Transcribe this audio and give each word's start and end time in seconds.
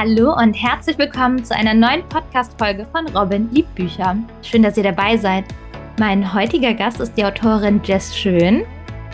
Hallo 0.00 0.32
und 0.32 0.54
herzlich 0.54 0.96
willkommen 0.96 1.44
zu 1.44 1.52
einer 1.56 1.74
neuen 1.74 2.08
Podcast-Folge 2.08 2.86
von 2.92 3.08
Robin 3.16 3.50
Liebbücher. 3.50 4.16
Schön, 4.42 4.62
dass 4.62 4.76
ihr 4.76 4.84
dabei 4.84 5.16
seid. 5.16 5.44
Mein 5.98 6.32
heutiger 6.32 6.72
Gast 6.72 7.00
ist 7.00 7.14
die 7.14 7.24
Autorin 7.24 7.80
Jess 7.82 8.16
Schön. 8.16 8.64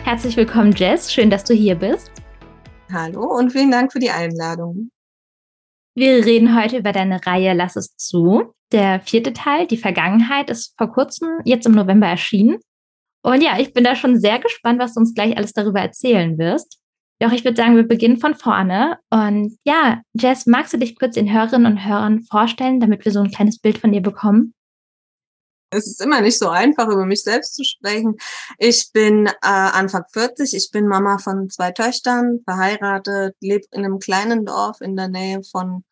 Herzlich 0.03 0.37
willkommen, 0.37 0.73
Jess. 0.73 1.11
Schön, 1.11 1.31
dass 1.31 1.43
du 1.43 1.55
hier 1.55 1.73
bist. 1.73 2.11
Hallo 2.93 3.35
und 3.35 3.51
vielen 3.51 3.71
Dank 3.71 3.93
für 3.93 3.97
die 3.97 4.11
Einladung. 4.11 4.91
Wir 5.95 6.23
reden 6.23 6.55
heute 6.55 6.77
über 6.77 6.91
deine 6.91 7.25
Reihe 7.25 7.55
Lass 7.55 7.75
es 7.75 7.95
zu. 7.97 8.53
Der 8.71 8.99
vierte 8.99 9.33
Teil, 9.33 9.65
die 9.65 9.77
Vergangenheit, 9.77 10.51
ist 10.51 10.75
vor 10.77 10.93
kurzem, 10.93 11.39
jetzt 11.45 11.65
im 11.65 11.71
November 11.71 12.05
erschienen. 12.05 12.59
Und 13.23 13.41
ja, 13.41 13.57
ich 13.57 13.73
bin 13.73 13.83
da 13.83 13.95
schon 13.95 14.19
sehr 14.19 14.37
gespannt, 14.37 14.79
was 14.79 14.93
du 14.93 14.99
uns 14.99 15.15
gleich 15.15 15.35
alles 15.35 15.51
darüber 15.51 15.79
erzählen 15.79 16.37
wirst. 16.37 16.77
Doch 17.19 17.31
ich 17.31 17.45
würde 17.45 17.55
sagen, 17.55 17.75
wir 17.75 17.87
beginnen 17.87 18.17
von 18.17 18.35
vorne. 18.35 18.99
Und 19.09 19.57
ja, 19.63 20.01
Jess, 20.13 20.45
magst 20.45 20.73
du 20.73 20.77
dich 20.77 20.99
kurz 20.99 21.15
den 21.15 21.31
Hörerinnen 21.31 21.71
und 21.71 21.85
Hörern 21.85 22.23
vorstellen, 22.23 22.79
damit 22.79 23.05
wir 23.05 23.11
so 23.11 23.21
ein 23.21 23.31
kleines 23.31 23.59
Bild 23.59 23.77
von 23.77 23.91
dir 23.91 24.01
bekommen? 24.01 24.53
Es 25.71 25.87
ist 25.87 26.01
immer 26.01 26.21
nicht 26.21 26.37
so 26.37 26.49
einfach, 26.49 26.87
über 26.87 27.05
mich 27.05 27.23
selbst 27.23 27.55
zu 27.55 27.63
sprechen. 27.63 28.15
Ich 28.59 28.91
bin 28.93 29.27
äh, 29.27 29.31
Anfang 29.41 30.03
40, 30.11 30.53
ich 30.53 30.71
bin 30.71 30.87
Mama 30.87 31.17
von 31.17 31.49
zwei 31.49 31.71
Töchtern, 31.71 32.41
verheiratet, 32.45 33.35
lebe 33.41 33.65
in 33.71 33.83
einem 33.83 33.99
kleinen 33.99 34.45
Dorf 34.45 34.79
in 34.81 34.95
der 34.95 35.07
Nähe 35.07 35.41
von 35.43 35.83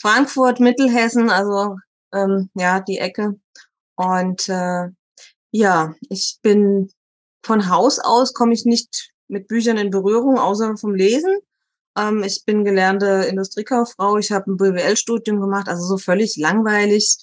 Frankfurt, 0.00 0.60
Mittelhessen, 0.60 1.30
also 1.30 1.76
ähm, 2.12 2.50
ja, 2.54 2.80
die 2.80 2.98
Ecke. 2.98 3.38
Und 3.96 4.48
äh, 4.48 4.88
ja, 5.50 5.94
ich 6.08 6.38
bin 6.42 6.90
von 7.42 7.68
Haus 7.68 7.98
aus, 7.98 8.32
komme 8.32 8.54
ich 8.54 8.64
nicht 8.64 9.10
mit 9.28 9.48
Büchern 9.48 9.76
in 9.76 9.90
Berührung, 9.90 10.38
außer 10.38 10.76
vom 10.76 10.94
Lesen. 10.94 11.38
Ähm, 11.96 12.22
ich 12.22 12.44
bin 12.44 12.64
gelernte 12.64 13.26
Industriekauffrau, 13.28 14.18
ich 14.18 14.32
habe 14.32 14.50
ein 14.50 14.56
BWL-Studium 14.56 15.40
gemacht, 15.40 15.68
also 15.68 15.84
so 15.84 15.98
völlig 15.98 16.36
langweilig. 16.36 17.18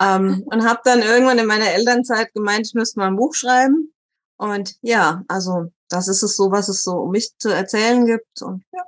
Ähm, 0.00 0.42
und 0.46 0.68
habe 0.68 0.80
dann 0.84 1.00
irgendwann 1.00 1.38
in 1.38 1.46
meiner 1.46 1.72
Elternzeit 1.72 2.32
gemeint, 2.34 2.66
ich 2.66 2.74
müsste 2.74 2.98
mal 2.98 3.08
ein 3.08 3.16
Buch 3.16 3.34
schreiben. 3.34 3.92
Und 4.36 4.76
ja, 4.82 5.22
also 5.28 5.70
das 5.88 6.08
ist 6.08 6.22
es 6.22 6.36
so, 6.36 6.50
was 6.50 6.68
es 6.68 6.82
so 6.82 6.92
um 6.92 7.10
mich 7.10 7.36
zu 7.38 7.50
erzählen 7.50 8.04
gibt. 8.04 8.42
Und 8.42 8.64
ja. 8.72 8.82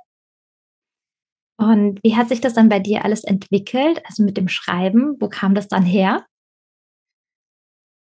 Und 1.59 1.99
wie 2.03 2.15
hat 2.15 2.29
sich 2.29 2.41
das 2.41 2.53
dann 2.53 2.69
bei 2.69 2.79
dir 2.79 3.03
alles 3.03 3.23
entwickelt? 3.23 4.01
Also 4.05 4.23
mit 4.23 4.37
dem 4.37 4.47
Schreiben, 4.47 5.15
wo 5.19 5.27
kam 5.27 5.55
das 5.55 5.67
dann 5.67 5.83
her? 5.83 6.25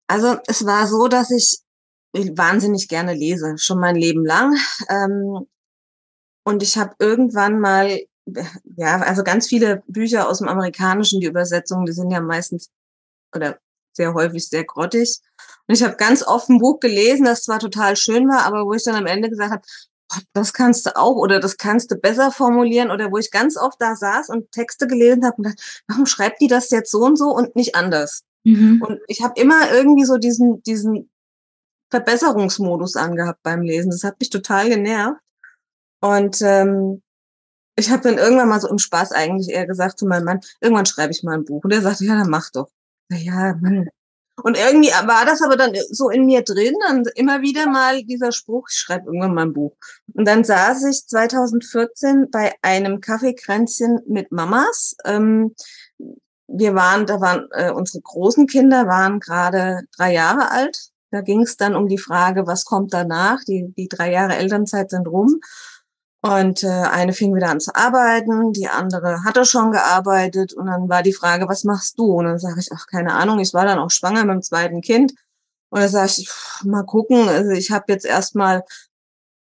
Also 0.10 0.38
es 0.48 0.66
war 0.66 0.88
so, 0.88 1.08
dass 1.08 1.32
ich 1.32 1.60
wahnsinnig 2.36 2.88
gerne 2.88 3.14
lese, 3.14 3.58
schon 3.58 3.80
mein 3.80 3.96
Leben 3.96 4.26
lang. 4.26 4.56
Ähm, 4.90 5.48
und 6.44 6.64
ich 6.64 6.78
habe 6.78 6.96
irgendwann 7.00 7.60
mal, 7.60 8.00
ja, 8.78 9.02
also 9.02 9.24
ganz 9.24 9.48
viele 9.48 9.84
Bücher 9.88 10.30
aus 10.30 10.40
dem 10.40 10.48
Amerikanischen, 10.48 11.20
die 11.20 11.28
Übersetzungen, 11.28 11.86
die 11.86 11.92
sind 11.92 12.10
ja 12.12 12.22
meistens 12.22 12.70
oder 13.36 13.60
sehr 13.94 14.14
häufig 14.14 14.48
sehr 14.48 14.64
grottig. 14.64 15.20
Und 15.68 15.76
ich 15.76 15.84
habe 15.84 15.98
ganz 15.98 16.26
oft 16.26 16.50
ein 16.50 16.60
Buch 16.60 16.80
gelesen, 16.80 17.26
das 17.26 17.44
zwar 17.44 17.60
total 17.60 17.98
schön 17.98 18.28
war, 18.30 18.46
aber 18.46 18.66
wo 18.66 18.74
ich 18.74 18.84
dann 18.84 18.96
am 18.96 19.08
Ende 19.08 19.30
gesagt 19.30 19.52
habe, 19.52 19.64
das 20.34 20.54
kannst 20.54 20.86
du 20.86 20.96
auch 20.96 21.18
oder 21.18 21.40
das 21.40 21.58
kannst 21.58 21.92
du 21.92 21.96
besser 21.96 22.32
formulieren 22.32 22.92
oder 22.92 23.12
wo 23.12 23.18
ich 23.18 23.30
ganz 23.30 23.58
oft 23.58 23.82
da 23.82 23.96
saß 23.96 24.30
und 24.30 24.52
Texte 24.52 24.88
gelesen 24.88 25.26
habe 25.26 25.36
und 25.38 25.44
dachte, 25.48 25.64
warum 25.88 26.06
schreibt 26.06 26.40
die 26.40 26.48
das 26.48 26.70
jetzt 26.70 26.92
so 26.92 27.00
und 27.00 27.18
so 27.18 27.26
und 27.32 27.56
nicht 27.56 27.76
anders? 27.76 28.24
Mhm. 28.46 28.82
Und 28.82 29.00
ich 29.08 29.22
habe 29.22 29.40
immer 29.40 29.70
irgendwie 29.72 30.06
so 30.06 30.16
diesen, 30.18 30.64
diesen 30.64 31.10
Verbesserungsmodus 31.90 32.96
angehabt 32.96 33.42
beim 33.44 33.62
Lesen. 33.62 33.92
Das 33.92 34.04
hat 34.04 34.20
mich 34.20 34.30
total 34.30 34.70
genervt. 34.70 35.20
Und 36.00 36.42
ähm, 36.42 37.02
ich 37.76 37.92
habe 37.92 38.04
dann 38.04 38.18
irgendwann 38.18 38.50
mal 38.50 38.60
so 38.60 38.68
im 38.68 38.80
Spaß 38.80 39.12
eigentlich 39.12 39.50
eher 39.50 39.68
gesagt 39.68 40.00
zu 40.00 40.08
meinem 40.08 40.26
Mann, 40.26 40.40
irgendwann 40.62 40.86
schreibe 40.86 41.12
ich 41.12 41.24
mal 41.24 41.36
ein 41.36 41.46
Buch. 41.46 41.64
Und 41.64 41.74
er 41.74 41.82
sagte, 41.82 42.06
ja, 42.06 42.16
dann 42.16 42.30
mach 42.30 42.50
doch. 42.52 42.70
Ja, 43.10 43.56
Mann. 43.62 43.88
Und 44.44 44.56
irgendwie 44.56 44.90
war 44.90 45.26
das 45.26 45.42
aber 45.42 45.58
dann 45.58 45.74
so 45.90 46.10
in 46.10 46.26
mir 46.26 46.44
drin 46.44 46.76
und 46.92 47.08
immer 47.16 47.42
wieder 47.42 47.68
mal 47.68 48.04
dieser 48.04 48.32
Spruch, 48.32 48.68
ich 48.70 48.78
schreibe 48.78 49.08
irgendwann 49.08 49.34
mal 49.34 49.46
ein 49.48 49.54
Buch. 49.54 49.76
Und 50.14 50.28
dann 50.28 50.44
saß 50.44 50.84
ich 50.86 51.08
2014 51.08 52.30
bei 52.30 52.54
einem 52.62 53.02
Kaffeekränzchen 53.02 54.02
mit 54.08 54.32
Mamas. 54.32 54.96
Ähm, 55.06 55.56
wir 56.48 56.76
waren, 56.76 57.08
da 57.08 57.20
waren 57.20 57.48
äh, 57.52 57.72
unsere 57.72 58.02
großen 58.02 58.46
Kinder 58.46 58.88
waren 58.88 59.20
gerade 59.20 59.82
drei 59.96 60.14
Jahre 60.14 60.52
alt 60.52 60.92
da 61.12 61.22
ging 61.22 61.42
es 61.42 61.58
dann 61.58 61.76
um 61.76 61.88
die 61.88 61.98
Frage, 61.98 62.48
was 62.48 62.66
kommt 62.66 62.94
danach? 62.94 63.44
Die, 63.46 63.74
die 63.78 63.88
drei 63.88 64.12
Jahre 64.12 64.36
Elternzeit 64.36 64.90
sind 64.90 65.08
rum. 65.08 65.40
Und 66.22 66.64
äh, 66.64 66.68
eine 66.68 67.14
fing 67.14 67.36
wieder 67.36 67.50
an 67.50 67.60
zu 67.60 67.74
arbeiten, 67.76 68.52
die 68.52 68.68
andere 68.68 69.24
hatte 69.24 69.46
schon 69.46 69.72
gearbeitet 69.72 70.52
und 70.52 70.66
dann 70.66 70.90
war 70.90 71.04
die 71.04 71.14
Frage, 71.14 71.48
was 71.48 71.64
machst 71.64 72.00
du? 72.00 72.06
Und 72.06 72.26
dann 72.26 72.40
sage 72.40 72.60
ich, 72.60 72.70
ach, 72.74 72.88
keine 72.88 73.14
Ahnung, 73.14 73.40
ich 73.40 73.54
war 73.54 73.66
dann 73.66 73.80
auch 73.80 73.92
schwanger 73.92 74.26
mit 74.26 74.34
dem 74.34 74.42
zweiten 74.42 74.82
Kind. 74.82 75.14
Und 75.70 75.80
dann 75.82 75.90
sage 75.90 76.12
ich, 76.18 76.30
mal 76.64 76.84
gucken, 76.84 77.30
also 77.30 77.52
ich 77.52 77.72
habe 77.72 77.86
jetzt 77.90 78.06
erstmal, 78.06 78.64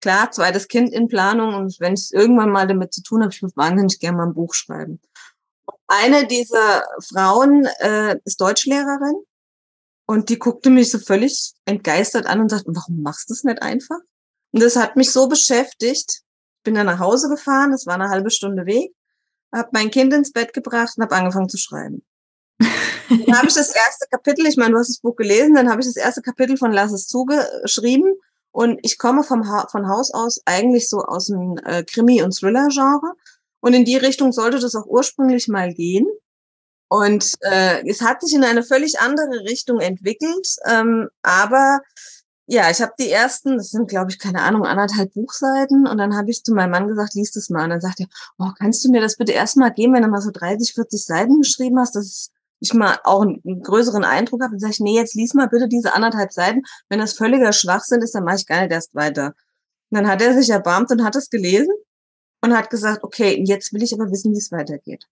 klar, 0.00 0.30
zweites 0.30 0.68
Kind 0.68 0.92
in 0.92 1.08
Planung 1.08 1.54
und 1.54 1.80
wenn 1.80 1.94
ich 1.94 2.12
irgendwann 2.12 2.50
mal 2.50 2.66
damit 2.66 2.92
zu 2.92 3.02
tun 3.02 3.22
habe, 3.22 3.32
ich 3.32 3.42
würde 3.42 3.56
wahnsinnig 3.56 3.98
gerne 3.98 4.18
mal 4.18 4.26
ein 4.26 4.34
Buch 4.34 4.54
schreiben. 4.54 5.00
Eine 5.88 6.26
dieser 6.26 6.84
Frauen 7.00 7.66
äh, 7.80 8.16
ist 8.24 8.40
Deutschlehrerin 8.40 9.24
und 10.06 10.28
die 10.28 10.38
guckte 10.38 10.70
mich 10.70 10.90
so 10.90 10.98
völlig 10.98 11.54
entgeistert 11.64 12.26
an 12.26 12.40
und 12.40 12.48
sagte, 12.48 12.70
warum 12.74 13.02
machst 13.02 13.28
du 13.28 13.34
es 13.34 13.44
nicht 13.44 13.62
einfach? 13.62 13.98
Und 14.52 14.62
das 14.62 14.76
hat 14.76 14.96
mich 14.96 15.10
so 15.10 15.28
beschäftigt. 15.28 16.22
Ich 16.58 16.62
bin 16.62 16.74
dann 16.74 16.86
nach 16.86 16.98
Hause 16.98 17.28
gefahren, 17.28 17.72
das 17.72 17.86
war 17.86 17.94
eine 17.94 18.08
halbe 18.08 18.30
Stunde 18.30 18.66
Weg, 18.66 18.94
habe 19.52 19.68
mein 19.72 19.90
Kind 19.90 20.12
ins 20.12 20.32
Bett 20.32 20.52
gebracht 20.52 20.94
und 20.96 21.02
habe 21.02 21.14
angefangen 21.14 21.48
zu 21.48 21.58
schreiben. 21.58 22.04
dann 22.58 23.36
habe 23.36 23.48
ich 23.48 23.54
das 23.54 23.74
erste 23.74 24.06
Kapitel, 24.10 24.46
ich 24.46 24.56
meine, 24.56 24.72
du 24.72 24.78
hast 24.78 24.88
das 24.88 25.00
Buch 25.00 25.16
gelesen, 25.16 25.54
dann 25.54 25.68
habe 25.68 25.80
ich 25.80 25.86
das 25.86 25.96
erste 25.96 26.22
Kapitel 26.22 26.56
von 26.56 26.72
Lass 26.72 26.92
es 26.92 27.06
zugeschrieben 27.06 28.14
und 28.50 28.80
ich 28.82 28.98
komme 28.98 29.22
vom 29.22 29.48
ha 29.48 29.68
von 29.70 29.88
Haus 29.88 30.12
aus 30.12 30.40
eigentlich 30.44 30.88
so 30.88 30.98
aus 30.98 31.26
dem 31.26 31.58
äh, 31.64 31.84
Krimi- 31.84 32.22
und 32.22 32.36
Thriller-Genre 32.36 33.12
und 33.60 33.74
in 33.74 33.84
die 33.84 33.96
Richtung 33.96 34.32
sollte 34.32 34.58
das 34.58 34.74
auch 34.74 34.86
ursprünglich 34.86 35.48
mal 35.48 35.72
gehen. 35.72 36.06
Und 36.88 37.32
äh, 37.40 37.88
es 37.88 38.00
hat 38.00 38.20
sich 38.22 38.34
in 38.34 38.44
eine 38.44 38.62
völlig 38.62 39.00
andere 39.00 39.44
Richtung 39.44 39.80
entwickelt. 39.80 40.56
Ähm, 40.66 41.08
aber 41.22 41.80
ja, 42.48 42.70
ich 42.70 42.80
habe 42.80 42.92
die 42.98 43.10
ersten, 43.10 43.56
das 43.56 43.70
sind, 43.70 43.88
glaube 43.88 44.10
ich, 44.10 44.20
keine 44.20 44.42
Ahnung, 44.42 44.64
anderthalb 44.64 45.12
Buchseiten. 45.14 45.86
Und 45.86 45.98
dann 45.98 46.16
habe 46.16 46.30
ich 46.30 46.44
zu 46.44 46.54
meinem 46.54 46.70
Mann 46.70 46.86
gesagt, 46.86 47.14
lies 47.14 47.32
das 47.32 47.50
mal. 47.50 47.64
Und 47.64 47.70
dann 47.70 47.80
sagt 47.80 48.00
er, 48.00 48.06
oh, 48.38 48.50
kannst 48.56 48.84
du 48.84 48.90
mir 48.90 49.00
das 49.00 49.16
bitte 49.16 49.32
erstmal 49.32 49.72
geben, 49.72 49.94
wenn 49.94 50.02
du 50.02 50.08
mal 50.08 50.20
so 50.20 50.30
30, 50.30 50.72
40 50.74 51.04
Seiten 51.04 51.40
geschrieben 51.40 51.78
hast, 51.80 51.96
dass 51.96 52.30
ich 52.60 52.72
mal 52.72 52.98
auch 53.04 53.22
einen 53.22 53.62
größeren 53.62 54.04
Eindruck 54.04 54.42
habe. 54.42 54.52
Dann 54.52 54.60
sage 54.60 54.72
ich, 54.72 54.80
nee, 54.80 54.94
jetzt 54.94 55.14
lies 55.14 55.34
mal 55.34 55.48
bitte 55.48 55.68
diese 55.68 55.92
anderthalb 55.92 56.32
Seiten. 56.32 56.62
Wenn 56.88 57.00
das 57.00 57.14
völliger 57.14 57.52
Schwachsinn 57.52 58.00
ist, 58.00 58.14
dann 58.14 58.24
mache 58.24 58.36
ich 58.36 58.46
gar 58.46 58.62
nicht 58.62 58.72
erst 58.72 58.94
weiter. 58.94 59.34
Und 59.90 59.98
dann 59.98 60.08
hat 60.08 60.22
er 60.22 60.34
sich 60.34 60.50
erbarmt 60.50 60.90
und 60.92 61.04
hat 61.04 61.16
es 61.16 61.30
gelesen 61.30 61.72
und 62.42 62.56
hat 62.56 62.70
gesagt, 62.70 63.02
okay, 63.02 63.42
jetzt 63.44 63.72
will 63.72 63.82
ich 63.82 63.92
aber 63.92 64.10
wissen, 64.10 64.32
wie 64.32 64.38
es 64.38 64.52
weitergeht. 64.52 65.06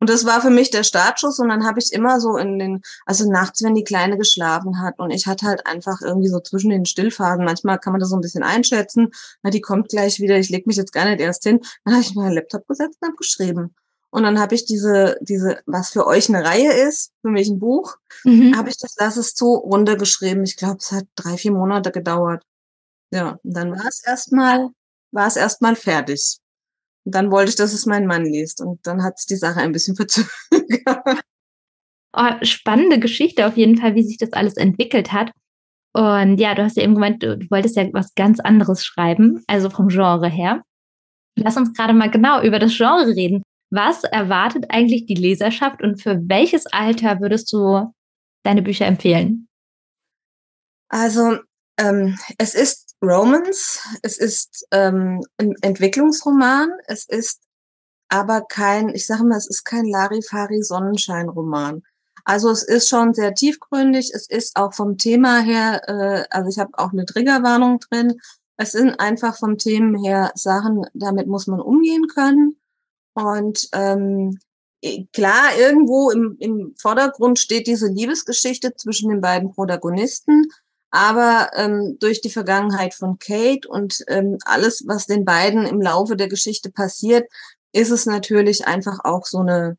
Und 0.00 0.08
das 0.08 0.24
war 0.24 0.40
für 0.40 0.50
mich 0.50 0.70
der 0.70 0.84
Startschuss 0.84 1.38
und 1.38 1.48
dann 1.48 1.66
habe 1.66 1.80
ich 1.80 1.92
immer 1.92 2.20
so 2.20 2.36
in 2.36 2.58
den, 2.58 2.82
also 3.04 3.30
nachts, 3.30 3.62
wenn 3.62 3.74
die 3.74 3.84
Kleine 3.84 4.16
geschlafen 4.16 4.80
hat 4.80 4.98
und 4.98 5.10
ich 5.10 5.26
hatte 5.26 5.46
halt 5.46 5.66
einfach 5.66 6.00
irgendwie 6.02 6.28
so 6.28 6.38
zwischen 6.40 6.70
den 6.70 6.86
Stillphasen, 6.86 7.44
manchmal 7.44 7.78
kann 7.78 7.92
man 7.92 8.00
das 8.00 8.10
so 8.10 8.16
ein 8.16 8.20
bisschen 8.20 8.44
einschätzen, 8.44 9.08
na, 9.42 9.50
die 9.50 9.60
kommt 9.60 9.88
gleich 9.88 10.20
wieder, 10.20 10.38
ich 10.38 10.50
leg 10.50 10.66
mich 10.66 10.76
jetzt 10.76 10.92
gar 10.92 11.04
nicht 11.04 11.20
erst 11.20 11.42
hin, 11.42 11.60
dann 11.84 11.94
habe 11.94 12.02
ich 12.02 12.14
meinen 12.14 12.34
Laptop 12.34 12.66
gesetzt 12.68 12.98
und 13.00 13.08
habe 13.08 13.16
geschrieben. 13.16 13.74
Und 14.10 14.22
dann 14.22 14.40
habe 14.40 14.54
ich 14.54 14.64
diese, 14.64 15.18
diese, 15.20 15.60
was 15.66 15.90
für 15.90 16.06
euch 16.06 16.28
eine 16.28 16.44
Reihe 16.44 16.72
ist, 16.72 17.12
für 17.20 17.30
mich 17.30 17.48
ein 17.48 17.58
Buch, 17.58 17.96
mhm. 18.24 18.56
habe 18.56 18.70
ich 18.70 18.78
das 18.78 18.94
Lass 18.98 19.16
es 19.16 19.34
zu 19.34 19.54
runtergeschrieben. 19.54 20.44
Ich 20.44 20.56
glaube, 20.56 20.78
es 20.80 20.92
hat 20.92 21.04
drei, 21.14 21.36
vier 21.36 21.52
Monate 21.52 21.92
gedauert. 21.92 22.42
Ja, 23.10 23.38
und 23.42 23.56
dann 23.56 23.72
war 23.72 23.86
es 23.86 24.02
erstmal, 24.02 24.68
war 25.12 25.26
es 25.26 25.36
erstmal 25.36 25.76
fertig. 25.76 26.38
Und 27.08 27.14
dann 27.14 27.30
wollte 27.30 27.48
ich, 27.48 27.56
dass 27.56 27.72
es 27.72 27.86
mein 27.86 28.04
Mann 28.04 28.26
liest. 28.26 28.60
Und 28.60 28.86
dann 28.86 29.02
hat 29.02 29.18
sich 29.18 29.26
die 29.28 29.36
Sache 29.36 29.60
ein 29.60 29.72
bisschen 29.72 29.96
verzögert. 29.96 30.28
Oh, 32.12 32.32
spannende 32.42 32.98
Geschichte 33.00 33.46
auf 33.46 33.56
jeden 33.56 33.78
Fall, 33.78 33.94
wie 33.94 34.02
sich 34.02 34.18
das 34.18 34.34
alles 34.34 34.58
entwickelt 34.58 35.10
hat. 35.10 35.30
Und 35.94 36.36
ja, 36.36 36.54
du 36.54 36.62
hast 36.62 36.76
ja 36.76 36.82
eben 36.82 36.92
gemeint, 36.92 37.22
du, 37.22 37.38
wolltest 37.48 37.76
ja 37.76 37.88
was 37.94 38.14
ganz 38.14 38.40
anderes 38.40 38.84
schreiben, 38.84 39.42
also 39.46 39.70
vom 39.70 39.88
Genre 39.88 40.28
her. 40.28 40.62
Lass 41.38 41.56
uns 41.56 41.72
gerade 41.72 41.94
mal 41.94 42.10
genau 42.10 42.42
über 42.42 42.58
das 42.58 42.76
Genre 42.76 43.06
reden. 43.06 43.42
Was 43.70 44.04
erwartet 44.04 44.66
eigentlich 44.68 45.06
die 45.06 45.14
Leserschaft 45.14 45.82
und 45.82 46.02
für 46.02 46.20
welches 46.28 46.66
Alter 46.66 47.22
würdest 47.22 47.50
du 47.54 47.90
deine 48.42 48.60
Bücher 48.60 48.84
empfehlen? 48.84 49.48
Also, 50.90 51.38
ähm, 51.78 52.18
es 52.36 52.54
ist 52.54 52.87
Romance, 53.02 53.80
es 54.02 54.18
ist 54.18 54.66
ähm, 54.72 55.22
ein 55.36 55.54
Entwicklungsroman, 55.62 56.70
es 56.86 57.04
ist 57.04 57.42
aber 58.08 58.42
kein, 58.42 58.88
ich 58.88 59.06
sage 59.06 59.24
mal, 59.24 59.36
es 59.36 59.48
ist 59.48 59.64
kein 59.64 59.84
Larifari-Sonnenschein-Roman. 59.86 61.82
Also 62.24 62.50
es 62.50 62.62
ist 62.62 62.88
schon 62.88 63.14
sehr 63.14 63.34
tiefgründig, 63.34 64.10
es 64.14 64.28
ist 64.28 64.56
auch 64.56 64.74
vom 64.74 64.98
Thema 64.98 65.40
her, 65.40 65.82
äh, 65.88 66.24
also 66.30 66.50
ich 66.50 66.58
habe 66.58 66.72
auch 66.74 66.92
eine 66.92 67.06
Triggerwarnung 67.06 67.78
drin, 67.78 68.20
es 68.56 68.72
sind 68.72 68.98
einfach 68.98 69.38
vom 69.38 69.56
Themen 69.56 69.94
her 70.02 70.32
Sachen, 70.34 70.84
damit 70.92 71.28
muss 71.28 71.46
man 71.46 71.60
umgehen 71.60 72.08
können. 72.08 72.56
Und 73.14 73.68
ähm, 73.72 74.38
klar, 75.12 75.56
irgendwo 75.58 76.10
im, 76.10 76.36
im 76.40 76.74
Vordergrund 76.76 77.38
steht 77.38 77.68
diese 77.68 77.86
Liebesgeschichte 77.86 78.74
zwischen 78.74 79.10
den 79.10 79.20
beiden 79.20 79.52
Protagonisten. 79.52 80.48
Aber 80.90 81.50
ähm, 81.54 81.98
durch 82.00 82.20
die 82.20 82.30
Vergangenheit 82.30 82.94
von 82.94 83.18
Kate 83.18 83.68
und 83.68 84.04
ähm, 84.08 84.38
alles, 84.44 84.84
was 84.86 85.06
den 85.06 85.24
beiden 85.24 85.66
im 85.66 85.82
Laufe 85.82 86.16
der 86.16 86.28
Geschichte 86.28 86.70
passiert, 86.70 87.30
ist 87.72 87.90
es 87.90 88.06
natürlich 88.06 88.66
einfach 88.66 89.00
auch 89.04 89.26
so 89.26 89.38
eine, 89.38 89.76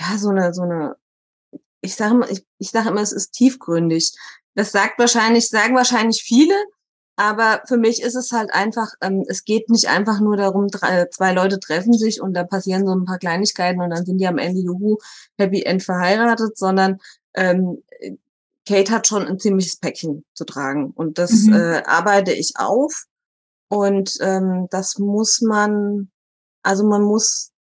ja, 0.00 0.18
so 0.18 0.30
eine, 0.30 0.52
so 0.52 0.62
eine, 0.62 0.96
ich 1.80 1.94
sage 1.94 2.14
immer, 2.14 2.30
ich, 2.30 2.44
ich 2.58 2.70
sage 2.70 2.88
immer, 2.88 3.00
es 3.00 3.12
ist 3.12 3.32
tiefgründig. 3.32 4.12
Das 4.54 4.72
sagt 4.72 4.98
wahrscheinlich, 4.98 5.48
sagen 5.48 5.76
wahrscheinlich 5.76 6.22
viele, 6.22 6.54
aber 7.20 7.62
für 7.66 7.76
mich 7.76 8.02
ist 8.02 8.16
es 8.16 8.32
halt 8.32 8.52
einfach, 8.52 8.94
ähm, 9.02 9.24
es 9.28 9.44
geht 9.44 9.68
nicht 9.70 9.88
einfach 9.88 10.20
nur 10.20 10.36
darum, 10.36 10.68
drei, 10.68 11.06
zwei 11.06 11.32
Leute 11.32 11.60
treffen 11.60 11.92
sich 11.92 12.20
und 12.20 12.34
da 12.34 12.44
passieren 12.44 12.86
so 12.86 12.94
ein 12.94 13.04
paar 13.04 13.18
Kleinigkeiten 13.18 13.80
und 13.80 13.90
dann 13.90 14.04
sind 14.04 14.18
die 14.18 14.26
am 14.26 14.38
Ende 14.38 14.60
Juhu, 14.60 14.96
Happy 15.38 15.62
End 15.62 15.82
verheiratet, 15.82 16.56
sondern 16.58 16.98
ähm, 17.34 17.82
Kate 18.66 18.92
hat 18.92 19.06
schon 19.06 19.26
ein 19.26 19.38
ziemliches 19.38 19.76
Päckchen 19.76 20.24
zu 20.34 20.44
tragen 20.44 20.92
und 20.94 21.18
das 21.18 21.32
mhm. 21.44 21.54
äh, 21.54 21.82
arbeite 21.84 22.32
ich 22.32 22.54
auf 22.56 23.04
und 23.68 24.16
ähm, 24.20 24.68
das 24.70 24.98
muss 24.98 25.40
man, 25.40 26.10
also 26.62 26.84
man 26.86 27.02
muss 27.02 27.52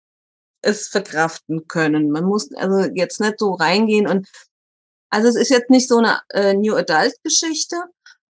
es 0.60 0.88
verkraften 0.88 1.68
können. 1.68 2.10
Man 2.10 2.24
muss 2.24 2.52
also 2.54 2.90
jetzt 2.94 3.20
nicht 3.20 3.38
so 3.38 3.52
reingehen 3.52 4.08
und 4.08 4.28
also 5.10 5.28
es 5.28 5.36
ist 5.36 5.50
jetzt 5.50 5.70
nicht 5.70 5.88
so 5.88 5.98
eine 5.98 6.20
äh, 6.30 6.54
New 6.54 6.74
Adult 6.74 7.14
Geschichte, 7.22 7.76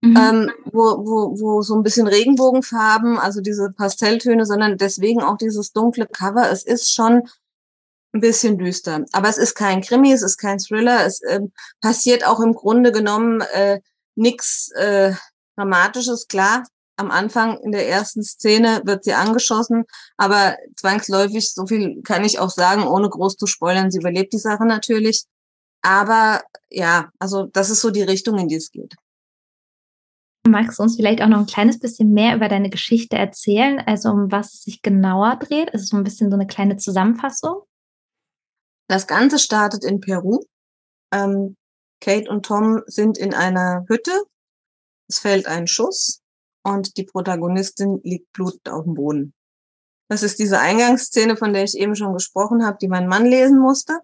Mhm. 0.01 0.17
Ähm, 0.17 0.51
wo, 0.67 1.05
wo, 1.05 1.41
wo 1.41 1.63
so 1.63 1.75
ein 1.75 1.83
bisschen 1.83 2.07
Regenbogenfarben, 2.07 3.19
also 3.19 3.41
diese 3.41 3.73
Pastelltöne, 3.73 4.47
sondern 4.47 4.77
deswegen 4.79 5.23
auch 5.23 5.37
dieses 5.37 5.73
dunkle 5.73 6.07
Cover. 6.07 6.51
Es 6.51 6.65
ist 6.65 6.93
schon 6.93 7.29
ein 8.13 8.21
bisschen 8.21 8.59
düster. 8.59 9.05
Aber 9.13 9.29
es 9.29 9.39
ist 9.39 9.55
kein 9.55 9.83
Krimi, 9.83 10.13
es 10.13 10.23
ist 10.23 10.39
kein 10.39 10.59
Thriller. 10.59 11.05
Es 11.05 11.21
äh, 11.23 11.41
passiert 11.81 12.27
auch 12.27 12.41
im 12.41 12.55
Grunde 12.55 12.93
genommen 12.93 13.43
äh, 13.53 13.81
nichts 14.15 14.71
äh, 14.73 15.13
Dramatisches. 15.57 16.29
Klar, 16.29 16.65
am 16.97 17.11
Anfang 17.11 17.59
in 17.59 17.73
der 17.73 17.89
ersten 17.89 18.23
Szene 18.23 18.83
wird 18.85 19.05
sie 19.05 19.13
angeschossen, 19.13 19.85
aber 20.17 20.57
zwangsläufig, 20.77 21.53
so 21.53 21.67
viel 21.67 22.03
kann 22.03 22.25
ich 22.25 22.39
auch 22.39 22.51
sagen, 22.51 22.87
ohne 22.87 23.09
groß 23.09 23.37
zu 23.37 23.47
spoilern, 23.47 23.91
sie 23.91 23.99
überlebt 23.99 24.33
die 24.33 24.39
Sache 24.39 24.65
natürlich. 24.67 25.25
Aber 25.83 26.43
ja, 26.71 27.11
also 27.19 27.45
das 27.45 27.71
ist 27.71 27.81
so 27.81 27.91
die 27.91 28.03
Richtung, 28.03 28.39
in 28.39 28.49
die 28.49 28.57
es 28.57 28.71
geht. 28.71 28.95
Magst 30.47 30.79
du 30.79 30.83
uns 30.83 30.97
vielleicht 30.97 31.23
auch 31.23 31.29
noch 31.29 31.39
ein 31.39 31.47
kleines 31.47 31.79
bisschen 31.79 32.13
mehr 32.13 32.35
über 32.35 32.49
deine 32.49 32.71
Geschichte 32.71 33.17
erzählen, 33.17 33.81
also 33.81 34.11
um 34.11 34.33
was 34.33 34.55
es 34.55 34.63
sich 34.63 34.83
genauer 34.83 35.37
dreht? 35.37 35.73
Also 35.75 35.87
so 35.87 35.97
ein 35.97 36.05
bisschen 36.05 36.31
so 36.31 36.37
eine 36.37 36.47
kleine 36.47 36.79
Zusammenfassung. 36.79 37.63
Das 38.89 39.07
Ganze 39.07 39.39
startet 39.39 39.85
in 39.85 40.01
Peru. 40.01 40.45
Ähm, 41.13 41.57
Kate 42.01 42.31
und 42.31 42.47
Tom 42.47 42.83
sind 42.87 43.19
in 43.19 43.35
einer 43.35 43.85
Hütte. 43.89 44.13
Es 45.09 45.19
fällt 45.19 45.47
ein 45.47 45.67
Schuss 45.67 46.21
und 46.63 46.97
die 46.97 47.05
Protagonistin 47.05 48.01
liegt 48.03 48.33
blutend 48.33 48.69
auf 48.69 48.85
dem 48.85 48.95
Boden. 48.95 49.35
Das 50.09 50.23
ist 50.23 50.39
diese 50.39 50.59
Eingangsszene, 50.59 51.37
von 51.37 51.53
der 51.53 51.65
ich 51.65 51.77
eben 51.77 51.95
schon 51.95 52.15
gesprochen 52.15 52.65
habe, 52.65 52.79
die 52.81 52.89
mein 52.89 53.09
Mann 53.09 53.27
lesen 53.27 53.59
musste. 53.59 54.01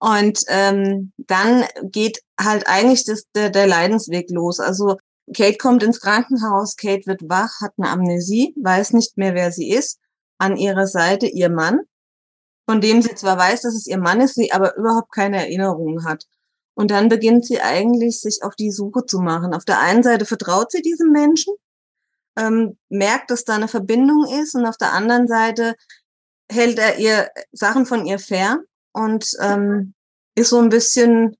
Und 0.00 0.42
ähm, 0.48 1.12
dann 1.16 1.64
geht 1.82 2.22
halt 2.40 2.66
eigentlich 2.68 3.04
das, 3.04 3.24
der, 3.34 3.50
der 3.50 3.66
Leidensweg 3.66 4.30
los. 4.30 4.60
Also 4.60 4.96
Kate 5.34 5.58
kommt 5.58 5.82
ins 5.82 6.00
Krankenhaus, 6.00 6.76
Kate 6.76 7.06
wird 7.06 7.28
wach, 7.28 7.60
hat 7.60 7.72
eine 7.76 7.90
Amnesie, 7.90 8.54
weiß 8.60 8.92
nicht 8.92 9.16
mehr, 9.16 9.34
wer 9.34 9.52
sie 9.52 9.70
ist. 9.70 9.98
An 10.38 10.56
ihrer 10.56 10.86
Seite 10.86 11.26
ihr 11.26 11.50
Mann, 11.50 11.80
von 12.68 12.82
dem 12.82 13.00
sie 13.00 13.14
zwar 13.14 13.38
weiß, 13.38 13.62
dass 13.62 13.74
es 13.74 13.86
ihr 13.86 13.96
Mann 13.96 14.20
ist, 14.20 14.34
sie 14.34 14.52
aber 14.52 14.76
überhaupt 14.76 15.10
keine 15.10 15.38
Erinnerungen 15.38 16.04
hat. 16.04 16.26
Und 16.74 16.90
dann 16.90 17.08
beginnt 17.08 17.46
sie 17.46 17.62
eigentlich, 17.62 18.20
sich 18.20 18.42
auf 18.42 18.56
die 18.56 18.70
Suche 18.70 19.06
zu 19.06 19.20
machen. 19.20 19.54
Auf 19.54 19.64
der 19.64 19.80
einen 19.80 20.02
Seite 20.02 20.26
vertraut 20.26 20.70
sie 20.70 20.82
diesem 20.82 21.10
Menschen, 21.10 21.54
ähm, 22.38 22.76
merkt, 22.90 23.30
dass 23.30 23.44
da 23.44 23.54
eine 23.54 23.68
Verbindung 23.68 24.26
ist, 24.42 24.54
und 24.54 24.66
auf 24.66 24.76
der 24.76 24.92
anderen 24.92 25.26
Seite 25.26 25.76
hält 26.52 26.78
er 26.78 26.98
ihr 26.98 27.30
Sachen 27.52 27.86
von 27.86 28.04
ihr 28.04 28.18
fern 28.18 28.60
und 28.92 29.32
ähm, 29.40 29.94
ist 30.34 30.50
so 30.50 30.58
ein 30.58 30.68
bisschen, 30.68 31.36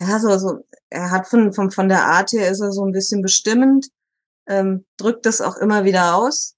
ja, 0.00 0.18
so, 0.18 0.36
so 0.38 0.66
er 0.90 1.12
hat 1.12 1.28
von, 1.28 1.52
von, 1.52 1.70
von 1.70 1.88
der 1.88 2.04
Art 2.04 2.32
her 2.32 2.50
ist 2.50 2.60
er 2.60 2.72
so 2.72 2.84
ein 2.84 2.92
bisschen 2.92 3.22
bestimmend, 3.22 3.90
ähm, 4.48 4.84
drückt 4.96 5.24
das 5.24 5.40
auch 5.40 5.56
immer 5.56 5.84
wieder 5.84 6.16
aus 6.16 6.53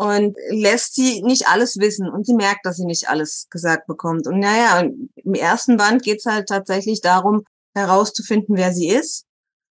und 0.00 0.34
lässt 0.48 0.94
sie 0.94 1.20
nicht 1.20 1.46
alles 1.46 1.76
wissen 1.76 2.08
und 2.08 2.24
sie 2.24 2.32
merkt, 2.32 2.64
dass 2.64 2.78
sie 2.78 2.86
nicht 2.86 3.10
alles 3.10 3.48
gesagt 3.50 3.86
bekommt. 3.86 4.26
Und 4.26 4.38
naja, 4.38 4.80
im 4.80 5.34
ersten 5.34 5.76
Band 5.76 6.02
geht 6.02 6.20
es 6.20 6.24
halt 6.24 6.48
tatsächlich 6.48 7.02
darum, 7.02 7.44
herauszufinden, 7.74 8.56
wer 8.56 8.72
sie 8.72 8.88
ist, 8.88 9.26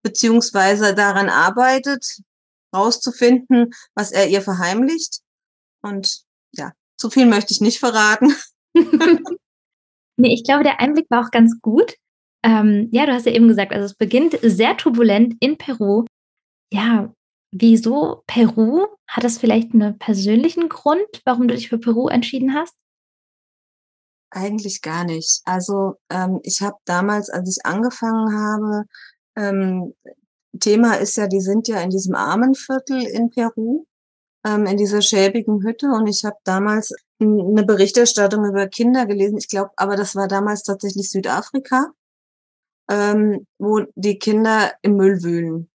beziehungsweise 0.01 0.95
daran 0.95 1.27
arbeitet, 1.27 2.21
herauszufinden, 2.73 3.71
was 3.95 4.13
er 4.13 4.29
ihr 4.29 4.41
verheimlicht. 4.41 5.19
Und 5.81 6.21
ja, 6.53 6.71
zu 6.97 7.09
viel 7.09 7.25
möchte 7.25 7.51
ich 7.51 7.59
nicht 7.59 7.79
verraten. 7.79 8.33
nee, 10.15 10.33
ich 10.33 10.45
glaube, 10.45 10.63
der 10.63 10.79
Einblick 10.79 11.07
war 11.09 11.25
auch 11.25 11.31
ganz 11.31 11.59
gut. 11.61 11.95
Ähm, 12.45 12.87
ja, 12.93 13.05
du 13.05 13.11
hast 13.11 13.25
ja 13.25 13.33
eben 13.33 13.49
gesagt, 13.49 13.73
also 13.73 13.87
es 13.87 13.95
beginnt 13.95 14.39
sehr 14.41 14.77
turbulent 14.77 15.35
in 15.41 15.57
Peru. 15.57 16.05
Ja, 16.71 17.13
wieso 17.53 18.23
Peru? 18.27 18.87
Hat 19.07 19.23
das 19.23 19.37
vielleicht 19.37 19.73
einen 19.73 19.97
persönlichen 19.97 20.69
Grund, 20.69 21.05
warum 21.25 21.47
du 21.47 21.55
dich 21.55 21.69
für 21.69 21.77
Peru 21.77 22.07
entschieden 22.07 22.53
hast? 22.53 22.75
Eigentlich 24.31 24.81
gar 24.81 25.03
nicht. 25.03 25.41
Also 25.45 25.95
ähm, 26.09 26.39
ich 26.43 26.61
habe 26.61 26.77
damals, 26.85 27.29
als 27.29 27.57
ich 27.57 27.65
angefangen 27.65 28.35
habe, 28.35 28.85
ähm, 29.35 29.93
Thema 30.59 30.95
ist 30.95 31.17
ja, 31.17 31.27
die 31.27 31.41
sind 31.41 31.67
ja 31.67 31.81
in 31.81 31.89
diesem 31.89 32.15
Armenviertel 32.15 33.03
in 33.03 33.29
Peru, 33.29 33.85
ähm, 34.45 34.65
in 34.65 34.77
dieser 34.77 35.01
schäbigen 35.01 35.63
Hütte. 35.63 35.87
Und 35.87 36.07
ich 36.07 36.25
habe 36.25 36.37
damals 36.43 36.93
eine 37.19 37.63
Berichterstattung 37.63 38.45
über 38.45 38.67
Kinder 38.67 39.05
gelesen. 39.05 39.37
Ich 39.37 39.47
glaube, 39.47 39.71
aber 39.75 39.95
das 39.95 40.15
war 40.15 40.27
damals 40.27 40.63
tatsächlich 40.63 41.09
Südafrika 41.09 41.91
ähm, 42.89 43.47
wo 43.59 43.81
die 43.95 44.19
Kinder 44.19 44.73
im 44.81 44.95
Müll 44.97 45.23
wühlen. 45.23 45.69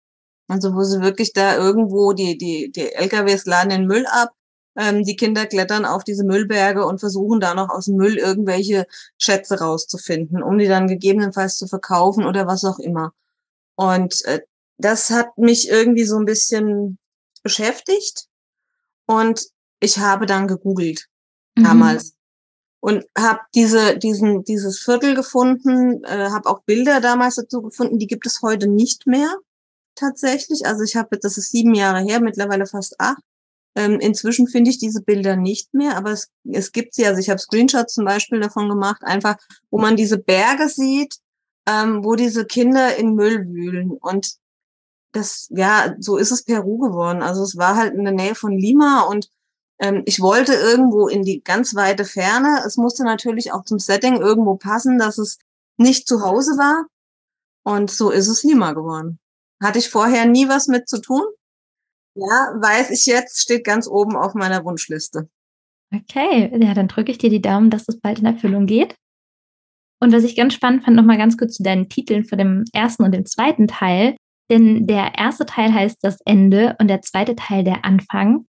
Also 0.48 0.74
wo 0.74 0.82
sie 0.82 1.00
wirklich 1.00 1.32
da 1.32 1.56
irgendwo, 1.56 2.12
die, 2.12 2.38
die, 2.38 2.70
die 2.70 2.92
LKWs 2.92 3.46
laden 3.46 3.70
den 3.70 3.86
Müll 3.86 4.06
ab, 4.06 4.32
ähm, 4.76 5.04
die 5.04 5.16
Kinder 5.16 5.46
klettern 5.46 5.84
auf 5.84 6.04
diese 6.04 6.24
Müllberge 6.24 6.84
und 6.86 7.00
versuchen 7.00 7.40
da 7.40 7.54
noch 7.54 7.70
aus 7.70 7.86
dem 7.86 7.96
Müll 7.96 8.16
irgendwelche 8.18 8.86
Schätze 9.18 9.58
rauszufinden, 9.58 10.42
um 10.42 10.58
die 10.58 10.68
dann 10.68 10.86
gegebenenfalls 10.86 11.56
zu 11.56 11.66
verkaufen 11.66 12.24
oder 12.24 12.46
was 12.46 12.64
auch 12.64 12.78
immer. 12.78 13.12
Und 13.74 14.24
äh, 14.26 14.40
das 14.78 15.10
hat 15.10 15.36
mich 15.38 15.68
irgendwie 15.68 16.04
so 16.04 16.16
ein 16.16 16.26
bisschen 16.26 16.98
beschäftigt 17.42 18.26
und 19.06 19.46
ich 19.80 19.98
habe 19.98 20.26
dann 20.26 20.46
gegoogelt 20.46 21.06
mhm. 21.56 21.64
damals 21.64 22.14
und 22.80 23.04
habe 23.16 23.40
diese 23.54 23.98
diesen 23.98 24.44
dieses 24.44 24.78
Viertel 24.78 25.14
gefunden, 25.14 26.04
äh, 26.04 26.30
habe 26.30 26.48
auch 26.48 26.62
Bilder 26.64 27.00
damals 27.00 27.36
dazu 27.36 27.62
gefunden, 27.62 27.98
die 27.98 28.06
gibt 28.06 28.26
es 28.26 28.42
heute 28.42 28.68
nicht 28.68 29.06
mehr 29.06 29.34
tatsächlich. 29.96 30.66
Also 30.66 30.82
ich 30.82 30.96
habe 30.96 31.18
das 31.18 31.38
ist 31.38 31.50
sieben 31.50 31.74
Jahre 31.74 32.00
her, 32.00 32.20
mittlerweile 32.20 32.66
fast 32.66 33.00
acht. 33.00 33.22
Ähm, 33.76 34.00
inzwischen 34.00 34.48
finde 34.48 34.70
ich 34.70 34.78
diese 34.78 35.02
Bilder 35.02 35.36
nicht 35.36 35.74
mehr, 35.74 35.96
aber 35.96 36.12
es, 36.12 36.30
es 36.44 36.72
gibt 36.72 36.94
sie. 36.94 37.06
Also 37.06 37.20
ich 37.20 37.28
habe 37.28 37.38
Screenshots 37.38 37.94
zum 37.94 38.04
Beispiel 38.04 38.40
davon 38.40 38.68
gemacht, 38.68 39.02
einfach 39.02 39.36
wo 39.70 39.78
man 39.78 39.96
diese 39.96 40.18
Berge 40.18 40.68
sieht, 40.68 41.16
ähm, 41.66 42.02
wo 42.04 42.14
diese 42.14 42.46
Kinder 42.46 42.96
in 42.96 43.14
Müll 43.14 43.46
wühlen 43.48 43.90
und 43.90 44.36
das, 45.12 45.48
ja, 45.50 45.94
so 45.98 46.16
ist 46.16 46.30
es 46.30 46.44
Peru 46.44 46.78
geworden. 46.78 47.22
Also 47.22 47.42
es 47.42 47.56
war 47.56 47.76
halt 47.76 47.94
in 47.94 48.04
der 48.04 48.12
Nähe 48.12 48.34
von 48.34 48.56
Lima 48.56 49.02
und 49.02 49.30
ähm, 49.78 50.02
ich 50.06 50.20
wollte 50.20 50.54
irgendwo 50.54 51.08
in 51.08 51.22
die 51.22 51.42
ganz 51.42 51.74
weite 51.74 52.04
Ferne. 52.04 52.62
Es 52.66 52.76
musste 52.76 53.04
natürlich 53.04 53.52
auch 53.52 53.64
zum 53.64 53.78
Setting 53.78 54.16
irgendwo 54.16 54.56
passen, 54.56 54.98
dass 54.98 55.18
es 55.18 55.38
nicht 55.76 56.06
zu 56.06 56.22
Hause 56.22 56.52
war. 56.52 56.86
Und 57.64 57.90
so 57.90 58.10
ist 58.10 58.28
es 58.28 58.44
Lima 58.44 58.72
geworden. 58.72 59.18
Hatte 59.62 59.78
ich 59.78 59.88
vorher 59.88 60.26
nie 60.26 60.48
was 60.48 60.68
mit 60.68 60.88
zu 60.88 61.00
tun. 61.00 61.22
Ja, 62.14 62.54
weiß 62.60 62.90
ich 62.90 63.06
jetzt, 63.06 63.40
steht 63.40 63.64
ganz 63.64 63.86
oben 63.86 64.16
auf 64.16 64.34
meiner 64.34 64.64
Wunschliste. 64.64 65.28
Okay, 65.94 66.50
ja, 66.60 66.74
dann 66.74 66.88
drücke 66.88 67.12
ich 67.12 67.18
dir 67.18 67.30
die 67.30 67.42
Daumen, 67.42 67.70
dass 67.70 67.88
es 67.88 68.00
bald 68.00 68.18
in 68.18 68.26
Erfüllung 68.26 68.66
geht. 68.66 68.96
Und 70.00 70.12
was 70.12 70.24
ich 70.24 70.36
ganz 70.36 70.54
spannend 70.54 70.84
fand, 70.84 70.96
nochmal 70.96 71.18
ganz 71.18 71.36
kurz 71.38 71.56
zu 71.56 71.62
deinen 71.62 71.88
Titeln 71.88 72.24
für 72.24 72.36
den 72.36 72.64
ersten 72.72 73.04
und 73.04 73.12
den 73.12 73.26
zweiten 73.26 73.66
Teil. 73.66 74.16
Denn 74.50 74.86
der 74.86 75.14
erste 75.16 75.46
Teil 75.46 75.72
heißt 75.72 75.98
das 76.02 76.18
Ende 76.24 76.76
und 76.78 76.88
der 76.88 77.02
zweite 77.02 77.34
Teil 77.34 77.64
der 77.64 77.84
Anfang. 77.84 78.46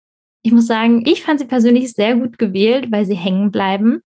Ich 0.42 0.52
muss 0.52 0.66
sagen, 0.66 1.04
ich 1.06 1.22
fand 1.22 1.40
sie 1.40 1.46
persönlich 1.46 1.92
sehr 1.92 2.16
gut 2.16 2.38
gewählt, 2.38 2.90
weil 2.90 3.04
sie 3.04 3.14
hängen 3.14 3.50
bleiben. 3.50 4.00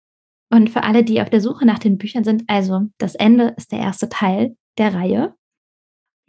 Und 0.50 0.70
für 0.70 0.82
alle, 0.82 1.02
die 1.02 1.20
auf 1.20 1.30
der 1.30 1.40
Suche 1.40 1.66
nach 1.66 1.78
den 1.78 1.98
Büchern 1.98 2.24
sind, 2.24 2.44
also 2.46 2.82
das 2.98 3.14
Ende 3.14 3.54
ist 3.56 3.72
der 3.72 3.80
erste 3.80 4.08
Teil 4.08 4.56
der 4.78 4.94
Reihe. 4.94 5.34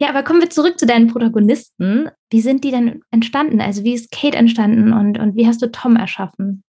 Ja, 0.00 0.08
aber 0.08 0.24
kommen 0.24 0.40
wir 0.40 0.50
zurück 0.50 0.78
zu 0.78 0.86
deinen 0.86 1.06
Protagonisten. 1.06 2.10
Wie 2.30 2.40
sind 2.40 2.64
die 2.64 2.72
denn 2.72 3.02
entstanden? 3.10 3.60
Also 3.60 3.84
wie 3.84 3.94
ist 3.94 4.10
Kate 4.10 4.36
entstanden 4.36 4.92
und, 4.92 5.18
und 5.18 5.36
wie 5.36 5.46
hast 5.46 5.62
du 5.62 5.70
Tom 5.70 5.96
erschaffen? 5.96 6.64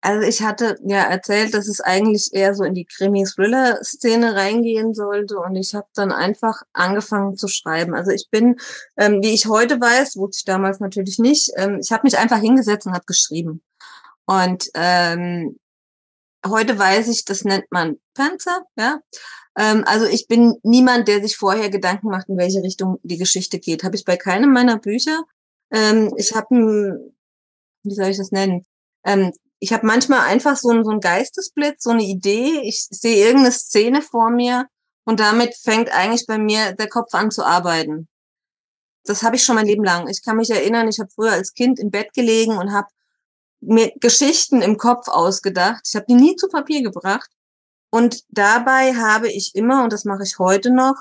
Also 0.00 0.28
ich 0.28 0.42
hatte 0.42 0.78
ja 0.84 1.02
erzählt, 1.02 1.54
dass 1.54 1.66
es 1.66 1.80
eigentlich 1.80 2.30
eher 2.32 2.54
so 2.54 2.62
in 2.62 2.74
die 2.74 2.84
Krimi-Thriller-Szene 2.84 4.36
reingehen 4.36 4.94
sollte 4.94 5.38
und 5.38 5.56
ich 5.56 5.74
habe 5.74 5.88
dann 5.94 6.12
einfach 6.12 6.62
angefangen 6.72 7.36
zu 7.36 7.48
schreiben. 7.48 7.94
Also 7.94 8.12
ich 8.12 8.28
bin, 8.30 8.56
ähm, 8.96 9.20
wie 9.22 9.34
ich 9.34 9.46
heute 9.46 9.80
weiß, 9.80 10.16
wusste 10.16 10.38
ich 10.38 10.44
damals 10.44 10.78
natürlich 10.78 11.18
nicht, 11.18 11.50
ähm, 11.56 11.80
ich 11.82 11.90
habe 11.90 12.04
mich 12.04 12.16
einfach 12.16 12.38
hingesetzt 12.38 12.86
und 12.86 12.92
habe 12.92 13.06
geschrieben. 13.06 13.62
Und 14.24 14.70
ähm, 14.74 15.58
heute 16.46 16.78
weiß 16.78 17.08
ich, 17.08 17.24
das 17.24 17.44
nennt 17.44 17.66
man 17.70 17.96
Panzer, 18.14 18.62
ja. 18.76 19.00
Ähm, 19.58 19.82
also 19.86 20.06
ich 20.06 20.28
bin 20.28 20.54
niemand, 20.62 21.08
der 21.08 21.20
sich 21.20 21.36
vorher 21.36 21.68
Gedanken 21.68 22.08
macht, 22.08 22.28
in 22.28 22.38
welche 22.38 22.62
Richtung 22.62 22.98
die 23.02 23.18
Geschichte 23.18 23.58
geht. 23.58 23.82
Habe 23.82 23.96
ich 23.96 24.04
bei 24.04 24.16
keinem 24.16 24.52
meiner 24.52 24.78
Bücher. 24.78 25.24
Ähm, 25.72 26.14
ich 26.16 26.34
habe, 26.34 27.10
wie 27.82 27.94
soll 27.94 28.06
ich 28.06 28.18
das 28.18 28.30
nennen? 28.30 28.64
Ähm, 29.04 29.32
ich 29.58 29.72
habe 29.72 29.84
manchmal 29.84 30.20
einfach 30.20 30.56
so, 30.56 30.70
ein, 30.70 30.84
so 30.84 30.92
ein 30.92 31.00
Geistesblitz, 31.00 31.82
so 31.82 31.90
eine 31.90 32.04
Idee. 32.04 32.60
Ich 32.62 32.86
sehe 32.88 33.26
irgendeine 33.26 33.52
Szene 33.52 34.00
vor 34.00 34.30
mir 34.30 34.66
und 35.04 35.18
damit 35.18 35.56
fängt 35.56 35.92
eigentlich 35.92 36.26
bei 36.26 36.38
mir 36.38 36.74
der 36.74 36.88
Kopf 36.88 37.12
an 37.14 37.32
zu 37.32 37.44
arbeiten. 37.44 38.08
Das 39.04 39.24
habe 39.24 39.36
ich 39.36 39.42
schon 39.42 39.56
mein 39.56 39.66
Leben 39.66 39.82
lang. 39.82 40.06
Ich 40.06 40.22
kann 40.22 40.36
mich 40.36 40.50
erinnern, 40.50 40.86
ich 40.86 41.00
habe 41.00 41.10
früher 41.12 41.32
als 41.32 41.54
Kind 41.54 41.80
im 41.80 41.90
Bett 41.90 42.12
gelegen 42.14 42.58
und 42.58 42.72
habe 42.72 42.88
mir 43.60 43.90
Geschichten 43.96 44.62
im 44.62 44.76
Kopf 44.76 45.08
ausgedacht. 45.08 45.82
Ich 45.88 45.96
habe 45.96 46.06
die 46.08 46.14
nie 46.14 46.36
zu 46.36 46.46
Papier 46.46 46.82
gebracht. 46.82 47.30
Und 47.90 48.24
dabei 48.28 48.94
habe 48.94 49.30
ich 49.30 49.54
immer, 49.54 49.84
und 49.84 49.92
das 49.92 50.04
mache 50.04 50.22
ich 50.22 50.38
heute 50.38 50.70
noch, 50.70 50.96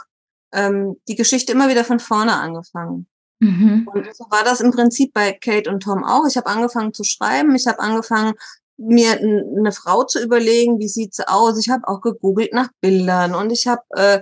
ähm, 0.54 0.96
die 1.08 1.16
Geschichte 1.16 1.52
immer 1.52 1.70
wieder 1.70 1.84
von 1.84 2.00
vorne 2.00 2.34
angefangen. 2.34 3.08
Mhm. 3.40 3.88
Und 3.94 4.16
so 4.16 4.26
war 4.30 4.44
das 4.44 4.62
im 4.62 4.72
Prinzip 4.72 5.14
bei 5.14 5.34
Kate 5.34 5.70
und 5.70 5.84
Tom 5.84 6.04
auch. 6.04 6.26
Ich 6.28 6.38
habe 6.38 6.48
angefangen 6.48 6.94
zu 6.94 7.04
schreiben, 7.04 7.56
ich 7.56 7.68
habe 7.68 7.80
angefangen, 7.80 8.34
mir 8.78 9.20
eine 9.20 9.72
Frau 9.72 10.04
zu 10.04 10.22
überlegen, 10.24 10.80
wie 10.80 10.88
sieht 10.88 11.16
sie 11.16 11.28
aus. 11.28 11.58
Ich 11.60 11.70
habe 11.70 11.88
auch 11.88 12.02
gegoogelt 12.02 12.54
nach 12.54 12.70
Bildern 12.80 13.34
und 13.34 13.52
ich 13.52 13.68
habe 13.68 13.82
äh, 13.90 14.22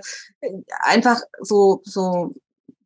einfach 0.82 1.20
so 1.40 1.82
so 1.84 2.34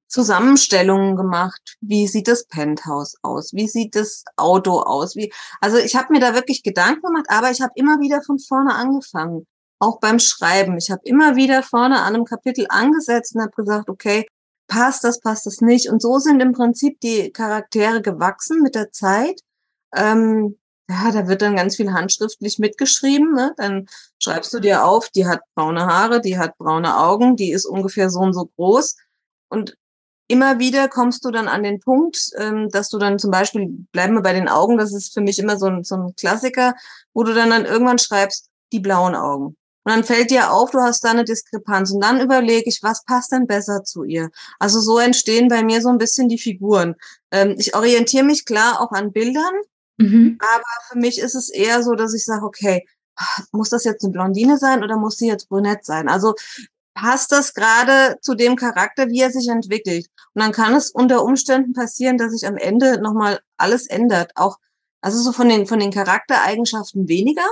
Zusammenstellungen 0.08 1.14
gemacht. 1.16 1.76
Wie 1.80 2.08
sieht 2.08 2.26
das 2.26 2.46
Penthouse 2.46 3.16
aus? 3.22 3.52
Wie 3.54 3.68
sieht 3.68 3.94
das 3.94 4.24
Auto 4.36 4.80
aus? 4.80 5.14
Wie 5.14 5.32
also 5.60 5.76
ich 5.76 5.94
habe 5.94 6.12
mir 6.12 6.20
da 6.20 6.34
wirklich 6.34 6.64
Gedanken 6.64 7.02
gemacht, 7.02 7.26
aber 7.28 7.52
ich 7.52 7.60
habe 7.60 7.72
immer 7.76 8.00
wieder 8.00 8.20
von 8.22 8.40
vorne 8.40 8.74
angefangen. 8.74 9.46
Auch 9.80 9.98
beim 9.98 10.18
Schreiben. 10.18 10.76
Ich 10.78 10.90
habe 10.90 11.02
immer 11.04 11.36
wieder 11.36 11.62
vorne 11.62 12.00
an 12.00 12.14
einem 12.14 12.24
Kapitel 12.24 12.66
angesetzt 12.68 13.34
und 13.34 13.42
habe 13.42 13.52
gesagt, 13.56 13.88
okay, 13.88 14.26
passt 14.68 15.04
das, 15.04 15.20
passt 15.20 15.46
das 15.46 15.60
nicht. 15.60 15.90
Und 15.90 16.00
so 16.00 16.18
sind 16.18 16.40
im 16.40 16.52
Prinzip 16.52 17.00
die 17.00 17.32
Charaktere 17.32 18.02
gewachsen 18.02 18.62
mit 18.62 18.74
der 18.74 18.92
Zeit. 18.92 19.40
Ähm, 19.94 20.58
ja, 20.88 21.10
da 21.12 21.28
wird 21.28 21.42
dann 21.42 21.56
ganz 21.56 21.76
viel 21.76 21.92
handschriftlich 21.92 22.58
mitgeschrieben. 22.58 23.32
Ne? 23.34 23.54
Dann 23.56 23.86
schreibst 24.18 24.52
du 24.54 24.60
dir 24.60 24.84
auf, 24.84 25.08
die 25.10 25.26
hat 25.26 25.40
braune 25.54 25.86
Haare, 25.86 26.20
die 26.20 26.38
hat 26.38 26.58
braune 26.58 26.98
Augen, 26.98 27.36
die 27.36 27.52
ist 27.52 27.66
ungefähr 27.66 28.10
so 28.10 28.20
und 28.20 28.32
so 28.32 28.46
groß. 28.56 28.96
Und 29.48 29.76
immer 30.28 30.58
wieder 30.58 30.88
kommst 30.88 31.24
du 31.24 31.30
dann 31.30 31.48
an 31.48 31.62
den 31.62 31.80
Punkt, 31.80 32.30
ähm, 32.38 32.68
dass 32.70 32.88
du 32.88 32.98
dann 32.98 33.18
zum 33.18 33.30
Beispiel, 33.30 33.68
bleiben 33.92 34.14
wir 34.14 34.22
bei 34.22 34.32
den 34.32 34.48
Augen, 34.48 34.78
das 34.78 34.92
ist 34.92 35.12
für 35.14 35.20
mich 35.20 35.38
immer 35.38 35.58
so 35.58 35.66
ein, 35.66 35.84
so 35.84 35.96
ein 35.96 36.14
Klassiker, 36.16 36.74
wo 37.14 37.24
du 37.24 37.34
dann, 37.34 37.50
dann 37.50 37.64
irgendwann 37.64 37.98
schreibst, 37.98 38.48
die 38.72 38.80
blauen 38.80 39.14
Augen. 39.14 39.56
Und 39.84 39.94
dann 39.94 40.04
fällt 40.04 40.30
dir 40.30 40.52
auf, 40.52 40.70
du 40.70 40.78
hast 40.80 41.04
da 41.04 41.10
eine 41.10 41.24
Diskrepanz. 41.24 41.90
Und 41.90 42.00
dann 42.00 42.20
überlege 42.20 42.68
ich, 42.68 42.82
was 42.82 43.04
passt 43.04 43.32
denn 43.32 43.46
besser 43.46 43.82
zu 43.82 44.04
ihr? 44.04 44.30
Also 44.58 44.80
so 44.80 44.98
entstehen 44.98 45.48
bei 45.48 45.62
mir 45.62 45.80
so 45.80 45.88
ein 45.88 45.98
bisschen 45.98 46.28
die 46.28 46.38
Figuren. 46.38 46.96
Ähm, 47.30 47.54
ich 47.58 47.74
orientiere 47.74 48.24
mich 48.24 48.44
klar 48.44 48.80
auch 48.80 48.92
an 48.92 49.12
Bildern, 49.12 49.54
mhm. 49.96 50.38
aber 50.40 50.64
für 50.90 50.98
mich 50.98 51.18
ist 51.18 51.34
es 51.34 51.48
eher 51.48 51.82
so, 51.82 51.94
dass 51.94 52.14
ich 52.14 52.24
sage, 52.24 52.44
okay, 52.44 52.86
muss 53.52 53.70
das 53.70 53.84
jetzt 53.84 54.04
eine 54.04 54.12
Blondine 54.12 54.58
sein 54.58 54.82
oder 54.82 54.96
muss 54.96 55.16
sie 55.16 55.28
jetzt 55.28 55.48
brünett 55.48 55.84
sein? 55.84 56.08
Also 56.08 56.34
passt 56.94 57.32
das 57.32 57.54
gerade 57.54 58.18
zu 58.20 58.34
dem 58.34 58.56
Charakter, 58.56 59.08
wie 59.08 59.20
er 59.20 59.30
sich 59.30 59.48
entwickelt? 59.48 60.06
Und 60.34 60.42
dann 60.42 60.52
kann 60.52 60.74
es 60.74 60.90
unter 60.90 61.24
Umständen 61.24 61.72
passieren, 61.72 62.18
dass 62.18 62.32
sich 62.32 62.46
am 62.46 62.56
Ende 62.56 63.00
nochmal 63.00 63.40
alles 63.56 63.86
ändert. 63.86 64.32
Auch, 64.36 64.58
also 65.00 65.20
so 65.20 65.32
von 65.32 65.48
den, 65.48 65.66
von 65.66 65.78
den 65.78 65.92
Charaktereigenschaften 65.92 67.08
weniger, 67.08 67.46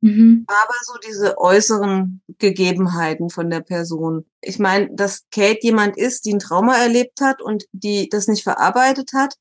Mhm. 0.00 0.44
Aber 0.46 0.74
so 0.82 0.94
diese 1.06 1.38
äußeren 1.38 2.22
Gegebenheiten 2.38 3.30
von 3.30 3.50
der 3.50 3.60
Person. 3.60 4.24
Ich 4.40 4.58
meine, 4.58 4.88
dass 4.94 5.28
Kate 5.30 5.58
jemand 5.62 5.96
ist, 5.96 6.24
die 6.24 6.34
ein 6.34 6.38
Trauma 6.38 6.76
erlebt 6.76 7.20
hat 7.20 7.42
und 7.42 7.64
die 7.72 8.08
das 8.08 8.28
nicht 8.28 8.44
verarbeitet 8.44 9.10
hat 9.12 9.34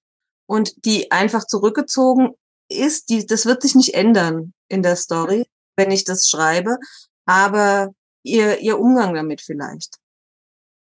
und 0.47 0.85
die 0.85 1.11
einfach 1.11 1.45
zurückgezogen 1.45 2.31
ist, 2.69 3.09
die, 3.09 3.25
das 3.25 3.45
wird 3.45 3.61
sich 3.61 3.75
nicht 3.75 3.93
ändern 3.93 4.53
in 4.67 4.81
der 4.81 4.95
Story, 4.95 5.45
wenn 5.75 5.91
ich 5.91 6.03
das 6.03 6.27
schreibe, 6.27 6.77
aber 7.25 7.91
ihr, 8.23 8.59
ihr 8.59 8.79
Umgang 8.79 9.13
damit 9.13 9.41
vielleicht. 9.41 9.97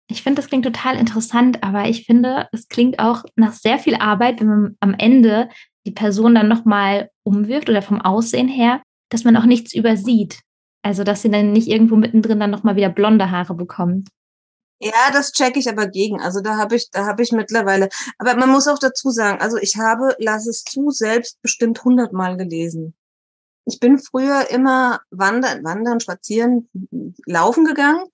Ich 0.08 0.22
finde, 0.22 0.40
das 0.40 0.48
klingt 0.48 0.64
total 0.64 0.96
interessant, 0.96 1.62
aber 1.62 1.88
ich 1.88 2.06
finde, 2.06 2.48
es 2.52 2.68
klingt 2.68 2.98
auch 3.00 3.24
nach 3.34 3.52
sehr 3.52 3.78
viel 3.78 3.96
Arbeit, 3.96 4.40
wenn 4.40 4.46
man 4.46 4.76
am 4.80 4.94
Ende 4.94 5.48
die 5.84 5.90
Person 5.90 6.34
dann 6.34 6.48
nochmal 6.48 7.10
umwirft 7.24 7.68
oder 7.68 7.82
vom 7.82 8.00
Aussehen 8.00 8.48
her 8.48 8.82
dass 9.08 9.24
man 9.24 9.36
auch 9.36 9.44
nichts 9.44 9.74
übersieht. 9.74 10.40
Also, 10.82 11.04
dass 11.04 11.22
sie 11.22 11.30
dann 11.30 11.52
nicht 11.52 11.68
irgendwo 11.68 11.96
mittendrin 11.96 12.40
dann 12.40 12.50
nochmal 12.50 12.76
wieder 12.76 12.90
blonde 12.90 13.30
Haare 13.30 13.54
bekommt. 13.54 14.08
Ja, 14.78 15.10
das 15.12 15.32
checke 15.32 15.58
ich 15.58 15.68
aber 15.68 15.86
gegen. 15.86 16.20
Also 16.20 16.40
da 16.40 16.58
habe 16.58 16.76
ich, 16.76 16.90
da 16.90 17.06
habe 17.06 17.22
ich 17.22 17.32
mittlerweile. 17.32 17.88
Aber 18.18 18.36
man 18.36 18.50
muss 18.50 18.68
auch 18.68 18.78
dazu 18.78 19.10
sagen, 19.10 19.40
also 19.40 19.56
ich 19.56 19.76
habe 19.76 20.14
Lass 20.18 20.46
es 20.46 20.64
zu 20.64 20.90
selbst 20.90 21.40
bestimmt 21.40 21.82
hundertmal 21.82 22.36
gelesen. 22.36 22.94
Ich 23.64 23.80
bin 23.80 23.98
früher 23.98 24.50
immer 24.50 25.00
wandern, 25.10 25.64
wandern, 25.64 26.00
spazieren, 26.00 26.68
laufen 27.24 27.64
gegangen 27.64 28.04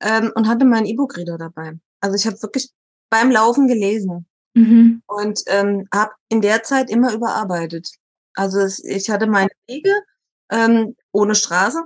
ähm, 0.00 0.32
und 0.34 0.48
hatte 0.48 0.64
meinen 0.64 0.86
E-Book-Reader 0.86 1.38
dabei. 1.38 1.78
Also 2.00 2.16
ich 2.16 2.26
habe 2.26 2.42
wirklich 2.42 2.70
beim 3.10 3.30
Laufen 3.30 3.68
gelesen 3.68 4.26
mhm. 4.54 5.02
und 5.06 5.40
ähm, 5.46 5.88
habe 5.94 6.12
in 6.28 6.40
der 6.40 6.62
Zeit 6.62 6.90
immer 6.90 7.12
überarbeitet. 7.12 7.90
Also 8.34 8.66
ich 8.84 9.08
hatte 9.08 9.26
meine 9.28 9.50
Wege 9.66 9.94
ähm, 10.50 10.96
ohne 11.12 11.34
Straße 11.34 11.82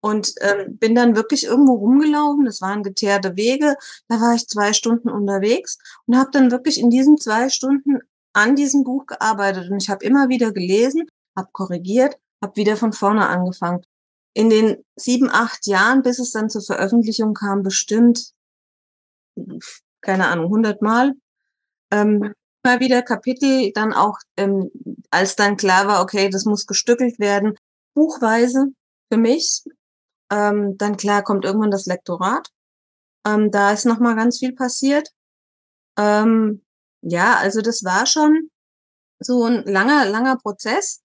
und 0.00 0.32
ähm, 0.40 0.78
bin 0.78 0.94
dann 0.94 1.16
wirklich 1.16 1.44
irgendwo 1.44 1.74
rumgelaufen. 1.74 2.44
Das 2.44 2.60
waren 2.60 2.82
geteerte 2.82 3.36
Wege. 3.36 3.76
Da 4.08 4.20
war 4.20 4.34
ich 4.34 4.48
zwei 4.48 4.72
Stunden 4.72 5.10
unterwegs 5.10 5.78
und 6.06 6.16
habe 6.16 6.30
dann 6.32 6.50
wirklich 6.50 6.80
in 6.80 6.90
diesen 6.90 7.18
zwei 7.18 7.48
Stunden 7.48 7.98
an 8.32 8.56
diesem 8.56 8.84
Buch 8.84 9.06
gearbeitet. 9.06 9.70
Und 9.70 9.82
ich 9.82 9.90
habe 9.90 10.04
immer 10.04 10.28
wieder 10.28 10.52
gelesen, 10.52 11.06
habe 11.36 11.48
korrigiert, 11.52 12.16
habe 12.42 12.56
wieder 12.56 12.76
von 12.76 12.92
vorne 12.92 13.28
angefangen. 13.28 13.82
In 14.32 14.48
den 14.48 14.84
sieben, 14.96 15.28
acht 15.30 15.66
Jahren, 15.66 16.02
bis 16.02 16.18
es 16.18 16.30
dann 16.30 16.48
zur 16.48 16.62
Veröffentlichung 16.62 17.34
kam, 17.34 17.62
bestimmt, 17.62 18.32
keine 20.00 20.28
Ahnung, 20.28 20.50
hundertmal. 20.50 21.12
Ähm, 21.90 22.32
mal 22.62 22.80
wieder 22.80 23.02
Kapitel, 23.02 23.72
dann 23.72 23.92
auch, 23.92 24.18
ähm, 24.36 24.70
als 25.10 25.34
dann 25.34 25.56
klar 25.56 25.88
war, 25.88 26.02
okay, 26.02 26.28
das 26.28 26.44
muss 26.44 26.66
gestückelt 26.66 27.18
werden, 27.18 27.56
buchweise 27.94 28.66
für 29.10 29.18
mich. 29.18 29.64
Ähm, 30.30 30.76
dann 30.78 30.96
klar 30.96 31.22
kommt 31.22 31.44
irgendwann 31.44 31.70
das 31.70 31.86
Lektorat. 31.86 32.48
Ähm, 33.26 33.50
da 33.50 33.72
ist 33.72 33.84
noch 33.84 33.98
mal 33.98 34.16
ganz 34.16 34.38
viel 34.38 34.54
passiert. 34.54 35.10
Ähm, 35.98 36.62
ja, 37.02 37.36
also 37.36 37.60
das 37.60 37.84
war 37.84 38.06
schon 38.06 38.50
so 39.18 39.44
ein 39.44 39.64
langer, 39.64 40.06
langer 40.06 40.36
Prozess 40.36 41.02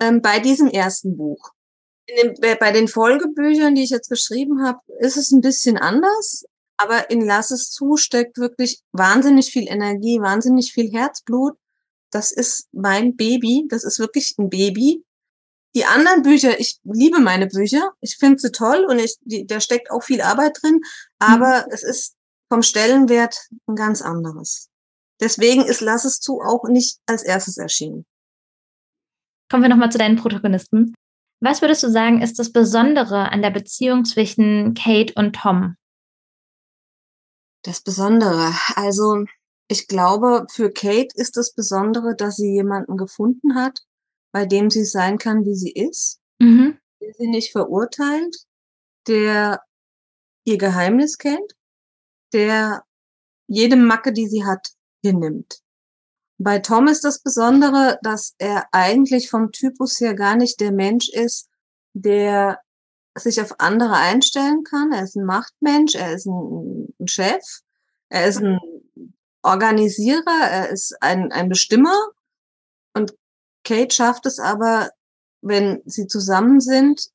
ähm, 0.00 0.22
bei 0.22 0.38
diesem 0.38 0.68
ersten 0.68 1.16
Buch. 1.16 1.52
Den, 2.08 2.34
bei 2.40 2.72
den 2.72 2.88
Folgebüchern, 2.88 3.74
die 3.74 3.82
ich 3.82 3.90
jetzt 3.90 4.08
geschrieben 4.08 4.64
habe, 4.64 4.80
ist 5.00 5.16
es 5.16 5.30
ein 5.30 5.42
bisschen 5.42 5.76
anders. 5.76 6.44
Aber 6.78 7.10
in 7.10 7.20
Lass 7.20 7.50
es 7.50 7.70
zu 7.70 7.96
steckt 7.96 8.38
wirklich 8.38 8.82
wahnsinnig 8.92 9.50
viel 9.50 9.68
Energie, 9.68 10.20
wahnsinnig 10.20 10.72
viel 10.72 10.90
Herzblut. 10.92 11.58
Das 12.10 12.32
ist 12.32 12.68
mein 12.72 13.16
Baby. 13.16 13.66
Das 13.68 13.84
ist 13.84 13.98
wirklich 13.98 14.36
ein 14.38 14.48
Baby. 14.48 15.04
Die 15.78 15.84
anderen 15.84 16.24
Bücher, 16.24 16.58
ich 16.58 16.80
liebe 16.82 17.20
meine 17.20 17.46
Bücher, 17.46 17.92
ich 18.00 18.16
finde 18.16 18.40
sie 18.40 18.50
toll 18.50 18.84
und 18.90 18.98
ich, 18.98 19.16
die, 19.20 19.46
da 19.46 19.60
steckt 19.60 19.92
auch 19.92 20.02
viel 20.02 20.20
Arbeit 20.20 20.58
drin, 20.60 20.80
aber 21.20 21.66
mhm. 21.66 21.72
es 21.72 21.84
ist 21.84 22.16
vom 22.48 22.62
Stellenwert 22.62 23.46
ein 23.68 23.76
ganz 23.76 24.02
anderes. 24.02 24.70
Deswegen 25.20 25.64
ist 25.64 25.80
Lass 25.80 26.04
es 26.04 26.18
zu 26.18 26.40
auch 26.40 26.64
nicht 26.68 26.98
als 27.06 27.22
erstes 27.22 27.58
erschienen. 27.58 28.06
Kommen 29.48 29.62
wir 29.62 29.70
nochmal 29.70 29.92
zu 29.92 29.98
deinen 29.98 30.16
Protagonisten. 30.16 30.94
Was 31.38 31.62
würdest 31.62 31.84
du 31.84 31.90
sagen, 31.92 32.22
ist 32.22 32.40
das 32.40 32.50
Besondere 32.50 33.30
an 33.30 33.40
der 33.40 33.50
Beziehung 33.50 34.04
zwischen 34.04 34.74
Kate 34.74 35.14
und 35.14 35.36
Tom? 35.36 35.76
Das 37.62 37.82
Besondere. 37.82 38.52
Also, 38.74 39.26
ich 39.68 39.86
glaube, 39.86 40.44
für 40.50 40.72
Kate 40.72 41.14
ist 41.14 41.36
das 41.36 41.54
Besondere, 41.54 42.16
dass 42.16 42.34
sie 42.34 42.52
jemanden 42.52 42.96
gefunden 42.96 43.54
hat, 43.54 43.84
bei 44.32 44.46
dem 44.46 44.70
sie 44.70 44.84
sein 44.84 45.18
kann, 45.18 45.44
wie 45.44 45.54
sie 45.54 45.72
ist, 45.72 46.20
mhm. 46.38 46.78
der 47.00 47.12
sie 47.14 47.28
nicht 47.28 47.52
verurteilt, 47.52 48.36
der 49.06 49.62
ihr 50.44 50.58
Geheimnis 50.58 51.18
kennt, 51.18 51.54
der 52.32 52.84
jede 53.46 53.76
Macke, 53.76 54.12
die 54.12 54.28
sie 54.28 54.44
hat, 54.44 54.68
hinnimmt. 55.02 55.60
Bei 56.38 56.60
Tom 56.60 56.86
ist 56.86 57.04
das 57.04 57.20
Besondere, 57.20 57.98
dass 58.02 58.34
er 58.38 58.66
eigentlich 58.70 59.28
vom 59.28 59.50
Typus 59.50 60.00
her 60.00 60.14
gar 60.14 60.36
nicht 60.36 60.60
der 60.60 60.72
Mensch 60.72 61.08
ist, 61.08 61.48
der 61.94 62.60
sich 63.16 63.40
auf 63.40 63.58
andere 63.58 63.94
einstellen 63.94 64.62
kann. 64.62 64.92
Er 64.92 65.02
ist 65.02 65.16
ein 65.16 65.24
Machtmensch, 65.24 65.96
er 65.96 66.14
ist 66.14 66.26
ein, 66.26 66.94
Chef, 67.06 67.42
er 68.08 68.28
ist 68.28 68.38
ein 68.38 68.58
Organisierer, 69.42 70.48
er 70.50 70.68
ist 70.68 70.96
ein, 71.00 71.32
ein 71.32 71.48
Bestimmer. 71.48 71.96
Kate 73.68 73.94
schafft 73.94 74.24
es 74.24 74.38
aber, 74.38 74.90
wenn 75.42 75.82
sie 75.84 76.06
zusammen 76.06 76.58
sind, 76.58 77.10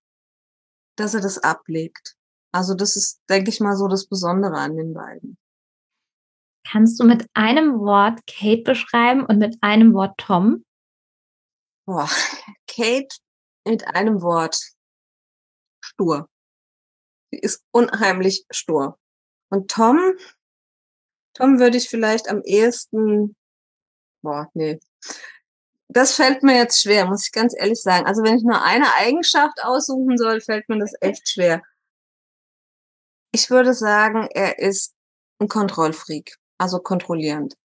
dass 0.97 1.15
er 1.15 1.21
das 1.21 1.39
ablegt. 1.39 2.15
Also 2.53 2.75
das 2.75 2.95
ist, 2.95 3.21
denke 3.27 3.49
ich 3.49 3.59
mal, 3.59 3.75
so 3.75 3.87
das 3.87 4.05
Besondere 4.05 4.59
an 4.59 4.77
den 4.77 4.93
beiden. 4.93 5.39
Kannst 6.63 6.99
du 6.99 7.05
mit 7.05 7.25
einem 7.33 7.79
Wort 7.79 8.19
Kate 8.27 8.61
beschreiben 8.61 9.25
und 9.25 9.39
mit 9.39 9.57
einem 9.61 9.95
Wort 9.95 10.15
Tom? 10.19 10.63
Boah, 11.87 12.07
Kate 12.67 13.17
mit 13.65 13.87
einem 13.87 14.21
Wort. 14.21 14.55
Stur. 15.83 16.29
Sie 17.31 17.39
ist 17.39 17.65
unheimlich 17.71 18.45
stur. 18.51 18.99
Und 19.49 19.71
Tom, 19.71 19.99
Tom 21.33 21.59
würde 21.59 21.77
ich 21.77 21.89
vielleicht 21.89 22.29
am 22.29 22.43
ehesten, 22.43 23.35
boah, 24.21 24.49
nee. 24.53 24.79
Das 25.93 26.15
fällt 26.15 26.43
mir 26.43 26.55
jetzt 26.55 26.81
schwer, 26.81 27.05
muss 27.05 27.27
ich 27.27 27.31
ganz 27.31 27.55
ehrlich 27.57 27.81
sagen. 27.81 28.05
Also 28.05 28.23
wenn 28.23 28.37
ich 28.37 28.43
nur 28.43 28.63
eine 28.63 28.93
Eigenschaft 28.95 29.63
aussuchen 29.63 30.17
soll, 30.17 30.41
fällt 30.41 30.67
mir 30.67 30.79
das 30.79 30.93
echt 31.01 31.29
schwer. 31.29 31.61
Ich 33.31 33.49
würde 33.49 33.73
sagen, 33.73 34.27
er 34.33 34.59
ist 34.59 34.93
ein 35.39 35.47
Kontrollfreak 35.47 36.37
also 36.63 36.79
kontrollierend. 36.79 37.55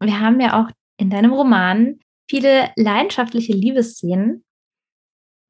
Wir 0.00 0.20
haben 0.20 0.40
ja 0.40 0.60
auch 0.60 0.70
in 0.98 1.10
deinem 1.10 1.32
Roman 1.32 1.98
viele 2.28 2.70
leidenschaftliche 2.76 3.52
Liebesszenen. 3.52 4.44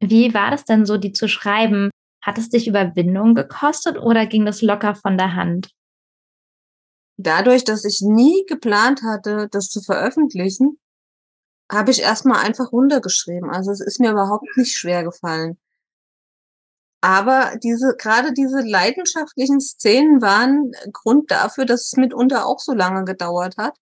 Wie 0.01 0.33
war 0.35 0.51
das 0.51 0.65
denn 0.65 0.87
so, 0.87 0.97
die 0.97 1.13
zu 1.13 1.29
schreiben? 1.29 1.91
Hat 2.23 2.39
es 2.39 2.51
dich 2.51 2.69
Überwindung 2.69 3.35
gekostet 3.35 3.99
oder 3.99 4.27
ging 4.27 4.47
das 4.47 4.63
locker 4.63 4.95
von 4.95 5.19
der 5.19 5.35
Hand? 5.35 5.71
Dadurch, 7.19 7.65
dass 7.65 7.85
ich 7.85 8.01
nie 8.01 8.45
geplant 8.47 9.03
hatte, 9.03 9.49
das 9.51 9.69
zu 9.69 9.83
veröffentlichen, 9.83 10.79
habe 11.73 11.91
ich 11.91 12.03
erstmal 12.03 12.45
einfach 12.45 12.71
runtergeschrieben. 12.71 13.51
Also 13.51 13.71
es 13.73 13.81
ist 13.81 13.99
mir 13.99 14.11
überhaupt 14.11 14.47
nicht 14.57 14.77
schwer 14.77 15.03
gefallen. 15.05 15.59
Aber 17.01 17.57
diese, 17.63 17.97
gerade 17.97 18.33
diese 18.33 18.61
leidenschaftlichen 18.61 19.61
Szenen 19.61 20.23
waren 20.23 20.71
Grund 20.93 21.31
dafür, 21.33 21.65
dass 21.65 21.87
es 21.87 21.97
mitunter 21.97 22.47
auch 22.47 22.61
so 22.61 22.73
lange 22.73 23.05
gedauert 23.05 23.57
hat, 23.57 23.77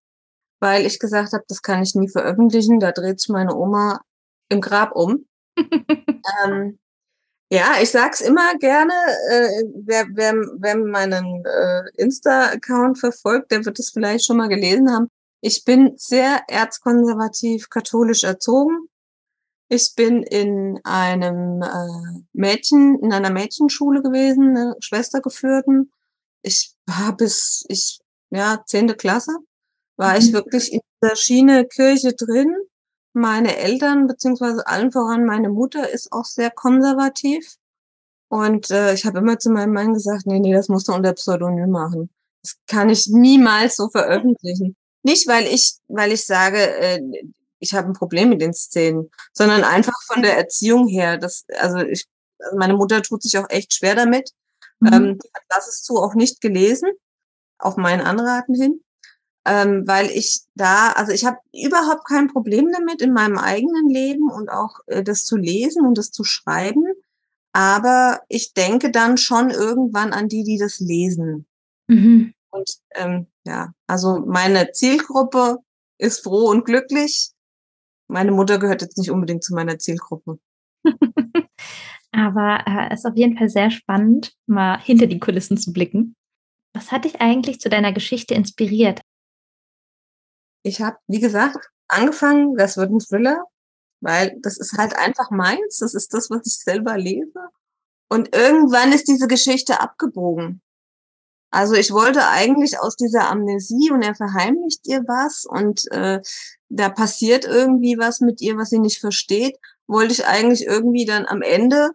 weil 0.60 0.86
ich 0.86 0.98
gesagt 0.98 1.34
habe, 1.34 1.44
das 1.48 1.60
kann 1.60 1.82
ich 1.82 1.94
nie 1.94 2.08
veröffentlichen, 2.08 2.80
da 2.80 2.92
dreht 2.92 3.20
sich 3.20 3.28
meine 3.28 3.54
Oma 3.54 4.00
im 4.48 4.62
Grab 4.62 4.96
um. 4.96 5.26
ähm, 5.58 6.78
ja, 7.52 7.74
ich 7.82 7.90
sag's 7.90 8.20
immer 8.20 8.56
gerne, 8.58 8.94
äh, 9.30 9.64
wer, 9.84 10.06
wer, 10.14 10.34
wer 10.58 10.76
meinen 10.78 11.44
äh, 11.44 11.82
Insta-Account 11.96 12.98
verfolgt, 12.98 13.50
der 13.50 13.66
wird 13.66 13.78
es 13.80 13.90
vielleicht 13.90 14.24
schon 14.24 14.36
mal 14.36 14.48
gelesen 14.48 14.90
haben. 14.90 15.08
Ich 15.40 15.64
bin 15.64 15.94
sehr 15.96 16.42
erzkonservativ 16.48 17.70
katholisch 17.70 18.24
erzogen. 18.24 18.88
Ich 19.68 19.94
bin 19.94 20.22
in 20.22 20.80
einem 20.84 21.62
äh, 21.62 22.22
Mädchen, 22.32 22.98
in 22.98 23.12
einer 23.12 23.30
Mädchenschule 23.30 24.02
gewesen, 24.02 24.56
eine 24.56 24.76
Schwester 24.80 25.20
geführten. 25.20 25.92
Ich 26.42 26.74
war 26.86 27.16
bis 27.16 27.64
ich, 27.68 28.00
ja, 28.30 28.62
zehnte 28.66 28.96
Klasse, 28.96 29.36
war 29.96 30.12
mhm. 30.12 30.18
ich 30.18 30.32
wirklich 30.32 30.72
in 30.72 30.80
der 31.02 31.16
Schiene 31.16 31.66
Kirche 31.66 32.12
drin. 32.14 32.54
Meine 33.12 33.56
Eltern, 33.56 34.06
beziehungsweise 34.06 34.66
allen 34.66 34.92
voran 34.92 35.24
meine 35.24 35.48
Mutter, 35.48 35.88
ist 35.88 36.12
auch 36.12 36.24
sehr 36.24 36.50
konservativ. 36.50 37.56
Und 38.28 38.70
äh, 38.70 38.94
ich 38.94 39.04
habe 39.06 39.18
immer 39.18 39.38
zu 39.38 39.50
meinem 39.50 39.72
Mann 39.72 39.94
gesagt, 39.94 40.26
nee, 40.26 40.38
nee, 40.38 40.52
das 40.52 40.68
musst 40.68 40.88
du 40.88 40.92
unter 40.92 41.12
Pseudonym 41.14 41.70
machen. 41.70 42.10
Das 42.42 42.56
kann 42.66 42.88
ich 42.88 43.08
niemals 43.08 43.76
so 43.76 43.88
veröffentlichen. 43.88 44.76
Nicht, 45.02 45.26
weil 45.28 45.46
ich, 45.46 45.76
weil 45.88 46.12
ich 46.12 46.26
sage, 46.26 46.58
äh, 46.58 47.00
ich 47.58 47.74
habe 47.74 47.88
ein 47.88 47.94
Problem 47.94 48.30
mit 48.30 48.40
den 48.40 48.54
Szenen, 48.54 49.10
sondern 49.32 49.64
einfach 49.64 50.00
von 50.06 50.22
der 50.22 50.36
Erziehung 50.36 50.88
her. 50.88 51.18
Das, 51.18 51.44
also 51.58 51.78
ich, 51.78 52.06
also 52.38 52.56
meine 52.56 52.74
Mutter 52.74 53.02
tut 53.02 53.22
sich 53.22 53.38
auch 53.38 53.48
echt 53.50 53.74
schwer 53.74 53.94
damit. 53.94 54.30
Mhm. 54.80 54.92
Ähm, 54.92 55.18
hat 55.34 55.42
das 55.48 55.68
ist 55.68 55.84
zu 55.84 55.96
auch 55.96 56.14
nicht 56.14 56.40
gelesen, 56.40 56.90
auf 57.58 57.76
meinen 57.76 58.00
Anraten 58.00 58.54
hin. 58.54 58.82
Ähm, 59.46 59.84
weil 59.86 60.10
ich 60.10 60.42
da, 60.54 60.92
also 60.92 61.12
ich 61.12 61.24
habe 61.24 61.38
überhaupt 61.52 62.06
kein 62.06 62.28
Problem 62.28 62.70
damit 62.72 63.00
in 63.00 63.12
meinem 63.12 63.38
eigenen 63.38 63.88
Leben 63.88 64.30
und 64.30 64.50
auch 64.50 64.80
äh, 64.86 65.02
das 65.02 65.24
zu 65.24 65.36
lesen 65.36 65.86
und 65.86 65.96
das 65.96 66.10
zu 66.10 66.24
schreiben. 66.24 66.84
Aber 67.52 68.20
ich 68.28 68.52
denke 68.52 68.90
dann 68.90 69.16
schon 69.16 69.50
irgendwann 69.50 70.12
an 70.12 70.28
die, 70.28 70.44
die 70.44 70.58
das 70.58 70.78
lesen. 70.78 71.46
Mhm. 71.88 72.34
Und 72.50 72.70
ähm, 72.94 73.26
ja, 73.46 73.72
also 73.86 74.20
meine 74.26 74.72
Zielgruppe 74.72 75.58
ist 75.98 76.22
froh 76.24 76.48
und 76.50 76.64
glücklich 76.64 77.32
meine 78.10 78.32
Mutter 78.32 78.58
gehört 78.58 78.82
jetzt 78.82 78.98
nicht 78.98 79.10
unbedingt 79.10 79.44
zu 79.44 79.54
meiner 79.54 79.78
Zielgruppe. 79.78 80.38
Aber 82.12 82.64
äh, 82.66 82.92
ist 82.92 83.06
auf 83.06 83.16
jeden 83.16 83.38
Fall 83.38 83.48
sehr 83.48 83.70
spannend, 83.70 84.34
mal 84.46 84.80
hinter 84.80 85.06
die 85.06 85.20
Kulissen 85.20 85.56
zu 85.56 85.72
blicken. 85.72 86.16
Was 86.74 86.90
hat 86.90 87.04
dich 87.04 87.20
eigentlich 87.20 87.60
zu 87.60 87.68
deiner 87.68 87.92
Geschichte 87.92 88.34
inspiriert? 88.34 89.00
Ich 90.64 90.82
habe, 90.82 90.96
wie 91.06 91.20
gesagt, 91.20 91.70
angefangen, 91.88 92.56
das 92.56 92.76
wird 92.76 92.90
ein 92.90 92.98
Thriller, 92.98 93.44
weil 94.00 94.36
das 94.42 94.58
ist 94.58 94.76
halt 94.76 94.96
einfach 94.96 95.30
meins, 95.30 95.78
das 95.78 95.94
ist 95.94 96.12
das, 96.12 96.30
was 96.30 96.46
ich 96.46 96.58
selber 96.58 96.98
lese. 96.98 97.48
Und 98.08 98.34
irgendwann 98.34 98.92
ist 98.92 99.06
diese 99.06 99.28
Geschichte 99.28 99.80
abgebogen. 99.80 100.62
Also 101.50 101.74
ich 101.74 101.92
wollte 101.92 102.28
eigentlich 102.28 102.78
aus 102.78 102.96
dieser 102.96 103.28
Amnesie 103.28 103.90
und 103.90 104.02
er 104.02 104.14
verheimlicht 104.14 104.86
ihr 104.86 105.02
was 105.06 105.44
und 105.44 105.90
äh, 105.90 106.20
da 106.68 106.88
passiert 106.88 107.44
irgendwie 107.44 107.98
was 107.98 108.20
mit 108.20 108.40
ihr, 108.40 108.56
was 108.56 108.70
sie 108.70 108.78
nicht 108.78 109.00
versteht, 109.00 109.56
wollte 109.88 110.12
ich 110.12 110.26
eigentlich 110.26 110.64
irgendwie 110.66 111.04
dann 111.04 111.26
am 111.26 111.42
Ende 111.42 111.90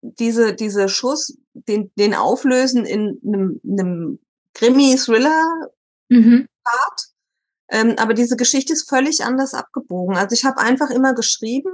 diese, 0.00 0.54
diese 0.54 0.88
Schuss, 0.88 1.36
den, 1.52 1.90
den 1.96 2.14
auflösen 2.14 2.86
in 2.86 3.20
einem, 3.22 3.60
einem 3.64 4.18
Krimi-Thriller-Part. 4.54 5.68
Mhm. 6.08 6.48
Ähm, 7.72 7.94
aber 7.98 8.14
diese 8.14 8.36
Geschichte 8.36 8.72
ist 8.72 8.88
völlig 8.88 9.22
anders 9.22 9.52
abgebogen. 9.52 10.16
Also 10.16 10.34
ich 10.34 10.44
habe 10.44 10.58
einfach 10.58 10.88
immer 10.90 11.14
geschrieben 11.14 11.70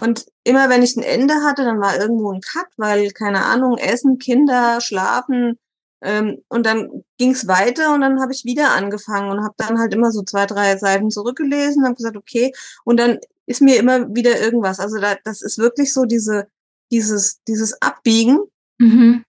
und 0.00 0.26
immer 0.44 0.68
wenn 0.68 0.82
ich 0.82 0.96
ein 0.96 1.02
Ende 1.02 1.34
hatte, 1.42 1.64
dann 1.64 1.80
war 1.80 1.98
irgendwo 1.98 2.32
ein 2.32 2.40
Cut, 2.40 2.66
weil, 2.76 3.10
keine 3.12 3.44
Ahnung, 3.44 3.78
Essen, 3.78 4.18
Kinder, 4.18 4.80
Schlafen, 4.80 5.58
ähm, 6.02 6.42
und 6.48 6.66
dann 6.66 7.04
ging 7.16 7.30
es 7.30 7.46
weiter 7.46 7.94
und 7.94 8.00
dann 8.00 8.20
habe 8.20 8.32
ich 8.32 8.44
wieder 8.44 8.72
angefangen 8.72 9.30
und 9.30 9.44
habe 9.44 9.54
dann 9.56 9.78
halt 9.78 9.94
immer 9.94 10.10
so 10.10 10.22
zwei, 10.22 10.46
drei 10.46 10.76
Seiten 10.76 11.10
zurückgelesen 11.10 11.82
und 11.82 11.84
habe 11.86 11.96
gesagt, 11.96 12.16
okay. 12.16 12.52
Und 12.84 12.98
dann 12.98 13.18
ist 13.46 13.62
mir 13.62 13.76
immer 13.76 14.12
wieder 14.14 14.40
irgendwas. 14.40 14.80
Also 14.80 14.98
da, 14.98 15.16
das 15.24 15.42
ist 15.42 15.58
wirklich 15.58 15.92
so 15.92 16.04
diese, 16.04 16.48
dieses, 16.90 17.42
dieses 17.44 17.80
Abbiegen. 17.80 18.40
Mhm. 18.78 19.24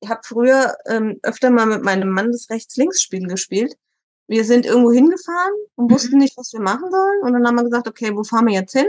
Ich 0.00 0.08
habe 0.08 0.20
früher 0.24 0.76
ähm, 0.86 1.18
öfter 1.22 1.50
mal 1.50 1.66
mit 1.66 1.82
meinem 1.82 2.10
Mann 2.10 2.32
das 2.32 2.48
Rechts-Links-Spiel 2.50 3.26
gespielt. 3.26 3.76
Wir 4.28 4.44
sind 4.44 4.64
irgendwo 4.66 4.92
hingefahren 4.92 5.54
und 5.74 5.86
mhm. 5.86 5.94
wussten 5.94 6.18
nicht, 6.18 6.36
was 6.38 6.52
wir 6.52 6.60
machen 6.60 6.90
sollen. 6.90 7.22
Und 7.22 7.32
dann 7.34 7.46
haben 7.46 7.56
wir 7.56 7.64
gesagt, 7.64 7.88
okay, 7.88 8.14
wo 8.14 8.24
fahren 8.24 8.46
wir 8.46 8.54
jetzt 8.54 8.72
hin? 8.72 8.86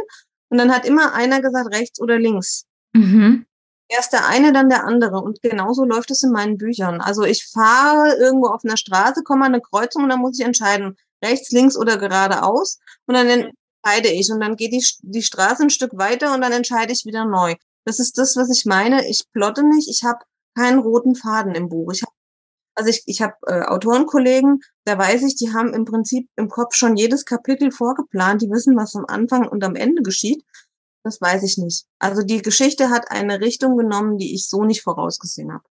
Und 0.50 0.58
dann 0.58 0.74
hat 0.74 0.86
immer 0.86 1.14
einer 1.14 1.42
gesagt, 1.42 1.74
rechts 1.74 2.00
oder 2.00 2.18
links. 2.18 2.66
Mhm. 2.94 3.46
Erst 3.91 4.13
der 4.13 4.28
eine, 4.28 4.54
dann 4.54 4.69
der 4.69 4.86
andere. 4.86 5.19
Und 5.19 5.41
genauso 5.41 5.84
läuft 5.84 6.12
es 6.12 6.21
in 6.21 6.32
meinen 6.32 6.58
Büchern. 6.58 7.02
Also 7.02 7.23
ich 7.23 7.47
fahre 7.47 8.15
irgendwo 8.17 8.47
auf 8.47 8.62
einer 8.63 8.78
Straße, 8.78 9.23
komme 9.23 9.45
an 9.45 9.54
eine 9.54 9.62
Kreuzung 9.62 10.04
und 10.04 10.10
dann 10.10 10.19
muss 10.19 10.39
ich 10.39 10.45
entscheiden, 10.45 10.95
rechts, 11.23 11.52
links 11.52 11.75
oder 11.75 11.97
geradeaus. 11.97 12.80
Und 13.08 13.15
dann 13.15 13.28
entscheide 13.28 14.10
ich. 14.10 14.32
Und 14.32 14.41
dann 14.41 14.56
geht 14.56 14.73
die, 14.73 14.86
die 15.02 15.23
Straße 15.23 15.63
ein 15.63 15.69
Stück 15.71 15.97
weiter 15.97 16.34
und 16.36 16.41
dann 16.41 16.52
entscheide 16.52 16.93
ich 16.93 17.06
wieder 17.06 17.25
neu. 17.25 17.56
Das 17.84 17.99
ist 17.99 18.19
das, 18.19 18.36
was 18.36 18.56
ich 18.56 18.65
meine. 18.65 19.08
Ich 19.10 19.23
plotte 19.34 19.67
nicht. 19.67 19.89
Ich 19.89 20.04
habe 20.04 20.19
keinen 20.56 20.80
roten 20.80 21.15
Faden 21.15 21.56
im 21.56 21.69
Buch. 21.69 21.91
Ich 21.91 22.04
hab, 22.04 22.10
also 22.75 22.91
ich, 22.91 23.02
ich 23.08 23.23
habe 23.23 23.34
äh, 23.47 23.63
Autorenkollegen, 23.63 24.62
da 24.86 24.97
weiß 24.99 25.23
ich, 25.23 25.36
die 25.36 25.52
haben 25.52 25.73
im 25.73 25.86
Prinzip 25.86 26.30
im 26.36 26.49
Kopf 26.49 26.75
schon 26.75 26.95
jedes 26.95 27.25
Kapitel 27.25 27.71
vorgeplant. 27.71 28.43
Die 28.43 28.49
wissen, 28.52 28.78
was 28.78 28.95
am 28.95 29.06
Anfang 29.08 29.47
und 29.47 29.63
am 29.63 29.75
Ende 29.75 30.04
geschieht. 30.04 30.43
Das 31.04 31.22
weiß 31.22 31.44
ich 31.44 31.58
nicht. 31.58 31.86
Also 32.00 32.24
die 32.24 32.42
Geschichte 32.42 32.90
hat 32.90 33.10
eine 33.10 33.40
Richtung 33.40 33.78
genommen, 33.78 34.18
die 34.18 34.34
ich 34.34 34.48
so 34.48 34.64
nicht 34.64 34.82
vorausgesehen 34.82 35.54
habe. 35.54 35.64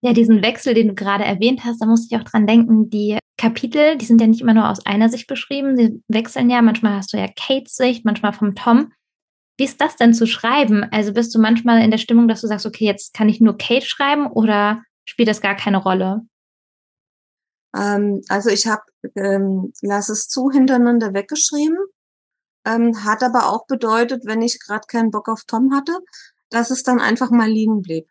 Ja, 0.00 0.12
diesen 0.12 0.42
Wechsel, 0.42 0.74
den 0.74 0.88
du 0.88 0.94
gerade 0.94 1.24
erwähnt 1.24 1.64
hast, 1.64 1.80
da 1.80 1.86
musste 1.86 2.14
ich 2.14 2.20
auch 2.20 2.28
dran 2.28 2.46
denken, 2.46 2.88
die 2.88 3.18
Kapitel, 3.36 3.96
die 3.96 4.04
sind 4.04 4.20
ja 4.20 4.26
nicht 4.26 4.40
immer 4.40 4.54
nur 4.54 4.68
aus 4.68 4.84
einer 4.86 5.08
Sicht 5.08 5.26
beschrieben, 5.26 5.76
sie 5.76 6.02
wechseln 6.08 6.50
ja, 6.50 6.62
manchmal 6.62 6.96
hast 6.96 7.12
du 7.12 7.16
ja 7.16 7.26
Kates 7.28 7.74
Sicht, 7.76 8.04
manchmal 8.04 8.32
vom 8.32 8.54
Tom. 8.54 8.92
Wie 9.56 9.64
ist 9.64 9.80
das 9.80 9.96
denn 9.96 10.14
zu 10.14 10.26
schreiben? 10.26 10.84
Also 10.92 11.12
bist 11.12 11.34
du 11.34 11.40
manchmal 11.40 11.82
in 11.82 11.90
der 11.90 11.98
Stimmung, 11.98 12.28
dass 12.28 12.42
du 12.42 12.46
sagst, 12.46 12.66
okay, 12.66 12.84
jetzt 12.84 13.12
kann 13.14 13.28
ich 13.28 13.40
nur 13.40 13.56
Kate 13.58 13.86
schreiben 13.86 14.28
oder 14.28 14.82
spielt 15.04 15.28
das 15.28 15.40
gar 15.40 15.56
keine 15.56 15.78
Rolle? 15.78 16.22
Ähm, 17.76 18.22
also 18.28 18.50
ich 18.50 18.66
habe 18.66 18.82
ähm, 19.16 19.72
Lass 19.82 20.08
es 20.08 20.28
zu 20.28 20.50
hintereinander 20.50 21.12
weggeschrieben, 21.12 21.76
ähm, 22.64 23.04
hat 23.04 23.22
aber 23.22 23.48
auch 23.48 23.66
bedeutet, 23.66 24.26
wenn 24.26 24.42
ich 24.42 24.60
gerade 24.60 24.86
keinen 24.86 25.10
Bock 25.10 25.28
auf 25.28 25.44
Tom 25.44 25.74
hatte, 25.74 25.98
dass 26.50 26.70
es 26.70 26.82
dann 26.82 27.00
einfach 27.00 27.30
mal 27.30 27.48
liegen 27.48 27.82
blieb. 27.82 28.08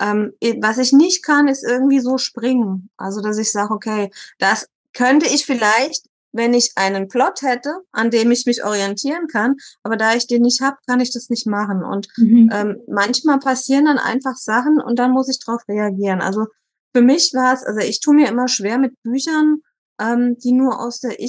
Ähm, 0.00 0.32
was 0.60 0.78
ich 0.78 0.92
nicht 0.92 1.24
kann, 1.24 1.48
ist 1.48 1.64
irgendwie 1.64 2.00
so 2.00 2.18
springen. 2.18 2.90
Also 2.96 3.20
dass 3.20 3.38
ich 3.38 3.52
sage, 3.52 3.72
okay, 3.72 4.10
das 4.38 4.68
könnte 4.92 5.26
ich 5.26 5.46
vielleicht 5.46 6.08
wenn 6.34 6.52
ich 6.52 6.72
einen 6.74 7.08
Plot 7.08 7.42
hätte, 7.42 7.78
an 7.92 8.10
dem 8.10 8.30
ich 8.32 8.44
mich 8.44 8.64
orientieren 8.64 9.28
kann. 9.28 9.56
Aber 9.84 9.96
da 9.96 10.14
ich 10.14 10.26
den 10.26 10.42
nicht 10.42 10.60
habe, 10.60 10.76
kann 10.86 11.00
ich 11.00 11.12
das 11.12 11.30
nicht 11.30 11.46
machen. 11.46 11.84
Und 11.84 12.08
mhm. 12.16 12.50
ähm, 12.52 12.76
manchmal 12.88 13.38
passieren 13.38 13.84
dann 13.84 13.98
einfach 13.98 14.36
Sachen 14.36 14.80
und 14.80 14.98
dann 14.98 15.12
muss 15.12 15.28
ich 15.28 15.38
darauf 15.38 15.62
reagieren. 15.68 16.20
Also 16.20 16.46
für 16.94 17.02
mich 17.02 17.32
war 17.34 17.54
es, 17.54 17.62
also 17.62 17.78
ich 17.80 18.00
tue 18.00 18.16
mir 18.16 18.28
immer 18.28 18.48
schwer 18.48 18.78
mit 18.78 19.00
Büchern, 19.02 19.60
ähm, 20.00 20.36
die 20.38 20.52
nur 20.52 20.80
aus 20.80 20.98
der 20.98 21.20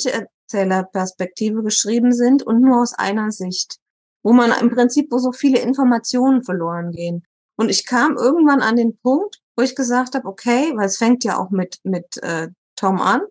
Ich-Erzähler-Perspektive 0.55 1.63
geschrieben 1.63 2.13
sind 2.13 2.43
und 2.43 2.61
nur 2.61 2.81
aus 2.81 2.93
einer 2.93 3.31
Sicht, 3.31 3.77
wo 4.23 4.31
man 4.33 4.51
im 4.59 4.71
Prinzip, 4.71 5.11
wo 5.11 5.17
so 5.17 5.31
viele 5.31 5.59
Informationen 5.59 6.43
verloren 6.43 6.91
gehen. 6.91 7.25
Und 7.57 7.69
ich 7.69 7.85
kam 7.85 8.17
irgendwann 8.17 8.61
an 8.61 8.75
den 8.75 8.97
Punkt, 8.97 9.41
wo 9.55 9.63
ich 9.63 9.75
gesagt 9.75 10.15
habe, 10.15 10.27
okay, 10.27 10.73
weil 10.75 10.87
es 10.87 10.97
fängt 10.97 11.23
ja 11.23 11.37
auch 11.37 11.51
mit 11.51 11.79
mit 11.83 12.17
äh, 12.23 12.49
Tom 12.75 13.01
an. 13.01 13.21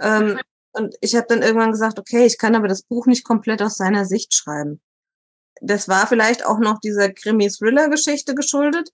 Ähm, 0.00 0.38
und 0.72 0.94
ich 1.00 1.16
habe 1.16 1.26
dann 1.28 1.42
irgendwann 1.42 1.72
gesagt, 1.72 1.98
okay, 1.98 2.26
ich 2.26 2.38
kann 2.38 2.54
aber 2.54 2.68
das 2.68 2.82
Buch 2.82 3.06
nicht 3.06 3.24
komplett 3.24 3.60
aus 3.62 3.76
seiner 3.76 4.04
Sicht 4.04 4.34
schreiben. 4.34 4.80
Das 5.60 5.88
war 5.88 6.06
vielleicht 6.06 6.46
auch 6.46 6.58
noch 6.58 6.78
dieser 6.78 7.12
Krimi-Thriller-Geschichte 7.12 8.34
geschuldet, 8.34 8.90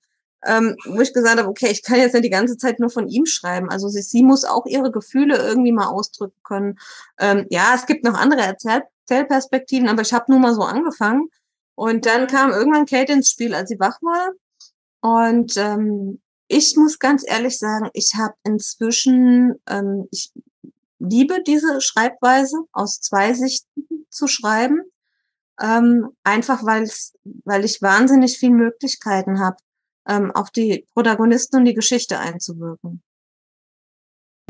ähm, 0.47 0.77
wo 0.87 1.01
ich 1.01 1.13
gesagt 1.13 1.39
habe, 1.39 1.49
okay, 1.49 1.69
ich 1.71 1.83
kann 1.83 1.99
jetzt 1.99 2.13
nicht 2.13 2.25
die 2.25 2.31
ganze 2.31 2.57
Zeit 2.57 2.81
nur 2.81 2.91
von 2.91 3.09
ihm 3.09 3.27
schreiben. 3.27 3.69
Also 3.71 3.89
sie, 3.89 4.03
sie 4.03 4.23
muss 4.23 4.45
auch 4.45 4.67
ihre 4.67 4.91
Gefühle 4.91 5.37
irgendwie 5.37 5.73
mal 5.73 5.87
ausdrücken 5.87 6.41
können. 6.45 6.79
Ähm, 7.19 7.47
ja, 7.51 7.73
es 7.75 7.87
gibt 7.87 8.05
noch 8.05 8.15
andere 8.15 8.43
Erzähl 8.43 8.83
Erzählperspektiven, 9.09 9.89
aber 9.89 10.03
ich 10.03 10.13
habe 10.13 10.31
nur 10.31 10.41
mal 10.41 10.55
so 10.55 10.63
angefangen. 10.63 11.29
Und 11.75 12.07
dann 12.07 12.27
kam 12.27 12.51
irgendwann 12.51 12.87
Kate 12.87 13.13
ins 13.13 13.31
Spiel, 13.31 13.55
als 13.55 13.69
sie 13.69 13.79
wach 13.79 14.01
war. 14.03 14.33
Und 15.01 15.57
ähm, 15.57 16.21
ich 16.49 16.77
muss 16.77 16.99
ganz 16.99 17.25
ehrlich 17.27 17.59
sagen, 17.59 17.91
ich 17.93 18.15
habe 18.17 18.35
inzwischen, 18.45 19.61
ähm, 19.69 20.09
ich 20.11 20.33
liebe 20.99 21.43
diese 21.43 21.81
Schreibweise, 21.81 22.57
aus 22.73 23.01
zwei 23.01 23.33
Sichten 23.35 24.07
zu 24.11 24.27
schreiben. 24.27 24.83
Ähm, 25.61 26.11
einfach 26.23 26.65
weil 26.65 26.91
weil 27.45 27.65
ich 27.65 27.81
wahnsinnig 27.81 28.39
viele 28.39 28.55
Möglichkeiten 28.55 29.41
habe, 29.41 29.57
ähm, 30.09 30.31
auf 30.33 30.51
die 30.51 30.87
Protagonisten 30.95 31.57
und 31.57 31.65
die 31.65 31.75
Geschichte 31.75 32.19
einzuwirken. 32.19 33.03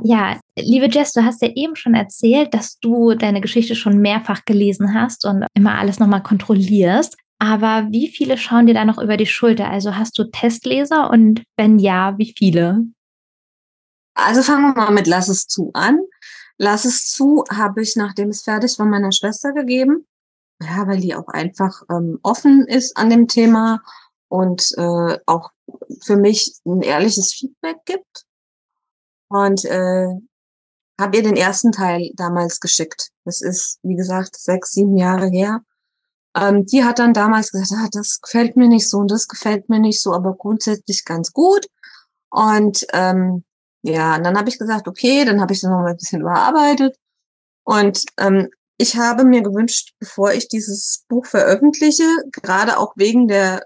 Ja, 0.02 0.38
liebe 0.58 0.88
Jess, 0.90 1.12
du 1.12 1.24
hast 1.24 1.40
ja 1.42 1.48
eben 1.54 1.74
schon 1.74 1.94
erzählt, 1.94 2.52
dass 2.52 2.78
du 2.78 3.14
deine 3.14 3.40
Geschichte 3.40 3.74
schon 3.74 3.98
mehrfach 3.98 4.44
gelesen 4.44 4.94
hast 4.94 5.24
und 5.24 5.46
immer 5.54 5.78
alles 5.78 5.98
nochmal 5.98 6.22
kontrollierst. 6.22 7.16
Aber 7.38 7.88
wie 7.90 8.08
viele 8.08 8.38
schauen 8.38 8.66
dir 8.66 8.74
da 8.74 8.84
noch 8.84 8.98
über 8.98 9.16
die 9.16 9.26
Schulter? 9.26 9.68
Also 9.68 9.96
hast 9.96 10.18
du 10.18 10.24
Testleser 10.24 11.10
und 11.10 11.42
wenn 11.56 11.78
ja, 11.78 12.16
wie 12.18 12.32
viele? 12.36 12.84
Also 14.14 14.42
fangen 14.42 14.74
wir 14.74 14.84
mal 14.84 14.92
mit 14.92 15.06
Lass 15.06 15.28
es 15.28 15.46
zu 15.46 15.70
an. 15.74 15.98
Lass 16.58 16.86
es 16.86 17.10
zu 17.10 17.44
habe 17.50 17.82
ich, 17.82 17.96
nachdem 17.96 18.30
es 18.30 18.42
fertig 18.42 18.78
war, 18.78 18.86
meiner 18.86 19.12
Schwester 19.12 19.52
gegeben. 19.52 20.06
Ja, 20.62 20.86
weil 20.86 21.00
die 21.00 21.14
auch 21.14 21.28
einfach 21.28 21.82
ähm, 21.90 22.18
offen 22.22 22.66
ist 22.66 22.96
an 22.96 23.10
dem 23.10 23.28
Thema 23.28 23.82
und 24.28 24.72
äh, 24.76 25.18
auch 25.26 25.50
für 26.02 26.16
mich 26.16 26.58
ein 26.64 26.82
ehrliches 26.82 27.32
Feedback 27.32 27.78
gibt. 27.84 28.24
Und 29.28 29.64
äh, 29.64 30.08
habe 31.00 31.16
ihr 31.16 31.22
den 31.22 31.36
ersten 31.36 31.72
Teil 31.72 32.10
damals 32.14 32.60
geschickt. 32.60 33.10
Das 33.24 33.40
ist, 33.40 33.78
wie 33.82 33.96
gesagt, 33.96 34.36
sechs, 34.36 34.72
sieben 34.72 34.96
Jahre 34.96 35.28
her. 35.28 35.60
Ähm, 36.36 36.66
die 36.66 36.84
hat 36.84 36.98
dann 36.98 37.12
damals 37.12 37.50
gesagt, 37.50 37.72
ah, 37.74 37.88
das 37.92 38.20
gefällt 38.20 38.56
mir 38.56 38.68
nicht 38.68 38.88
so 38.88 38.98
und 38.98 39.10
das 39.10 39.28
gefällt 39.28 39.68
mir 39.68 39.80
nicht 39.80 40.00
so, 40.00 40.14
aber 40.14 40.34
grundsätzlich 40.34 41.04
ganz 41.04 41.32
gut. 41.32 41.66
Und 42.30 42.86
ähm, 42.92 43.44
ja, 43.82 44.16
und 44.16 44.24
dann 44.24 44.36
habe 44.36 44.48
ich 44.48 44.58
gesagt, 44.58 44.88
okay, 44.88 45.24
dann 45.24 45.40
habe 45.40 45.52
ich 45.52 45.60
das 45.60 45.70
noch 45.70 45.78
mal 45.78 45.90
ein 45.90 45.96
bisschen 45.96 46.20
überarbeitet. 46.20 46.96
Und 47.64 48.04
ähm, 48.18 48.48
ich 48.78 48.96
habe 48.96 49.24
mir 49.24 49.42
gewünscht, 49.42 49.94
bevor 49.98 50.32
ich 50.32 50.48
dieses 50.48 51.04
Buch 51.08 51.26
veröffentliche, 51.26 52.04
gerade 52.32 52.78
auch 52.78 52.92
wegen 52.96 53.28
der 53.28 53.64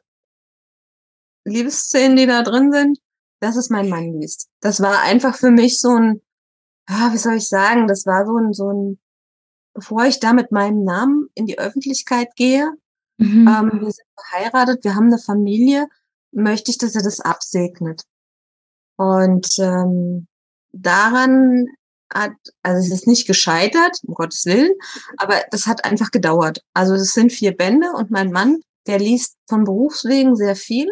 Liebesszenen, 1.44 2.16
die 2.16 2.26
da 2.26 2.42
drin 2.42 2.72
sind, 2.72 2.98
dass 3.40 3.56
es 3.56 3.70
mein 3.70 3.88
Mann 3.88 4.12
liest. 4.18 4.48
Das 4.60 4.80
war 4.80 5.00
einfach 5.00 5.36
für 5.36 5.50
mich 5.50 5.78
so 5.78 5.90
ein, 5.90 6.20
ah, 6.86 7.12
wie 7.12 7.18
soll 7.18 7.36
ich 7.36 7.48
sagen, 7.48 7.86
das 7.86 8.06
war 8.06 8.26
so 8.26 8.36
ein, 8.36 8.52
so 8.52 8.70
ein, 8.70 9.00
bevor 9.74 10.04
ich 10.04 10.20
da 10.20 10.32
mit 10.32 10.52
meinem 10.52 10.84
Namen 10.84 11.28
in 11.34 11.46
die 11.46 11.58
Öffentlichkeit 11.58 12.34
gehe, 12.36 12.70
mhm. 13.18 13.48
ähm, 13.48 13.80
wir 13.80 13.90
sind 13.90 14.06
verheiratet, 14.14 14.84
wir 14.84 14.94
haben 14.94 15.06
eine 15.06 15.18
Familie, 15.18 15.88
möchte 16.32 16.70
ich, 16.70 16.78
dass 16.78 16.94
er 16.94 17.02
das 17.02 17.20
absegnet. 17.20 18.04
Und 18.96 19.48
ähm, 19.58 20.26
daran 20.72 21.66
hat, 22.12 22.32
also 22.62 22.80
es 22.80 22.92
ist 22.92 23.06
nicht 23.06 23.26
gescheitert, 23.26 23.98
um 24.06 24.14
Gottes 24.14 24.44
Willen, 24.44 24.72
aber 25.16 25.42
das 25.50 25.66
hat 25.66 25.84
einfach 25.84 26.10
gedauert. 26.10 26.62
Also 26.74 26.94
es 26.94 27.12
sind 27.12 27.32
vier 27.32 27.56
Bände 27.56 27.92
und 27.92 28.10
mein 28.10 28.30
Mann, 28.30 28.60
der 28.86 28.98
liest 28.98 29.36
von 29.48 29.64
Berufswegen 29.64 30.36
sehr 30.36 30.56
viel. 30.56 30.88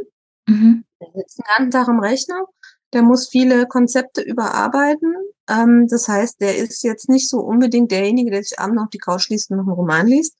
Mhm. 0.49 0.85
Der 1.01 1.09
sitzt 1.15 1.39
den 1.39 1.45
ganzen 1.57 1.71
Tag 1.71 1.89
am 1.89 2.01
Rechner, 2.01 2.47
der 2.93 3.03
muss 3.03 3.29
viele 3.29 3.67
Konzepte 3.67 4.23
überarbeiten. 4.23 5.15
Ähm, 5.49 5.87
das 5.89 6.09
heißt, 6.09 6.41
der 6.41 6.57
ist 6.57 6.83
jetzt 6.83 7.09
nicht 7.09 7.29
so 7.29 7.41
unbedingt 7.41 7.91
derjenige, 7.91 8.31
der 8.31 8.43
sich 8.43 8.59
abends 8.59 8.83
auf 8.83 8.91
die 8.91 8.99
Couch 8.99 9.29
liest 9.29 9.51
und 9.51 9.59
noch 9.59 9.67
einen 9.67 9.75
Roman 9.75 10.07
liest. 10.07 10.37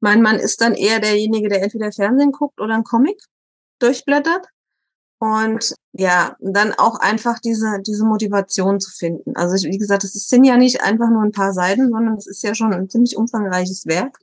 Mein 0.00 0.20
Mann 0.20 0.36
ist 0.36 0.60
dann 0.60 0.74
eher 0.74 1.00
derjenige, 1.00 1.48
der 1.48 1.62
entweder 1.62 1.92
Fernsehen 1.92 2.32
guckt 2.32 2.60
oder 2.60 2.74
einen 2.74 2.84
Comic 2.84 3.20
durchblättert. 3.78 4.46
Und 5.18 5.76
ja, 5.92 6.34
dann 6.40 6.72
auch 6.72 6.98
einfach 6.98 7.38
diese, 7.38 7.80
diese 7.86 8.04
Motivation 8.04 8.80
zu 8.80 8.90
finden. 8.90 9.36
Also 9.36 9.54
ich, 9.54 9.72
wie 9.72 9.78
gesagt, 9.78 10.02
es 10.02 10.12
sind 10.12 10.42
ja 10.42 10.56
nicht 10.56 10.82
einfach 10.82 11.10
nur 11.10 11.22
ein 11.22 11.30
paar 11.30 11.52
Seiten, 11.52 11.90
sondern 11.90 12.16
es 12.16 12.26
ist 12.26 12.42
ja 12.42 12.56
schon 12.56 12.74
ein 12.74 12.90
ziemlich 12.90 13.16
umfangreiches 13.16 13.86
Werk. 13.86 14.18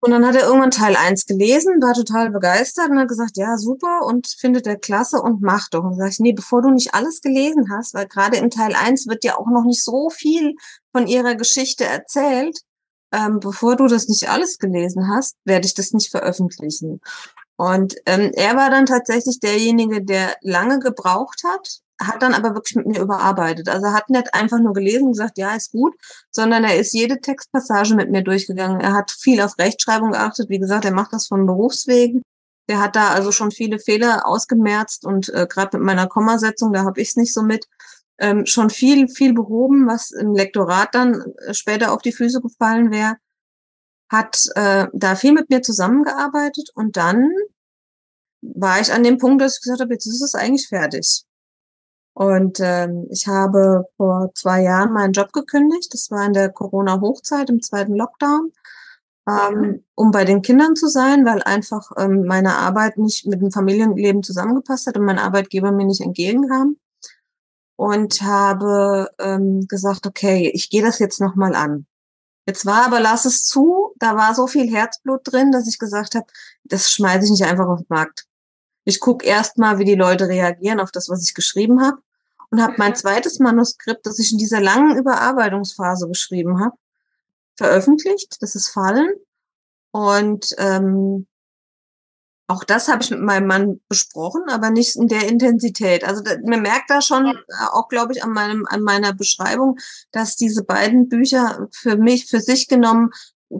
Und 0.00 0.10
dann 0.10 0.26
hat 0.26 0.36
er 0.36 0.46
irgendwann 0.46 0.70
Teil 0.70 0.94
1 0.94 1.26
gelesen, 1.26 1.80
war 1.80 1.94
total 1.94 2.30
begeistert 2.30 2.90
und 2.90 2.98
hat 2.98 3.08
gesagt, 3.08 3.36
ja, 3.36 3.56
super 3.56 4.02
und 4.04 4.26
findet 4.26 4.66
er 4.66 4.76
klasse 4.76 5.20
und 5.20 5.42
macht 5.42 5.74
doch. 5.74 5.84
Und 5.84 5.96
sag 5.96 6.10
ich, 6.10 6.20
nee, 6.20 6.32
bevor 6.32 6.62
du 6.62 6.70
nicht 6.70 6.94
alles 6.94 7.20
gelesen 7.20 7.70
hast, 7.70 7.94
weil 7.94 8.06
gerade 8.06 8.36
in 8.36 8.50
Teil 8.50 8.74
1 8.74 9.08
wird 9.08 9.24
ja 9.24 9.38
auch 9.38 9.48
noch 9.48 9.64
nicht 9.64 9.82
so 9.82 10.10
viel 10.10 10.54
von 10.92 11.06
ihrer 11.06 11.34
Geschichte 11.34 11.84
erzählt, 11.84 12.60
ähm, 13.12 13.40
bevor 13.40 13.76
du 13.76 13.86
das 13.86 14.08
nicht 14.08 14.28
alles 14.28 14.58
gelesen 14.58 15.08
hast, 15.08 15.36
werde 15.44 15.66
ich 15.66 15.74
das 15.74 15.92
nicht 15.92 16.10
veröffentlichen. 16.10 17.00
Und 17.56 17.96
ähm, 18.04 18.32
er 18.34 18.54
war 18.56 18.70
dann 18.70 18.86
tatsächlich 18.86 19.40
derjenige, 19.40 20.04
der 20.04 20.36
lange 20.42 20.78
gebraucht 20.78 21.42
hat, 21.44 21.80
hat 22.00 22.22
dann 22.22 22.34
aber 22.34 22.54
wirklich 22.54 22.76
mit 22.76 22.86
mir 22.86 23.00
überarbeitet. 23.00 23.68
Also 23.68 23.86
er 23.86 23.94
hat 23.94 24.10
nicht 24.10 24.34
einfach 24.34 24.58
nur 24.58 24.72
gelesen 24.72 25.06
und 25.06 25.12
gesagt, 25.12 25.38
ja, 25.38 25.54
ist 25.54 25.72
gut, 25.72 25.94
sondern 26.30 26.64
er 26.64 26.78
ist 26.78 26.92
jede 26.92 27.20
Textpassage 27.20 27.94
mit 27.94 28.10
mir 28.10 28.22
durchgegangen. 28.22 28.80
Er 28.80 28.92
hat 28.94 29.10
viel 29.10 29.40
auf 29.40 29.58
Rechtschreibung 29.58 30.12
geachtet. 30.12 30.48
Wie 30.50 30.58
gesagt, 30.58 30.84
er 30.84 30.92
macht 30.92 31.12
das 31.12 31.26
von 31.26 31.46
Berufswegen. 31.46 32.22
Der 32.68 32.80
hat 32.80 32.96
da 32.96 33.10
also 33.10 33.32
schon 33.32 33.50
viele 33.50 33.78
Fehler 33.78 34.26
ausgemerzt 34.26 35.06
und 35.06 35.28
äh, 35.30 35.46
gerade 35.48 35.78
mit 35.78 35.86
meiner 35.86 36.08
Kommasetzung, 36.08 36.72
da 36.72 36.84
habe 36.84 37.00
ich 37.00 37.10
es 37.10 37.16
nicht 37.16 37.32
so 37.32 37.42
mit, 37.42 37.66
ähm, 38.18 38.44
schon 38.46 38.70
viel, 38.70 39.08
viel 39.08 39.34
behoben, 39.34 39.86
was 39.86 40.10
im 40.10 40.34
Lektorat 40.34 40.94
dann 40.94 41.22
äh, 41.46 41.54
später 41.54 41.92
auf 41.92 42.02
die 42.02 42.12
Füße 42.12 42.40
gefallen 42.40 42.90
wäre 42.90 43.16
hat 44.08 44.46
äh, 44.54 44.86
da 44.92 45.16
viel 45.16 45.32
mit 45.32 45.50
mir 45.50 45.62
zusammengearbeitet 45.62 46.70
und 46.74 46.96
dann 46.96 47.30
war 48.42 48.80
ich 48.80 48.92
an 48.92 49.02
dem 49.02 49.18
Punkt, 49.18 49.42
dass 49.42 49.56
ich 49.56 49.62
gesagt 49.62 49.80
habe, 49.80 49.92
jetzt 49.92 50.06
ist 50.06 50.22
es 50.22 50.34
eigentlich 50.34 50.68
fertig. 50.68 51.24
Und 52.16 52.60
ähm, 52.60 53.06
ich 53.10 53.26
habe 53.26 53.90
vor 53.98 54.30
zwei 54.34 54.62
Jahren 54.62 54.94
meinen 54.94 55.12
Job 55.12 55.34
gekündigt. 55.34 55.92
Das 55.92 56.10
war 56.10 56.24
in 56.24 56.32
der 56.32 56.48
Corona-Hochzeit 56.48 57.50
im 57.50 57.60
zweiten 57.60 57.94
Lockdown, 57.94 58.52
ähm, 59.28 59.84
um 59.94 60.12
bei 60.12 60.24
den 60.24 60.40
Kindern 60.40 60.76
zu 60.76 60.88
sein, 60.88 61.26
weil 61.26 61.42
einfach 61.42 61.90
ähm, 61.98 62.24
meine 62.24 62.54
Arbeit 62.54 62.96
nicht 62.96 63.26
mit 63.26 63.42
dem 63.42 63.52
Familienleben 63.52 64.22
zusammengepasst 64.22 64.86
hat 64.86 64.96
und 64.96 65.04
mein 65.04 65.18
Arbeitgeber 65.18 65.72
mir 65.72 65.84
nicht 65.84 66.00
entgegenkam. 66.00 66.78
Und 67.76 68.22
habe 68.22 69.10
ähm, 69.18 69.66
gesagt, 69.68 70.06
okay, 70.06 70.50
ich 70.54 70.70
gehe 70.70 70.80
das 70.80 70.98
jetzt 70.98 71.20
nochmal 71.20 71.54
an. 71.54 71.84
Jetzt 72.46 72.64
war 72.64 72.86
aber 72.86 72.98
lass 72.98 73.26
es 73.26 73.44
zu, 73.44 73.92
da 73.98 74.16
war 74.16 74.34
so 74.34 74.46
viel 74.46 74.72
Herzblut 74.74 75.20
drin, 75.24 75.52
dass 75.52 75.68
ich 75.68 75.78
gesagt 75.78 76.14
habe, 76.14 76.24
das 76.64 76.90
schmeiße 76.90 77.26
ich 77.26 77.30
nicht 77.32 77.44
einfach 77.44 77.68
auf 77.68 77.80
den 77.80 77.86
Markt. 77.90 78.24
Ich 78.84 79.00
gucke 79.00 79.26
erst 79.26 79.58
mal, 79.58 79.78
wie 79.78 79.84
die 79.84 79.96
Leute 79.96 80.28
reagieren 80.28 80.80
auf 80.80 80.92
das, 80.92 81.10
was 81.10 81.22
ich 81.22 81.34
geschrieben 81.34 81.82
habe 81.82 81.98
und 82.50 82.62
habe 82.62 82.74
mein 82.78 82.94
zweites 82.94 83.38
Manuskript, 83.38 84.06
das 84.06 84.18
ich 84.18 84.32
in 84.32 84.38
dieser 84.38 84.60
langen 84.60 84.96
Überarbeitungsphase 84.96 86.08
geschrieben 86.08 86.60
habe, 86.60 86.76
veröffentlicht. 87.56 88.36
Das 88.40 88.54
ist 88.54 88.68
Fallen. 88.68 89.08
Und 89.90 90.54
ähm, 90.58 91.26
Auch 92.48 92.62
das 92.62 92.86
habe 92.88 93.02
ich 93.02 93.10
mit 93.10 93.20
meinem 93.20 93.48
Mann 93.48 93.80
besprochen, 93.88 94.42
aber 94.48 94.70
nicht 94.70 94.94
in 94.94 95.08
der 95.08 95.28
Intensität. 95.28 96.04
Also 96.04 96.22
da, 96.22 96.36
man 96.44 96.62
merkt 96.62 96.90
da 96.90 97.00
schon, 97.00 97.26
ja. 97.26 97.72
auch 97.72 97.88
glaube 97.88 98.12
ich 98.12 98.22
an 98.22 98.30
meinem 98.30 98.66
an 98.66 98.82
meiner 98.82 99.12
Beschreibung, 99.12 99.78
dass 100.12 100.36
diese 100.36 100.62
beiden 100.62 101.08
Bücher 101.08 101.66
für 101.72 101.96
mich 101.96 102.26
für 102.26 102.40
sich 102.40 102.68
genommen 102.68 103.10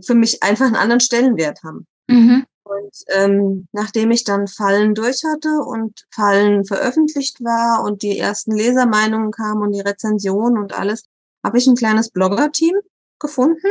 für 0.04 0.14
mich 0.14 0.42
einfach 0.42 0.66
einen 0.66 0.76
anderen 0.76 1.00
Stellenwert 1.00 1.62
haben. 1.64 1.86
Mhm. 2.08 2.44
Und 2.66 2.96
ähm, 3.08 3.68
nachdem 3.70 4.10
ich 4.10 4.24
dann 4.24 4.48
Fallen 4.48 4.94
durch 4.94 5.22
hatte 5.24 5.60
und 5.60 6.04
Fallen 6.10 6.64
veröffentlicht 6.64 7.42
war 7.44 7.84
und 7.84 8.02
die 8.02 8.18
ersten 8.18 8.56
Lesermeinungen 8.56 9.30
kamen 9.30 9.62
und 9.62 9.72
die 9.72 9.80
Rezension 9.80 10.58
und 10.58 10.76
alles, 10.76 11.04
habe 11.44 11.58
ich 11.58 11.66
ein 11.68 11.76
kleines 11.76 12.10
Blogger-Team 12.10 12.74
gefunden. 13.20 13.68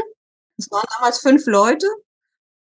Es 0.58 0.72
waren 0.72 0.88
damals 0.98 1.20
fünf 1.20 1.46
Leute. 1.46 1.88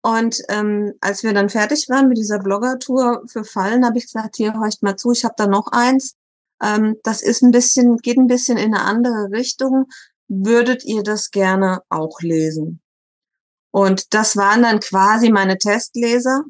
Und 0.01 0.41
ähm, 0.49 0.93
als 1.01 1.21
wir 1.21 1.33
dann 1.33 1.49
fertig 1.49 1.87
waren 1.87 2.09
mit 2.09 2.17
dieser 2.17 2.39
Blogger-Tour 2.39 3.23
für 3.27 3.43
Fallen, 3.43 3.85
habe 3.85 3.99
ich 3.99 4.05
gesagt, 4.05 4.35
hier 4.35 4.53
horcht 4.55 4.81
mal 4.81 4.95
zu, 4.95 5.11
ich 5.11 5.23
habe 5.23 5.35
da 5.37 5.45
noch 5.45 5.67
eins. 5.67 6.15
Ähm, 6.61 6.97
das 7.03 7.21
ist 7.21 7.43
ein 7.43 7.51
bisschen, 7.51 7.97
geht 7.97 8.17
ein 8.17 8.27
bisschen 8.27 8.57
in 8.57 8.73
eine 8.73 8.83
andere 8.83 9.29
Richtung. 9.31 9.85
Würdet 10.27 10.83
ihr 10.83 11.03
das 11.03 11.29
gerne 11.29 11.83
auch 11.89 12.21
lesen? 12.21 12.82
Und 13.73 14.13
das 14.13 14.37
waren 14.37 14.61
dann 14.61 14.79
quasi 14.79 15.31
meine 15.31 15.57
Testleser. 15.57 16.43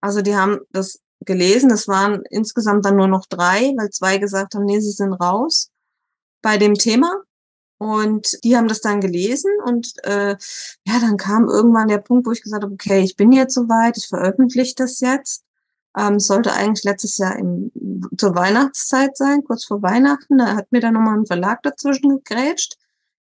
Also 0.00 0.22
die 0.22 0.34
haben 0.34 0.60
das 0.70 0.98
gelesen. 1.20 1.70
Es 1.70 1.88
waren 1.88 2.22
insgesamt 2.30 2.86
dann 2.86 2.96
nur 2.96 3.06
noch 3.06 3.26
drei, 3.26 3.74
weil 3.76 3.90
zwei 3.90 4.16
gesagt 4.16 4.54
haben, 4.54 4.64
nee, 4.64 4.80
sie 4.80 4.90
sind 4.90 5.12
raus 5.12 5.70
bei 6.40 6.56
dem 6.56 6.74
Thema. 6.74 7.22
Und 7.76 8.38
die 8.44 8.56
haben 8.56 8.68
das 8.68 8.80
dann 8.80 9.00
gelesen 9.02 9.50
und 9.66 9.92
äh, 10.04 10.36
ja, 10.86 11.00
dann 11.00 11.16
kam 11.18 11.48
irgendwann 11.48 11.88
der 11.88 11.98
Punkt, 11.98 12.26
wo 12.26 12.30
ich 12.30 12.40
gesagt 12.40 12.62
habe, 12.62 12.72
okay, 12.72 13.00
ich 13.00 13.16
bin 13.16 13.32
jetzt 13.32 13.52
soweit, 13.52 13.98
ich 13.98 14.06
veröffentliche 14.06 14.74
das 14.76 15.00
jetzt. 15.00 15.44
Ähm, 15.98 16.18
sollte 16.18 16.52
eigentlich 16.52 16.84
letztes 16.84 17.18
Jahr 17.18 17.36
im, 17.36 17.72
zur 18.16 18.34
Weihnachtszeit 18.34 19.16
sein, 19.16 19.44
kurz 19.44 19.66
vor 19.66 19.82
Weihnachten. 19.82 20.38
Da 20.38 20.54
hat 20.54 20.72
mir 20.72 20.80
dann 20.80 20.94
nochmal 20.94 21.18
ein 21.18 21.26
Verlag 21.26 21.62
dazwischen 21.62 22.08
gegrätscht. 22.08 22.78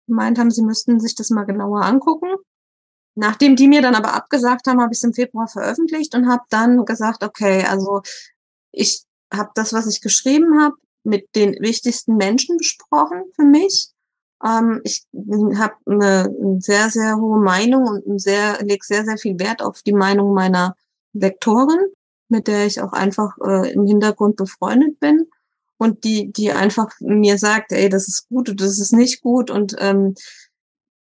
Gemeint 0.09 0.39
haben, 0.39 0.51
sie 0.51 0.63
müssten 0.63 0.99
sich 0.99 1.15
das 1.15 1.31
mal 1.31 1.45
genauer 1.45 1.83
angucken. 1.83 2.29
Nachdem 3.21 3.57
die 3.57 3.67
mir 3.67 3.83
dann 3.83 3.97
aber 3.97 4.15
abgesagt 4.15 4.69
haben, 4.69 4.81
habe 4.81 4.93
ich 4.93 4.99
es 4.99 5.03
im 5.03 5.13
Februar 5.13 5.49
veröffentlicht 5.49 6.15
und 6.15 6.29
habe 6.29 6.45
dann 6.51 6.85
gesagt, 6.85 7.25
okay, 7.25 7.65
also 7.65 8.03
ich 8.71 9.03
habe 9.35 9.51
das, 9.57 9.73
was 9.73 9.89
ich 9.89 10.01
geschrieben 10.01 10.61
habe, 10.63 10.77
mit 11.03 11.35
den 11.35 11.57
wichtigsten 11.61 12.17
Menschen 12.17 12.59
besprochen 12.59 13.25
für 13.35 13.43
mich. 13.43 13.89
Ähm, 14.45 14.81
ich 14.85 15.05
habe 15.13 15.75
eine, 15.87 16.33
eine, 16.41 16.61
sehr, 16.61 16.91
sehr 16.91 17.17
hohe 17.17 17.41
Meinung 17.41 17.89
und 17.89 18.21
sehr, 18.21 18.63
lege 18.63 18.87
sehr, 18.87 19.05
sehr 19.05 19.19
viel 19.19 19.37
Wert 19.41 19.63
auf 19.63 19.83
die 19.83 19.93
Meinung 19.93 20.33
meiner 20.33 20.77
Lektorin, 21.13 21.89
mit 22.29 22.47
der 22.47 22.67
ich 22.67 22.81
auch 22.81 22.93
einfach 22.93 23.37
äh, 23.45 23.73
im 23.73 23.85
Hintergrund 23.85 24.37
befreundet 24.37 25.01
bin 25.01 25.27
und 25.77 26.05
die, 26.05 26.33
die 26.33 26.53
einfach 26.53 26.93
mir 27.01 27.37
sagt, 27.37 27.73
ey, 27.73 27.89
das 27.89 28.07
ist 28.07 28.29
gut 28.29 28.49
und 28.49 28.61
das 28.61 28.79
ist 28.79 28.93
nicht 28.93 29.23
gut 29.23 29.51
und 29.51 29.75
ähm, 29.81 30.15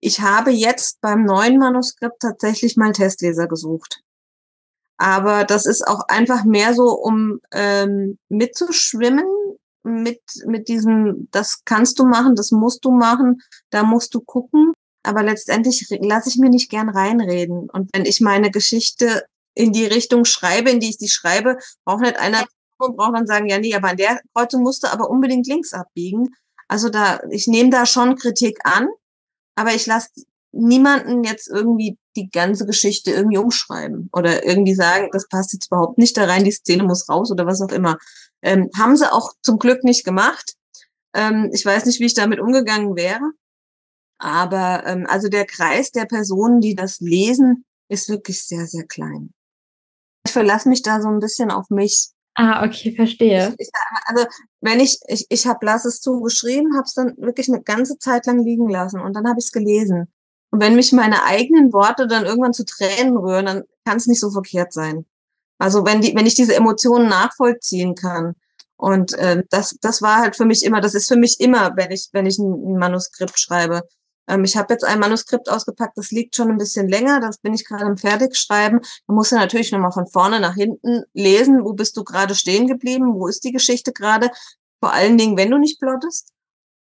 ich 0.00 0.20
habe 0.20 0.50
jetzt 0.50 1.00
beim 1.00 1.24
neuen 1.24 1.58
Manuskript 1.58 2.20
tatsächlich 2.20 2.76
mal 2.76 2.92
Testleser 2.92 3.46
gesucht. 3.46 4.00
Aber 4.96 5.44
das 5.44 5.66
ist 5.66 5.86
auch 5.86 6.02
einfach 6.08 6.44
mehr 6.44 6.74
so, 6.74 6.90
um 6.90 7.40
ähm, 7.52 8.18
mitzuschwimmen 8.28 9.26
mit, 9.82 10.20
mit 10.46 10.68
diesem, 10.68 11.28
das 11.30 11.64
kannst 11.64 11.98
du 11.98 12.04
machen, 12.04 12.34
das 12.34 12.50
musst 12.50 12.84
du 12.84 12.90
machen, 12.90 13.40
da 13.70 13.82
musst 13.82 14.14
du 14.14 14.20
gucken. 14.20 14.72
Aber 15.02 15.22
letztendlich 15.22 15.86
lasse 16.00 16.28
ich 16.28 16.36
mir 16.36 16.50
nicht 16.50 16.70
gern 16.70 16.90
reinreden. 16.90 17.70
Und 17.70 17.88
wenn 17.94 18.04
ich 18.04 18.20
meine 18.20 18.50
Geschichte 18.50 19.24
in 19.54 19.72
die 19.72 19.86
Richtung 19.86 20.26
schreibe, 20.26 20.70
in 20.70 20.80
die 20.80 20.90
ich 20.90 20.98
die 20.98 21.08
schreibe, 21.08 21.56
braucht 21.84 22.02
nicht 22.02 22.18
einer 22.18 22.46
und 22.78 22.96
braucht 22.96 23.16
dann 23.16 23.26
sagen, 23.26 23.48
ja, 23.48 23.58
nee, 23.58 23.74
aber 23.74 23.90
an 23.90 23.96
der 23.96 24.20
Kreuzung 24.34 24.62
musst 24.62 24.82
du 24.82 24.92
aber 24.92 25.10
unbedingt 25.10 25.46
links 25.46 25.72
abbiegen. 25.72 26.34
Also 26.68 26.88
da, 26.88 27.20
ich 27.30 27.46
nehme 27.46 27.70
da 27.70 27.84
schon 27.86 28.16
Kritik 28.16 28.58
an, 28.64 28.88
aber 29.54 29.74
ich 29.74 29.86
lasse 29.86 30.08
niemanden 30.52 31.22
jetzt 31.24 31.48
irgendwie 31.48 31.96
die 32.16 32.30
ganze 32.30 32.66
Geschichte 32.66 33.12
irgendwie 33.12 33.38
umschreiben 33.38 34.08
oder 34.12 34.44
irgendwie 34.44 34.74
sagen, 34.74 35.08
das 35.12 35.28
passt 35.28 35.52
jetzt 35.52 35.68
überhaupt 35.68 35.98
nicht 35.98 36.16
da 36.16 36.24
rein, 36.24 36.44
die 36.44 36.50
Szene 36.50 36.82
muss 36.82 37.08
raus 37.08 37.30
oder 37.30 37.46
was 37.46 37.62
auch 37.62 37.70
immer. 37.70 37.98
Ähm, 38.42 38.68
haben 38.76 38.96
sie 38.96 39.12
auch 39.12 39.32
zum 39.42 39.58
Glück 39.58 39.84
nicht 39.84 40.04
gemacht. 40.04 40.54
Ähm, 41.14 41.50
ich 41.52 41.64
weiß 41.64 41.86
nicht, 41.86 42.00
wie 42.00 42.06
ich 42.06 42.14
damit 42.14 42.40
umgegangen 42.40 42.96
wäre. 42.96 43.30
Aber 44.18 44.84
ähm, 44.86 45.06
also 45.08 45.28
der 45.28 45.46
Kreis 45.46 45.92
der 45.92 46.04
Personen, 46.04 46.60
die 46.60 46.74
das 46.74 47.00
lesen, 47.00 47.64
ist 47.88 48.08
wirklich 48.08 48.44
sehr, 48.44 48.66
sehr 48.66 48.86
klein. 48.86 49.32
Ich 50.26 50.32
verlasse 50.32 50.68
mich 50.68 50.82
da 50.82 51.00
so 51.00 51.08
ein 51.08 51.20
bisschen 51.20 51.50
auf 51.50 51.70
mich. 51.70 52.10
Ah, 52.42 52.64
okay, 52.64 52.94
verstehe. 52.96 53.54
Ich, 53.58 53.68
ich, 53.68 53.70
also 54.06 54.24
wenn 54.62 54.80
ich, 54.80 54.98
ich, 55.08 55.26
ich 55.28 55.46
habe 55.46 55.66
Lass 55.66 55.84
es 55.84 56.00
zugeschrieben, 56.00 56.74
habe 56.74 56.84
es 56.86 56.94
dann 56.94 57.14
wirklich 57.18 57.48
eine 57.48 57.62
ganze 57.62 57.98
Zeit 57.98 58.24
lang 58.24 58.42
liegen 58.42 58.66
lassen 58.70 58.98
und 58.98 59.14
dann 59.14 59.28
habe 59.28 59.38
ich 59.38 59.44
es 59.44 59.52
gelesen. 59.52 60.10
Und 60.50 60.62
wenn 60.62 60.74
mich 60.74 60.90
meine 60.92 61.24
eigenen 61.24 61.70
Worte 61.74 62.06
dann 62.06 62.24
irgendwann 62.24 62.54
zu 62.54 62.64
Tränen 62.64 63.18
rühren, 63.18 63.44
dann 63.44 63.64
kann 63.84 63.98
es 63.98 64.06
nicht 64.06 64.20
so 64.20 64.30
verkehrt 64.30 64.72
sein. 64.72 65.04
Also 65.58 65.84
wenn 65.84 66.00
die, 66.00 66.16
wenn 66.16 66.24
ich 66.24 66.34
diese 66.34 66.54
Emotionen 66.54 67.10
nachvollziehen 67.10 67.94
kann. 67.94 68.34
Und 68.78 69.12
äh, 69.18 69.42
das, 69.50 69.76
das 69.82 70.00
war 70.00 70.20
halt 70.20 70.34
für 70.34 70.46
mich 70.46 70.64
immer, 70.64 70.80
das 70.80 70.94
ist 70.94 71.08
für 71.08 71.16
mich 71.16 71.40
immer, 71.40 71.76
wenn 71.76 71.90
ich, 71.90 72.08
wenn 72.12 72.24
ich 72.24 72.38
ein 72.38 72.78
Manuskript 72.78 73.38
schreibe. 73.38 73.82
Ähm, 74.28 74.44
ich 74.44 74.56
habe 74.56 74.72
jetzt 74.72 74.84
ein 74.84 74.98
Manuskript 74.98 75.50
ausgepackt, 75.50 75.96
das 75.96 76.10
liegt 76.10 76.36
schon 76.36 76.50
ein 76.50 76.58
bisschen 76.58 76.88
länger, 76.88 77.20
das 77.20 77.38
bin 77.38 77.54
ich 77.54 77.64
gerade 77.64 77.86
im 77.86 77.96
Fertigschreiben. 77.96 78.80
Man 79.06 79.16
muss 79.16 79.30
ja 79.30 79.38
natürlich 79.38 79.72
nochmal 79.72 79.92
von 79.92 80.06
vorne 80.06 80.40
nach 80.40 80.54
hinten 80.54 81.04
lesen, 81.12 81.64
wo 81.64 81.72
bist 81.72 81.96
du 81.96 82.04
gerade 82.04 82.34
stehen 82.34 82.66
geblieben, 82.66 83.14
wo 83.14 83.26
ist 83.26 83.44
die 83.44 83.52
Geschichte 83.52 83.92
gerade, 83.92 84.30
vor 84.80 84.92
allen 84.92 85.18
Dingen, 85.18 85.36
wenn 85.36 85.50
du 85.50 85.58
nicht 85.58 85.80
plottest. 85.80 86.32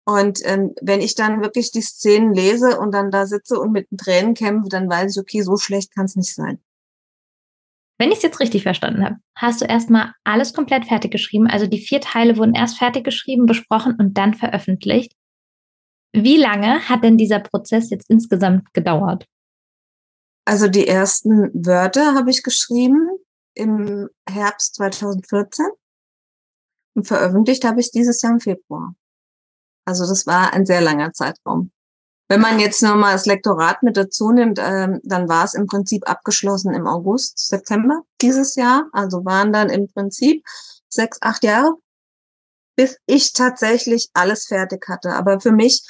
Und 0.04 0.40
ähm, 0.44 0.74
wenn 0.82 1.00
ich 1.00 1.14
dann 1.14 1.42
wirklich 1.42 1.70
die 1.70 1.82
Szenen 1.82 2.34
lese 2.34 2.80
und 2.80 2.92
dann 2.92 3.10
da 3.10 3.26
sitze 3.26 3.58
und 3.58 3.70
mit 3.70 3.90
den 3.90 3.98
Tränen 3.98 4.34
kämpfe, 4.34 4.68
dann 4.68 4.90
weiß 4.90 5.12
ich, 5.12 5.20
okay, 5.20 5.42
so 5.42 5.56
schlecht 5.56 5.94
kann 5.94 6.06
es 6.06 6.16
nicht 6.16 6.34
sein. 6.34 6.60
Wenn 7.98 8.10
ich 8.10 8.16
es 8.16 8.22
jetzt 8.22 8.40
richtig 8.40 8.64
verstanden 8.64 9.04
habe, 9.04 9.16
hast 9.36 9.60
du 9.60 9.64
erstmal 9.64 10.12
alles 10.24 10.54
komplett 10.54 10.86
fertig 10.86 11.12
geschrieben. 11.12 11.46
Also 11.46 11.68
die 11.68 11.78
vier 11.78 12.00
Teile 12.00 12.36
wurden 12.36 12.54
erst 12.54 12.78
fertig 12.78 13.04
geschrieben, 13.04 13.46
besprochen 13.46 13.94
und 13.96 14.18
dann 14.18 14.34
veröffentlicht. 14.34 15.12
Wie 16.12 16.36
lange 16.36 16.88
hat 16.88 17.04
denn 17.04 17.16
dieser 17.16 17.40
Prozess 17.40 17.90
jetzt 17.90 18.10
insgesamt 18.10 18.72
gedauert? 18.74 19.26
Also 20.44 20.68
die 20.68 20.86
ersten 20.86 21.50
Wörter 21.54 22.14
habe 22.14 22.30
ich 22.30 22.42
geschrieben 22.42 23.08
im 23.54 24.08
Herbst 24.28 24.74
2014 24.76 25.66
und 26.94 27.06
veröffentlicht 27.06 27.64
habe 27.64 27.80
ich 27.80 27.90
dieses 27.90 28.20
Jahr 28.22 28.32
im 28.32 28.40
Februar. 28.40 28.94
Also 29.84 30.06
das 30.06 30.26
war 30.26 30.52
ein 30.52 30.66
sehr 30.66 30.80
langer 30.80 31.12
Zeitraum. 31.12 31.72
Wenn 32.28 32.40
man 32.40 32.58
jetzt 32.58 32.82
nochmal 32.82 33.12
das 33.12 33.26
Lektorat 33.26 33.82
mit 33.82 33.96
dazu 33.96 34.32
nimmt, 34.32 34.58
ähm, 34.58 35.00
dann 35.02 35.28
war 35.28 35.44
es 35.44 35.54
im 35.54 35.66
Prinzip 35.66 36.08
abgeschlossen 36.08 36.72
im 36.72 36.86
August, 36.86 37.38
September 37.38 38.02
dieses 38.20 38.54
Jahr. 38.54 38.88
Also 38.92 39.24
waren 39.24 39.52
dann 39.52 39.68
im 39.68 39.88
Prinzip 39.88 40.42
sechs, 40.88 41.18
acht 41.20 41.44
Jahre, 41.44 41.74
bis 42.76 42.98
ich 43.06 43.32
tatsächlich 43.32 44.08
alles 44.14 44.46
fertig 44.46 44.86
hatte. 44.88 45.10
Aber 45.14 45.40
für 45.40 45.52
mich 45.52 45.82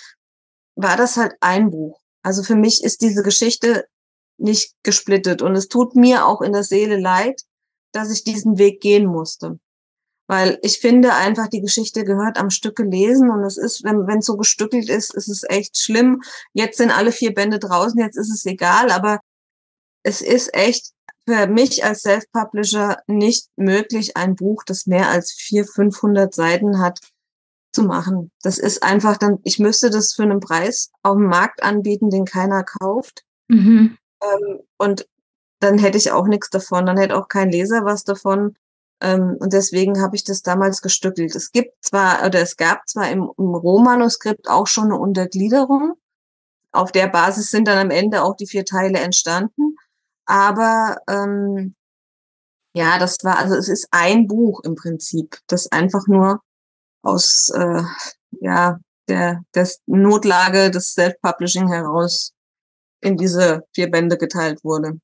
war 0.75 0.97
das 0.97 1.17
halt 1.17 1.35
ein 1.41 1.71
Buch. 1.71 2.01
Also 2.23 2.43
für 2.43 2.57
mich 2.57 2.83
ist 2.83 3.03
diese 3.03 3.23
Geschichte 3.23 3.87
nicht 4.39 4.75
gesplittet 4.83 5.43
und 5.43 5.55
es 5.55 5.69
tut 5.69 5.95
mir 5.95 6.27
auch 6.27 6.41
in 6.41 6.53
der 6.53 6.65
Seele 6.65 6.99
leid, 6.99 7.43
dass 7.93 8.11
ich 8.11 8.25
diesen 8.25 8.59
Weg 8.59 8.81
gehen 8.81 9.07
musste. 9.07 9.59
Weil 10.29 10.59
ich 10.63 10.79
finde 10.79 11.15
einfach, 11.15 11.49
die 11.49 11.61
Geschichte 11.61 12.05
gehört 12.05 12.39
am 12.39 12.51
Stück 12.51 12.77
gelesen 12.77 13.31
und 13.31 13.45
es 13.45 13.57
ist, 13.57 13.85
wenn 13.85 14.07
wenn 14.07 14.19
es 14.19 14.27
so 14.27 14.37
gestückelt 14.37 14.89
ist, 14.89 15.15
ist 15.15 15.29
es 15.29 15.43
echt 15.49 15.77
schlimm. 15.77 16.23
Jetzt 16.53 16.79
sind 16.79 16.91
alle 16.91 17.13
vier 17.13 17.35
Bände 17.35 17.59
draußen, 17.59 17.99
jetzt 17.99 18.17
ist 18.17 18.33
es 18.33 18.47
egal, 18.47 18.91
aber 18.91 19.21
es 20.03 20.21
ist 20.21 20.55
echt 20.55 20.93
für 21.27 21.47
mich 21.47 21.85
als 21.85 22.03
Self-Publisher 22.03 22.99
nicht 23.07 23.49
möglich, 23.57 24.17
ein 24.17 24.35
Buch, 24.35 24.65
das 24.65 24.87
mehr 24.87 25.09
als 25.09 25.33
vier, 25.33 25.65
500 25.65 26.35
Seiten 26.35 26.81
hat, 26.81 26.99
zu 27.73 27.83
machen. 27.85 28.31
Das 28.43 28.59
ist 28.59 28.83
einfach 28.83 29.17
dann, 29.17 29.39
ich 29.45 29.59
müsste 29.59 29.91
das 29.91 30.13
für 30.13 30.23
einen 30.25 30.41
Preis 30.41 30.91
auf 31.03 31.17
dem 31.17 31.27
Markt 31.27 31.63
anbieten, 31.63 32.11
den 32.11 32.25
keiner 32.25 32.65
kauft. 32.65 33.25
Mhm. 33.49 33.97
Ähm, 34.23 34.61
und 34.79 35.09
dann 35.61 35.79
hätte 35.79 35.97
ich 35.97 36.13
auch 36.13 36.27
nichts 36.27 36.51
davon, 36.51 36.87
dann 36.87 36.99
hätte 36.99 37.17
auch 37.17 37.29
kein 37.29 37.51
Leser 37.51 37.85
was 37.85 38.05
davon. 38.05 38.57
Ähm, 39.01 39.37
und 39.41 39.53
deswegen 39.53 40.01
habe 40.03 40.17
ich 40.17 40.25
das 40.25 40.43
damals 40.43 40.83
gestückelt. 40.83 41.35
Es 41.35 41.51
gibt 41.51 41.73
zwar, 41.83 42.25
oder 42.27 42.41
es 42.41 42.57
gab 42.57 42.89
zwar 42.89 43.11
im, 43.11 43.31
im 43.39 43.55
Rohmanuskript 43.55 44.49
auch 44.49 44.67
schon 44.67 44.87
eine 44.87 44.99
Untergliederung. 44.99 45.95
Auf 46.73 46.93
der 46.93 47.09
Basis 47.09 47.51
sind 47.51 47.69
dann 47.69 47.79
am 47.79 47.91
Ende 47.91 48.23
auch 48.23 48.37
die 48.37 48.47
vier 48.47 48.65
Teile 48.65 48.99
entstanden. 48.99 49.77
Aber 50.33 50.97
ähm, 51.11 51.75
ja, 52.75 52.99
das 52.99 53.19
war, 53.23 53.39
also 53.39 53.55
es 53.55 53.69
ist 53.69 53.87
ein 53.91 54.27
Buch 54.27 54.63
im 54.65 54.77
Prinzip, 54.77 55.37
das 55.47 55.71
einfach 55.71 56.07
nur 56.07 56.41
aus 57.03 57.51
äh, 57.55 57.83
ja, 58.41 58.79
der, 59.09 59.43
der 59.55 59.69
Notlage 59.85 60.71
des 60.71 60.95
Self-Publishing 60.95 61.69
heraus 61.69 62.33
in 63.03 63.19
diese 63.19 63.65
vier 63.75 63.91
Bände 63.91 64.17
geteilt 64.17 64.65
wurde. 64.65 64.99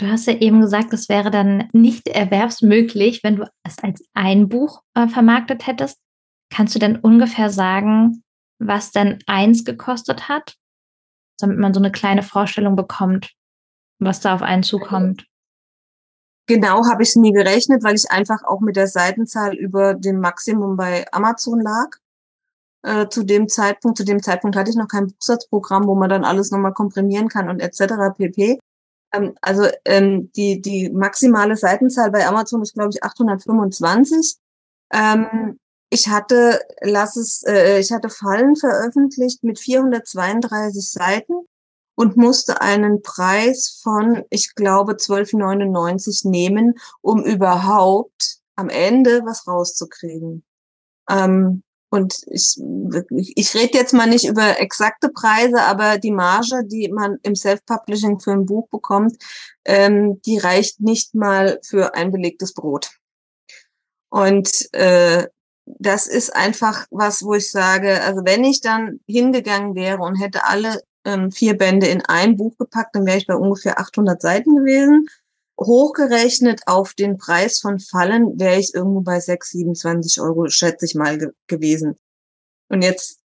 Du 0.00 0.08
hast 0.08 0.26
ja 0.26 0.34
eben 0.34 0.60
gesagt, 0.60 0.92
es 0.92 1.08
wäre 1.08 1.30
dann 1.30 1.68
nicht 1.72 2.08
erwerbsmöglich, 2.08 3.22
wenn 3.22 3.36
du 3.36 3.48
es 3.62 3.78
als 3.78 4.02
ein 4.12 4.48
Buch 4.48 4.82
äh, 4.94 5.06
vermarktet 5.06 5.68
hättest. 5.68 5.98
Kannst 6.52 6.74
du 6.74 6.80
denn 6.80 6.96
ungefähr 6.96 7.48
sagen, 7.48 8.24
was 8.58 8.90
denn 8.90 9.20
eins 9.28 9.64
gekostet 9.64 10.28
hat, 10.28 10.56
damit 11.38 11.58
man 11.58 11.72
so 11.72 11.78
eine 11.78 11.92
kleine 11.92 12.24
Vorstellung 12.24 12.74
bekommt, 12.74 13.36
was 13.98 14.20
da 14.20 14.34
auf 14.34 14.42
einen 14.42 14.62
zukommt? 14.62 15.26
Genau 16.46 16.86
habe 16.86 17.02
ich 17.02 17.10
es 17.10 17.16
nie 17.16 17.32
gerechnet, 17.32 17.82
weil 17.82 17.96
ich 17.96 18.10
einfach 18.10 18.44
auch 18.44 18.60
mit 18.60 18.76
der 18.76 18.86
Seitenzahl 18.86 19.56
über 19.56 19.94
dem 19.94 20.20
Maximum 20.20 20.76
bei 20.76 21.04
Amazon 21.12 21.60
lag. 21.60 21.88
Äh, 22.82 23.08
zu 23.08 23.24
dem 23.24 23.48
Zeitpunkt, 23.48 23.98
zu 23.98 24.04
dem 24.04 24.22
Zeitpunkt 24.22 24.56
hatte 24.56 24.70
ich 24.70 24.76
noch 24.76 24.86
kein 24.86 25.08
Buchsatzprogramm, 25.08 25.88
wo 25.88 25.96
man 25.96 26.08
dann 26.08 26.24
alles 26.24 26.52
nochmal 26.52 26.72
komprimieren 26.72 27.28
kann 27.28 27.48
und 27.48 27.58
etc. 27.58 28.16
pp. 28.16 28.60
Ähm, 29.12 29.34
also 29.40 29.66
ähm, 29.84 30.30
die, 30.36 30.60
die 30.60 30.90
maximale 30.90 31.56
Seitenzahl 31.56 32.12
bei 32.12 32.26
Amazon 32.26 32.62
ist, 32.62 32.74
glaube 32.74 32.90
ich, 32.90 33.02
825. 33.02 34.36
Ähm, 34.92 35.58
ich 35.90 36.08
hatte, 36.08 36.60
lass 36.80 37.16
es, 37.16 37.42
äh, 37.44 37.80
ich 37.80 37.90
hatte 37.90 38.08
Fallen 38.08 38.54
veröffentlicht 38.54 39.42
mit 39.42 39.58
432 39.58 40.90
Seiten 40.90 41.34
und 41.96 42.16
musste 42.16 42.60
einen 42.60 43.02
Preis 43.02 43.80
von, 43.82 44.22
ich 44.30 44.54
glaube, 44.54 44.92
12,99 44.92 46.28
nehmen, 46.28 46.74
um 47.00 47.24
überhaupt 47.24 48.38
am 48.54 48.68
Ende 48.68 49.22
was 49.24 49.48
rauszukriegen. 49.48 50.44
Ähm, 51.10 51.62
und 51.90 52.14
ich, 52.26 52.56
ich 53.36 53.54
rede 53.54 53.78
jetzt 53.78 53.94
mal 53.94 54.08
nicht 54.08 54.26
über 54.26 54.60
exakte 54.60 55.08
Preise, 55.08 55.62
aber 55.62 55.98
die 55.98 56.10
Marge, 56.10 56.64
die 56.64 56.90
man 56.90 57.18
im 57.22 57.34
Self-Publishing 57.34 58.20
für 58.20 58.32
ein 58.32 58.44
Buch 58.44 58.68
bekommt, 58.68 59.16
ähm, 59.64 60.20
die 60.22 60.38
reicht 60.38 60.80
nicht 60.80 61.14
mal 61.14 61.58
für 61.64 61.94
ein 61.94 62.12
belegtes 62.12 62.52
Brot. 62.54 62.90
Und 64.10 64.68
äh, 64.72 65.26
das 65.64 66.06
ist 66.06 66.34
einfach 66.34 66.86
was, 66.90 67.22
wo 67.22 67.34
ich 67.34 67.50
sage, 67.50 68.02
also 68.02 68.22
wenn 68.24 68.44
ich 68.44 68.60
dann 68.60 69.00
hingegangen 69.06 69.74
wäre 69.74 70.02
und 70.02 70.16
hätte 70.16 70.44
alle 70.44 70.82
ähm, 71.06 71.30
vier 71.30 71.56
Bände 71.56 71.86
in 71.86 72.02
ein 72.02 72.36
Buch 72.36 72.58
gepackt, 72.58 72.94
dann 72.94 73.06
wäre 73.06 73.16
ich 73.16 73.26
bei 73.26 73.36
ungefähr 73.36 73.78
800 73.78 74.20
Seiten 74.20 74.56
gewesen. 74.56 75.06
Hochgerechnet 75.58 76.62
auf 76.66 76.92
den 76.92 77.16
Preis 77.16 77.60
von 77.60 77.78
Fallen 77.78 78.38
wäre 78.38 78.58
ich 78.58 78.74
irgendwo 78.74 79.00
bei 79.00 79.20
6, 79.20 79.50
27 79.50 80.20
Euro, 80.20 80.48
schätze 80.48 80.84
ich 80.84 80.94
mal, 80.94 81.16
ge 81.16 81.30
gewesen. 81.46 81.96
Und 82.68 82.82
jetzt 82.82 83.20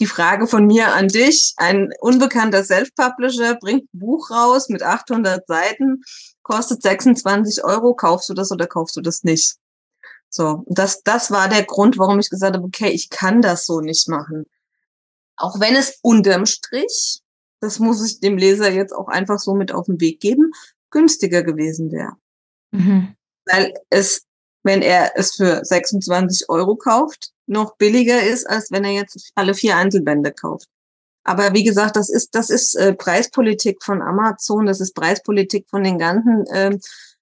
die 0.00 0.06
Frage 0.06 0.46
von 0.46 0.66
mir 0.66 0.92
an 0.92 1.08
dich. 1.08 1.54
Ein 1.56 1.90
unbekannter 2.00 2.64
Self-Publisher 2.64 3.56
bringt 3.56 3.84
ein 3.84 3.98
Buch 3.98 4.30
raus 4.30 4.68
mit 4.68 4.82
800 4.82 5.46
Seiten, 5.46 6.02
kostet 6.42 6.82
26 6.82 7.64
Euro. 7.64 7.94
Kaufst 7.94 8.28
du 8.28 8.34
das 8.34 8.52
oder 8.52 8.66
kaufst 8.66 8.96
du 8.96 9.00
das 9.00 9.22
nicht? 9.22 9.56
So, 10.28 10.64
das, 10.66 11.02
das 11.02 11.30
war 11.30 11.48
der 11.48 11.64
Grund, 11.64 11.96
warum 11.96 12.18
ich 12.18 12.28
gesagt 12.28 12.56
habe, 12.56 12.66
okay, 12.66 12.90
ich 12.90 13.08
kann 13.08 13.40
das 13.40 13.66
so 13.66 13.80
nicht 13.80 14.08
machen. 14.08 14.46
Auch 15.36 15.60
wenn 15.60 15.74
es 15.74 15.98
unterm 16.02 16.46
Strich, 16.46 17.20
das 17.60 17.78
muss 17.78 18.04
ich 18.04 18.20
dem 18.20 18.36
Leser 18.36 18.70
jetzt 18.70 18.92
auch 18.92 19.08
einfach 19.08 19.38
so 19.38 19.54
mit 19.54 19.72
auf 19.72 19.86
den 19.86 20.00
Weg 20.00 20.20
geben, 20.20 20.52
günstiger 20.90 21.42
gewesen 21.42 21.90
wäre. 21.90 22.12
Mhm. 22.72 23.14
Weil 23.46 23.74
es, 23.90 24.26
wenn 24.62 24.82
er 24.82 25.12
es 25.16 25.34
für 25.34 25.64
26 25.64 26.48
Euro 26.48 26.76
kauft, 26.76 27.30
noch 27.46 27.76
billiger 27.76 28.22
ist, 28.22 28.48
als 28.48 28.70
wenn 28.70 28.84
er 28.84 28.92
jetzt 28.92 29.32
alle 29.34 29.54
vier 29.54 29.76
Einzelbände 29.76 30.32
kauft. 30.32 30.68
Aber 31.24 31.54
wie 31.54 31.64
gesagt, 31.64 31.96
das 31.96 32.10
ist, 32.10 32.34
das 32.34 32.50
ist 32.50 32.74
äh, 32.74 32.94
Preispolitik 32.94 33.82
von 33.82 34.02
Amazon, 34.02 34.66
das 34.66 34.80
ist 34.80 34.94
Preispolitik 34.94 35.66
von 35.70 35.82
den 35.82 35.98
ganzen 35.98 36.46
äh, 36.46 36.78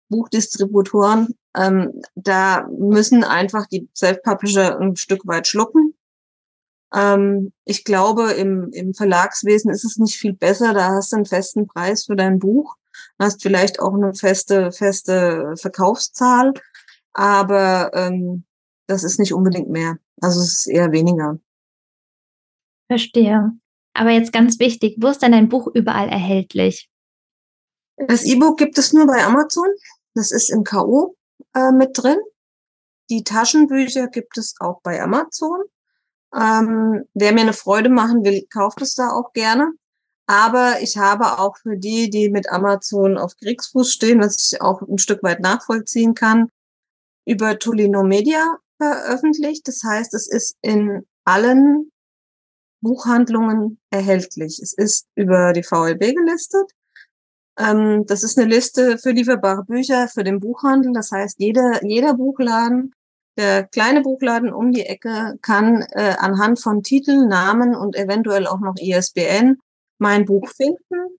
Buchdistributoren. 0.09 1.35
Ähm, 1.57 2.03
da 2.14 2.68
müssen 2.77 3.25
einfach 3.25 3.66
die 3.66 3.88
Self-Publisher 3.96 4.79
ein 4.81 4.96
Stück 4.96 5.27
weit 5.27 5.46
schlucken. 5.46 5.94
Ähm, 6.95 7.53
ich 7.65 7.85
glaube, 7.85 8.33
im, 8.33 8.71
im 8.73 8.95
Verlagswesen 8.95 9.71
ist 9.71 9.85
es 9.85 9.99
nicht 9.99 10.17
viel 10.17 10.35
besser. 10.35 10.75
Da 10.75 10.91
hast 10.91 11.13
du 11.13 11.17
einen 11.17 11.27
festen 11.27 11.67
Preis 11.67 12.05
für 12.05 12.17
dein 12.17 12.39
Buch 12.39 12.77
hast 13.23 13.43
vielleicht 13.43 13.81
auch 13.81 13.95
eine 13.95 14.15
feste, 14.15 14.73
feste 14.73 15.55
Verkaufszahl, 15.57 16.53
aber 17.13 17.91
ähm, 17.95 18.45
das 18.87 19.05
ist 19.05 19.19
nicht 19.19 19.33
unbedingt 19.33 19.71
mehr. 19.71 19.99
Also 20.21 20.41
es 20.41 20.59
ist 20.59 20.67
eher 20.67 20.93
weniger. 20.93 21.39
Verstehe. 22.89 23.53
Aber 23.95 24.11
jetzt 24.11 24.33
ganz 24.33 24.59
wichtig, 24.59 24.97
wo 25.01 25.09
ist 25.09 25.23
denn 25.23 25.33
dein 25.33 25.49
Buch 25.49 25.69
überall 25.73 26.09
erhältlich? 26.09 26.91
Das 27.97 28.25
E-Book 28.25 28.59
gibt 28.59 28.79
es 28.79 28.93
nur 28.93 29.07
bei 29.07 29.25
Amazon. 29.25 29.69
Das 30.15 30.33
ist 30.33 30.51
im 30.51 30.65
K.O. 30.65 31.17
Äh, 31.55 31.73
mit 31.73 31.91
drin. 31.95 32.19
Die 33.11 33.23
Taschenbücher 33.23 34.09
gibt 34.09 34.39
es 34.39 34.55
auch 34.61 34.81
bei 34.83 35.03
Amazon. 35.03 35.61
Ähm, 36.35 37.05
wer 37.14 37.33
mir 37.33 37.42
eine 37.42 37.53
Freude 37.53 37.90
machen 37.90 38.25
will, 38.25 38.47
kauft 38.53 38.81
es 38.83 38.95
da 38.95 39.11
auch 39.11 39.33
gerne. 39.33 39.73
Aber 40.27 40.81
ich 40.81 40.97
habe 40.97 41.38
auch 41.38 41.57
für 41.59 41.77
die, 41.77 42.09
die 42.09 42.31
mit 42.31 42.51
Amazon 42.51 43.18
auf 43.18 43.37
Kriegsfuß 43.37 43.92
stehen, 43.92 44.21
was 44.21 44.53
ich 44.53 44.62
auch 44.62 44.81
ein 44.83 44.99
Stück 44.99 45.23
weit 45.23 45.40
nachvollziehen 45.40 46.14
kann, 46.14 46.49
über 47.27 47.59
Tolino 47.59 48.03
Media 48.03 48.57
veröffentlicht. 48.81 49.66
Das 49.68 49.83
heißt, 49.85 50.14
es 50.14 50.29
ist 50.29 50.57
in 50.62 51.07
allen 51.25 51.90
Buchhandlungen 52.81 53.79
erhältlich. 53.90 54.59
Es 54.61 54.73
ist 54.73 55.07
über 55.14 55.53
die 55.53 55.62
VLB 55.62 56.14
gelistet. 56.14 56.71
Ähm, 57.59 58.05
das 58.07 58.23
ist 58.23 58.38
eine 58.38 58.49
Liste 58.49 58.99
für 58.99 59.11
lieferbare 59.11 59.64
Bücher 59.64 60.09
für 60.09 60.25
den 60.25 60.40
Buchhandel. 60.40 60.92
Das 60.92 61.11
heißt, 61.12 61.37
jeder, 61.38 61.85
jeder 61.85 62.14
Buchladen, 62.14 62.95
der 63.37 63.64
kleine 63.64 64.03
Buchladen 64.03 64.53
um 64.53 64.73
die 64.73 64.87
Ecke 64.87 65.38
kann 65.42 65.83
äh, 65.92 66.14
anhand 66.18 66.61
von 66.61 66.83
Titel, 66.83 67.27
Namen 67.27 67.75
und 67.75 67.97
eventuell 67.97 68.47
auch 68.47 68.61
noch 68.61 68.77
ISBN 68.79 69.59
mein 69.99 70.25
Buch 70.25 70.49
finden. 70.49 71.18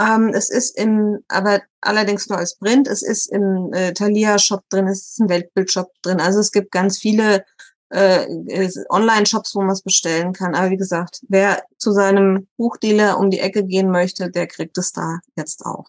Ähm, 0.00 0.30
es 0.34 0.50
ist 0.50 0.76
im, 0.78 1.20
aber 1.28 1.62
allerdings 1.80 2.28
nur 2.28 2.38
als 2.38 2.56
Print. 2.56 2.88
Es 2.88 3.02
ist 3.02 3.30
im 3.30 3.72
äh, 3.72 3.92
Thalia-Shop 3.92 4.62
drin, 4.68 4.88
es 4.88 5.10
ist 5.10 5.20
im 5.20 5.28
Weltbild-Shop 5.28 5.90
drin. 6.02 6.20
Also 6.20 6.40
es 6.40 6.50
gibt 6.50 6.72
ganz 6.72 6.98
viele 6.98 7.44
äh, 7.90 8.26
Online-Shops, 8.90 9.54
wo 9.54 9.60
man 9.60 9.70
es 9.70 9.82
bestellen 9.82 10.32
kann. 10.32 10.54
Aber 10.54 10.70
wie 10.70 10.76
gesagt, 10.76 11.20
wer 11.28 11.62
zu 11.78 11.92
seinem 11.92 12.48
Buchdealer 12.56 13.18
um 13.18 13.30
die 13.30 13.38
Ecke 13.38 13.64
gehen 13.64 13.90
möchte, 13.90 14.30
der 14.30 14.48
kriegt 14.48 14.76
es 14.78 14.92
da 14.92 15.20
jetzt 15.36 15.64
auch. 15.64 15.86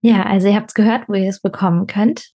Ja, 0.00 0.22
also 0.24 0.46
ihr 0.46 0.54
habt 0.54 0.70
es 0.70 0.74
gehört, 0.74 1.08
wo 1.08 1.14
ihr 1.14 1.28
es 1.28 1.40
bekommen 1.40 1.88
könnt. 1.88 2.32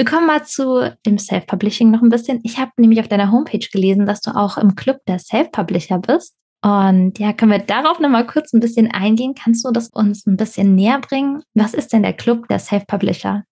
Wir 0.00 0.06
kommen 0.06 0.26
mal 0.26 0.46
zu 0.46 0.96
dem 1.04 1.18
Self-Publishing 1.18 1.90
noch 1.90 2.00
ein 2.00 2.08
bisschen. 2.08 2.40
Ich 2.42 2.56
habe 2.56 2.72
nämlich 2.78 3.00
auf 3.00 3.08
deiner 3.08 3.30
Homepage 3.30 3.68
gelesen, 3.70 4.06
dass 4.06 4.22
du 4.22 4.34
auch 4.34 4.56
im 4.56 4.74
Club 4.74 4.96
der 5.06 5.18
Self-Publisher 5.18 5.98
bist. 5.98 6.36
Und 6.62 7.18
ja, 7.18 7.34
können 7.34 7.50
wir 7.50 7.58
darauf 7.58 8.00
nochmal 8.00 8.26
kurz 8.26 8.54
ein 8.54 8.60
bisschen 8.60 8.90
eingehen? 8.90 9.34
Kannst 9.34 9.62
du 9.62 9.70
das 9.70 9.90
uns 9.90 10.24
ein 10.24 10.38
bisschen 10.38 10.74
näher 10.74 11.02
bringen? 11.02 11.42
Was 11.52 11.74
ist 11.74 11.92
denn 11.92 12.02
der 12.02 12.14
Club 12.14 12.48
der 12.48 12.60
Self-Publisher? 12.60 13.44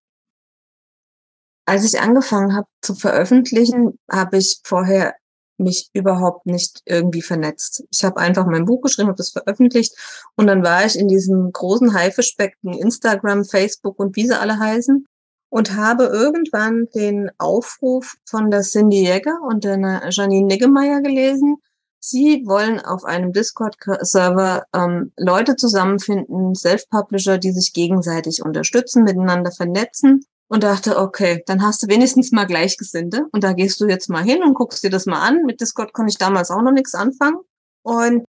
Als 1.66 1.84
ich 1.84 2.00
angefangen 2.00 2.56
habe 2.56 2.66
zu 2.80 2.94
veröffentlichen, 2.94 3.98
habe 4.10 4.38
ich 4.38 4.58
vorher 4.64 5.16
mich 5.58 5.90
überhaupt 5.92 6.46
nicht 6.46 6.80
irgendwie 6.86 7.20
vernetzt. 7.20 7.84
Ich 7.90 8.04
habe 8.04 8.16
einfach 8.16 8.46
mein 8.46 8.64
Buch 8.64 8.80
geschrieben, 8.80 9.08
habe 9.08 9.18
das 9.18 9.32
veröffentlicht 9.32 9.92
und 10.34 10.46
dann 10.46 10.64
war 10.64 10.86
ich 10.86 10.98
in 10.98 11.08
diesem 11.08 11.52
großen 11.52 11.92
Haifischbecken 11.92 12.72
Instagram, 12.72 13.44
Facebook 13.44 13.98
und 13.98 14.16
wie 14.16 14.26
sie 14.26 14.40
alle 14.40 14.58
heißen 14.58 15.04
und 15.50 15.76
habe 15.76 16.04
irgendwann 16.04 16.88
den 16.94 17.30
Aufruf 17.38 18.16
von 18.24 18.50
der 18.50 18.62
Cindy 18.62 19.04
Jäger 19.04 19.38
und 19.42 19.64
der 19.64 20.08
Janine 20.10 20.46
Niggemeier 20.46 21.00
gelesen, 21.00 21.56
Sie 22.00 22.44
wollen 22.46 22.80
auf 22.80 23.04
einem 23.04 23.32
Discord-Server 23.32 24.64
ähm, 24.72 25.12
Leute 25.16 25.56
zusammenfinden, 25.56 26.54
Self-Publisher, 26.54 27.38
die 27.38 27.50
sich 27.50 27.72
gegenseitig 27.72 28.42
unterstützen, 28.44 29.02
miteinander 29.02 29.50
vernetzen 29.50 30.24
und 30.48 30.62
dachte, 30.62 30.98
okay, 30.98 31.42
dann 31.46 31.62
hast 31.62 31.82
du 31.82 31.88
wenigstens 31.88 32.30
mal 32.30 32.46
Gleichgesinnte 32.46 33.26
und 33.32 33.42
da 33.42 33.52
gehst 33.52 33.80
du 33.80 33.86
jetzt 33.86 34.08
mal 34.08 34.22
hin 34.22 34.42
und 34.42 34.54
guckst 34.54 34.82
dir 34.84 34.90
das 34.90 35.06
mal 35.06 35.20
an. 35.20 35.42
Mit 35.44 35.60
Discord 35.60 35.92
konnte 35.92 36.10
ich 36.10 36.18
damals 36.18 36.50
auch 36.50 36.62
noch 36.62 36.72
nichts 36.72 36.94
anfangen 36.94 37.40
und 37.82 38.24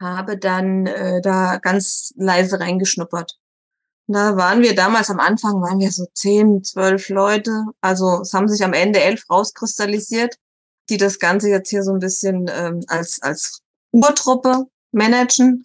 habe 0.00 0.38
dann 0.38 0.86
äh, 0.86 1.20
da 1.20 1.58
ganz 1.58 2.12
leise 2.16 2.60
reingeschnuppert. 2.60 3.38
Da 4.08 4.36
waren 4.36 4.62
wir 4.62 4.74
damals 4.74 5.10
am 5.10 5.20
Anfang, 5.20 5.62
waren 5.62 5.78
wir 5.78 5.90
so 5.90 6.06
zehn, 6.12 6.62
zwölf 6.64 7.08
Leute. 7.08 7.64
Also 7.80 8.20
es 8.22 8.34
haben 8.34 8.48
sich 8.48 8.64
am 8.64 8.72
Ende 8.72 9.00
elf 9.00 9.24
rauskristallisiert 9.30 10.36
die 10.88 10.96
das 10.96 11.18
Ganze 11.18 11.48
jetzt 11.48 11.70
hier 11.70 11.82
so 11.82 11.92
ein 11.92 11.98
bisschen 11.98 12.50
ähm, 12.52 12.80
als, 12.88 13.20
als 13.22 13.62
Urtruppe 13.92 14.66
managen. 14.92 15.64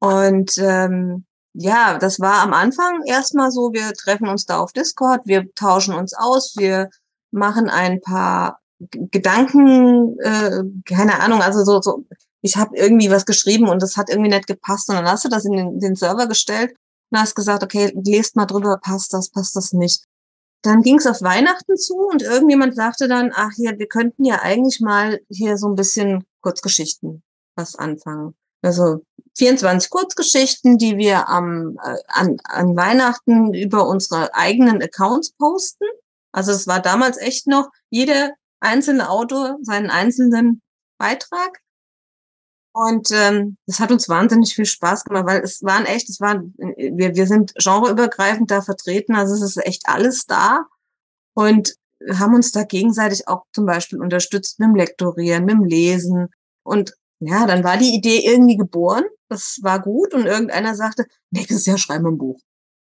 Und 0.00 0.56
ähm, 0.58 1.24
ja, 1.52 1.98
das 1.98 2.20
war 2.20 2.42
am 2.42 2.52
Anfang 2.52 3.02
erstmal 3.06 3.50
so, 3.50 3.72
wir 3.72 3.92
treffen 3.92 4.28
uns 4.28 4.46
da 4.46 4.58
auf 4.58 4.72
Discord, 4.72 5.22
wir 5.24 5.52
tauschen 5.54 5.94
uns 5.94 6.14
aus, 6.14 6.54
wir 6.56 6.88
machen 7.30 7.68
ein 7.68 8.00
paar 8.00 8.60
Gedanken, 8.90 10.18
äh, 10.20 10.62
keine 10.86 11.20
Ahnung, 11.20 11.42
also 11.42 11.64
so, 11.64 11.80
so 11.82 12.04
ich 12.40 12.56
habe 12.56 12.74
irgendwie 12.76 13.10
was 13.10 13.26
geschrieben 13.26 13.68
und 13.68 13.82
das 13.82 13.98
hat 13.98 14.08
irgendwie 14.08 14.30
nicht 14.30 14.46
gepasst 14.46 14.88
und 14.88 14.96
dann 14.96 15.06
hast 15.06 15.24
du 15.26 15.28
das 15.28 15.44
in 15.44 15.52
den, 15.52 15.80
den 15.80 15.96
Server 15.96 16.26
gestellt 16.26 16.74
und 17.10 17.18
hast 17.18 17.34
gesagt, 17.34 17.62
okay, 17.62 17.92
lest 18.04 18.36
mal 18.36 18.46
drüber, 18.46 18.78
passt 18.82 19.12
das, 19.12 19.30
passt 19.30 19.56
das 19.56 19.72
nicht. 19.72 20.04
Dann 20.62 20.82
ging 20.82 20.98
es 20.98 21.06
auf 21.06 21.22
Weihnachten 21.22 21.76
zu 21.76 21.96
und 21.96 22.22
irgendjemand 22.22 22.76
sagte 22.76 23.08
dann, 23.08 23.32
ach 23.34 23.50
hier, 23.56 23.78
wir 23.78 23.86
könnten 23.86 24.24
ja 24.24 24.40
eigentlich 24.42 24.80
mal 24.80 25.20
hier 25.28 25.56
so 25.56 25.68
ein 25.68 25.74
bisschen 25.74 26.24
Kurzgeschichten 26.42 27.22
was 27.56 27.76
anfangen. 27.76 28.34
Also 28.62 29.04
24 29.38 29.88
Kurzgeschichten, 29.90 30.76
die 30.76 30.96
wir 30.98 31.28
am, 31.28 31.78
äh, 31.82 31.96
an, 32.08 32.36
an 32.44 32.76
Weihnachten 32.76 33.54
über 33.54 33.88
unsere 33.88 34.34
eigenen 34.34 34.82
Accounts 34.82 35.32
posten. 35.32 35.84
Also 36.32 36.52
es 36.52 36.66
war 36.66 36.80
damals 36.80 37.16
echt 37.16 37.46
noch 37.46 37.70
jeder 37.88 38.32
einzelne 38.60 39.08
Autor 39.08 39.58
seinen 39.62 39.90
einzelnen 39.90 40.60
Beitrag. 40.98 41.60
Und 42.72 43.08
ähm, 43.12 43.56
das 43.66 43.80
hat 43.80 43.90
uns 43.90 44.08
wahnsinnig 44.08 44.54
viel 44.54 44.64
Spaß 44.64 45.04
gemacht, 45.04 45.26
weil 45.26 45.40
es 45.42 45.62
waren 45.62 45.86
echt, 45.86 46.08
es 46.08 46.20
waren, 46.20 46.54
wir, 46.56 47.16
wir 47.16 47.26
sind 47.26 47.52
genreübergreifend 47.56 48.50
da 48.50 48.62
vertreten, 48.62 49.16
also 49.16 49.34
es 49.34 49.42
ist 49.42 49.66
echt 49.66 49.82
alles 49.86 50.26
da. 50.26 50.66
Und 51.34 51.74
haben 52.12 52.34
uns 52.34 52.52
da 52.52 52.64
gegenseitig 52.64 53.28
auch 53.28 53.44
zum 53.52 53.66
Beispiel 53.66 54.00
unterstützt 54.00 54.58
mit 54.58 54.68
dem 54.68 54.76
Lektorieren, 54.76 55.44
mit 55.44 55.54
dem 55.54 55.64
Lesen. 55.64 56.28
Und 56.62 56.94
ja, 57.20 57.46
dann 57.46 57.64
war 57.64 57.76
die 57.76 57.94
Idee 57.94 58.24
irgendwie 58.24 58.56
geboren. 58.56 59.04
Das 59.28 59.58
war 59.62 59.80
gut. 59.80 60.14
Und 60.14 60.26
irgendeiner 60.26 60.74
sagte, 60.74 61.06
nächstes 61.30 61.66
Jahr 61.66 61.78
schreiben 61.78 62.04
wir 62.04 62.12
ein 62.12 62.18
Buch. 62.18 62.40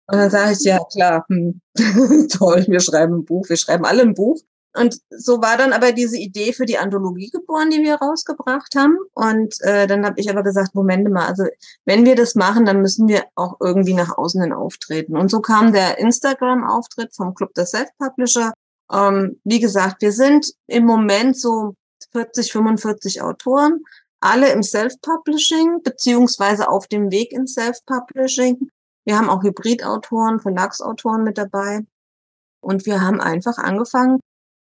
Und 0.06 0.18
dann 0.18 0.30
sage 0.30 0.52
ich, 0.52 0.60
ja 0.60 0.78
klar, 0.90 1.24
hm, 1.28 1.60
toll, 2.30 2.64
wir 2.68 2.80
schreiben 2.80 3.18
ein 3.18 3.24
Buch, 3.24 3.48
wir 3.48 3.56
schreiben 3.56 3.84
alle 3.84 4.02
ein 4.02 4.14
Buch. 4.14 4.40
Und 4.74 5.00
so 5.10 5.40
war 5.40 5.56
dann 5.56 5.72
aber 5.72 5.92
diese 5.92 6.16
Idee 6.16 6.52
für 6.52 6.66
die 6.66 6.78
Anthologie 6.78 7.30
geboren, 7.30 7.70
die 7.70 7.82
wir 7.82 7.96
rausgebracht 7.96 8.74
haben. 8.76 8.98
Und 9.14 9.60
äh, 9.62 9.86
dann 9.86 10.04
habe 10.04 10.20
ich 10.20 10.30
aber 10.30 10.42
gesagt, 10.42 10.74
Moment 10.74 11.10
mal, 11.10 11.26
also 11.26 11.44
wenn 11.84 12.04
wir 12.04 12.14
das 12.14 12.34
machen, 12.34 12.64
dann 12.64 12.82
müssen 12.82 13.08
wir 13.08 13.24
auch 13.34 13.56
irgendwie 13.60 13.94
nach 13.94 14.16
außen 14.16 14.42
hin 14.42 14.52
auftreten. 14.52 15.16
Und 15.16 15.30
so 15.30 15.40
kam 15.40 15.72
der 15.72 15.98
Instagram-Auftritt 15.98 17.14
vom 17.14 17.34
Club 17.34 17.54
der 17.54 17.66
Self-Publisher. 17.66 18.52
Ähm, 18.92 19.40
wie 19.44 19.60
gesagt, 19.60 20.02
wir 20.02 20.12
sind 20.12 20.52
im 20.66 20.84
Moment 20.84 21.38
so 21.38 21.74
40, 22.12 22.52
45 22.52 23.22
Autoren, 23.22 23.82
alle 24.20 24.52
im 24.52 24.62
Self-Publishing, 24.62 25.82
beziehungsweise 25.82 26.68
auf 26.68 26.86
dem 26.86 27.10
Weg 27.10 27.32
ins 27.32 27.54
Self-Publishing. 27.54 28.70
Wir 29.04 29.18
haben 29.18 29.30
auch 29.30 29.42
Hybridautoren, 29.42 30.40
Verlagsautoren 30.40 31.24
mit 31.24 31.38
dabei. 31.38 31.80
Und 32.60 32.86
wir 32.86 33.00
haben 33.00 33.20
einfach 33.20 33.58
angefangen, 33.58 34.20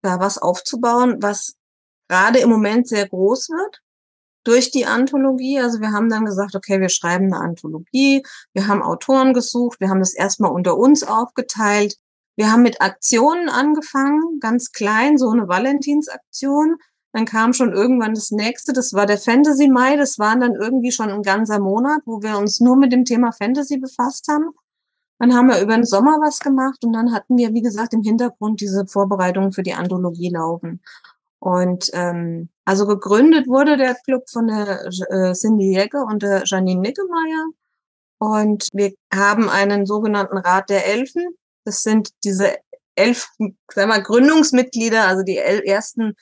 da 0.08 0.20
was 0.20 0.38
aufzubauen, 0.38 1.18
was 1.20 1.56
gerade 2.08 2.40
im 2.40 2.50
Moment 2.50 2.88
sehr 2.88 3.08
groß 3.08 3.50
wird 3.50 3.82
durch 4.44 4.72
die 4.72 4.86
Anthologie. 4.86 5.60
Also 5.60 5.82
wir 5.82 5.92
haben 5.92 6.10
dann 6.10 6.26
gesagt, 6.26 6.56
okay, 6.56 6.80
wir 6.80 6.90
schreiben 6.90 7.26
eine 7.26 7.44
Anthologie, 7.44 8.24
wir 8.54 8.68
haben 8.68 8.82
Autoren 8.82 9.34
gesucht, 9.34 9.82
wir 9.82 9.90
haben 9.90 10.00
das 10.00 10.14
erstmal 10.14 10.52
unter 10.52 10.78
uns 10.78 11.04
aufgeteilt. 11.04 11.98
Wir 12.38 12.52
haben 12.52 12.62
mit 12.62 12.82
Aktionen 12.82 13.50
angefangen, 13.50 14.40
ganz 14.40 14.72
klein, 14.72 15.18
so 15.18 15.30
eine 15.30 15.48
Valentinsaktion. 15.48 16.78
Dann 17.12 17.26
kam 17.26 17.54
schon 17.54 17.74
irgendwann 17.74 18.14
das 18.14 18.32
nächste, 18.32 18.74
das 18.74 18.94
war 18.94 19.06
der 19.06 19.18
Fantasy 19.18 19.68
Mai, 19.68 19.98
das 19.98 20.20
waren 20.20 20.40
dann 20.40 20.54
irgendwie 20.54 20.92
schon 20.92 21.10
ein 21.10 21.24
ganzer 21.24 21.60
Monat, 21.60 22.02
wo 22.06 22.22
wir 22.22 22.38
uns 22.38 22.60
nur 22.60 22.78
mit 22.78 22.94
dem 22.94 23.06
Thema 23.06 23.32
Fantasy 23.32 23.78
befasst 23.78 24.28
haben. 24.30 24.52
Dann 25.20 25.34
haben 25.34 25.48
wir 25.48 25.62
über 25.62 25.76
den 25.76 25.86
Sommer 25.86 26.18
was 26.22 26.40
gemacht 26.40 26.84
und 26.86 26.94
dann 26.94 27.12
hatten 27.12 27.38
wir, 27.38 27.54
wie 27.54 27.62
gesagt, 27.62 27.94
im 27.94 28.04
Hintergrund 28.04 28.62
diese 28.62 28.86
Vorbereitungen 28.86 29.52
für 29.52 29.64
die 29.64 29.74
Anthologie 29.74 30.30
laufen. 30.30 30.82
Und 31.40 31.90
ähm, 31.94 32.50
also 32.66 32.86
gegründet 32.86 33.48
wurde 33.48 33.78
der 33.78 33.96
Club 33.96 34.30
von 34.30 34.48
der 34.48 34.86
äh, 35.10 35.34
Cindy 35.34 35.74
Jäger 35.74 36.06
und 36.06 36.24
der 36.24 36.44
Janine 36.46 36.82
Nickemeyer. 36.82 37.46
Und 38.20 38.68
wir 38.74 38.94
haben 39.14 39.50
einen 39.50 39.86
sogenannten 39.86 40.38
Rat 40.38 40.70
der 40.70 40.88
Elfen. 40.88 41.36
Das 41.66 41.84
sind 41.84 42.10
diese 42.24 42.56
elf, 42.96 43.30
sagen 43.74 43.92
wir, 43.92 44.02
Gründungsmitglieder, 44.02 45.08
also 45.08 45.24
die 45.24 45.38
ersten 45.38 46.16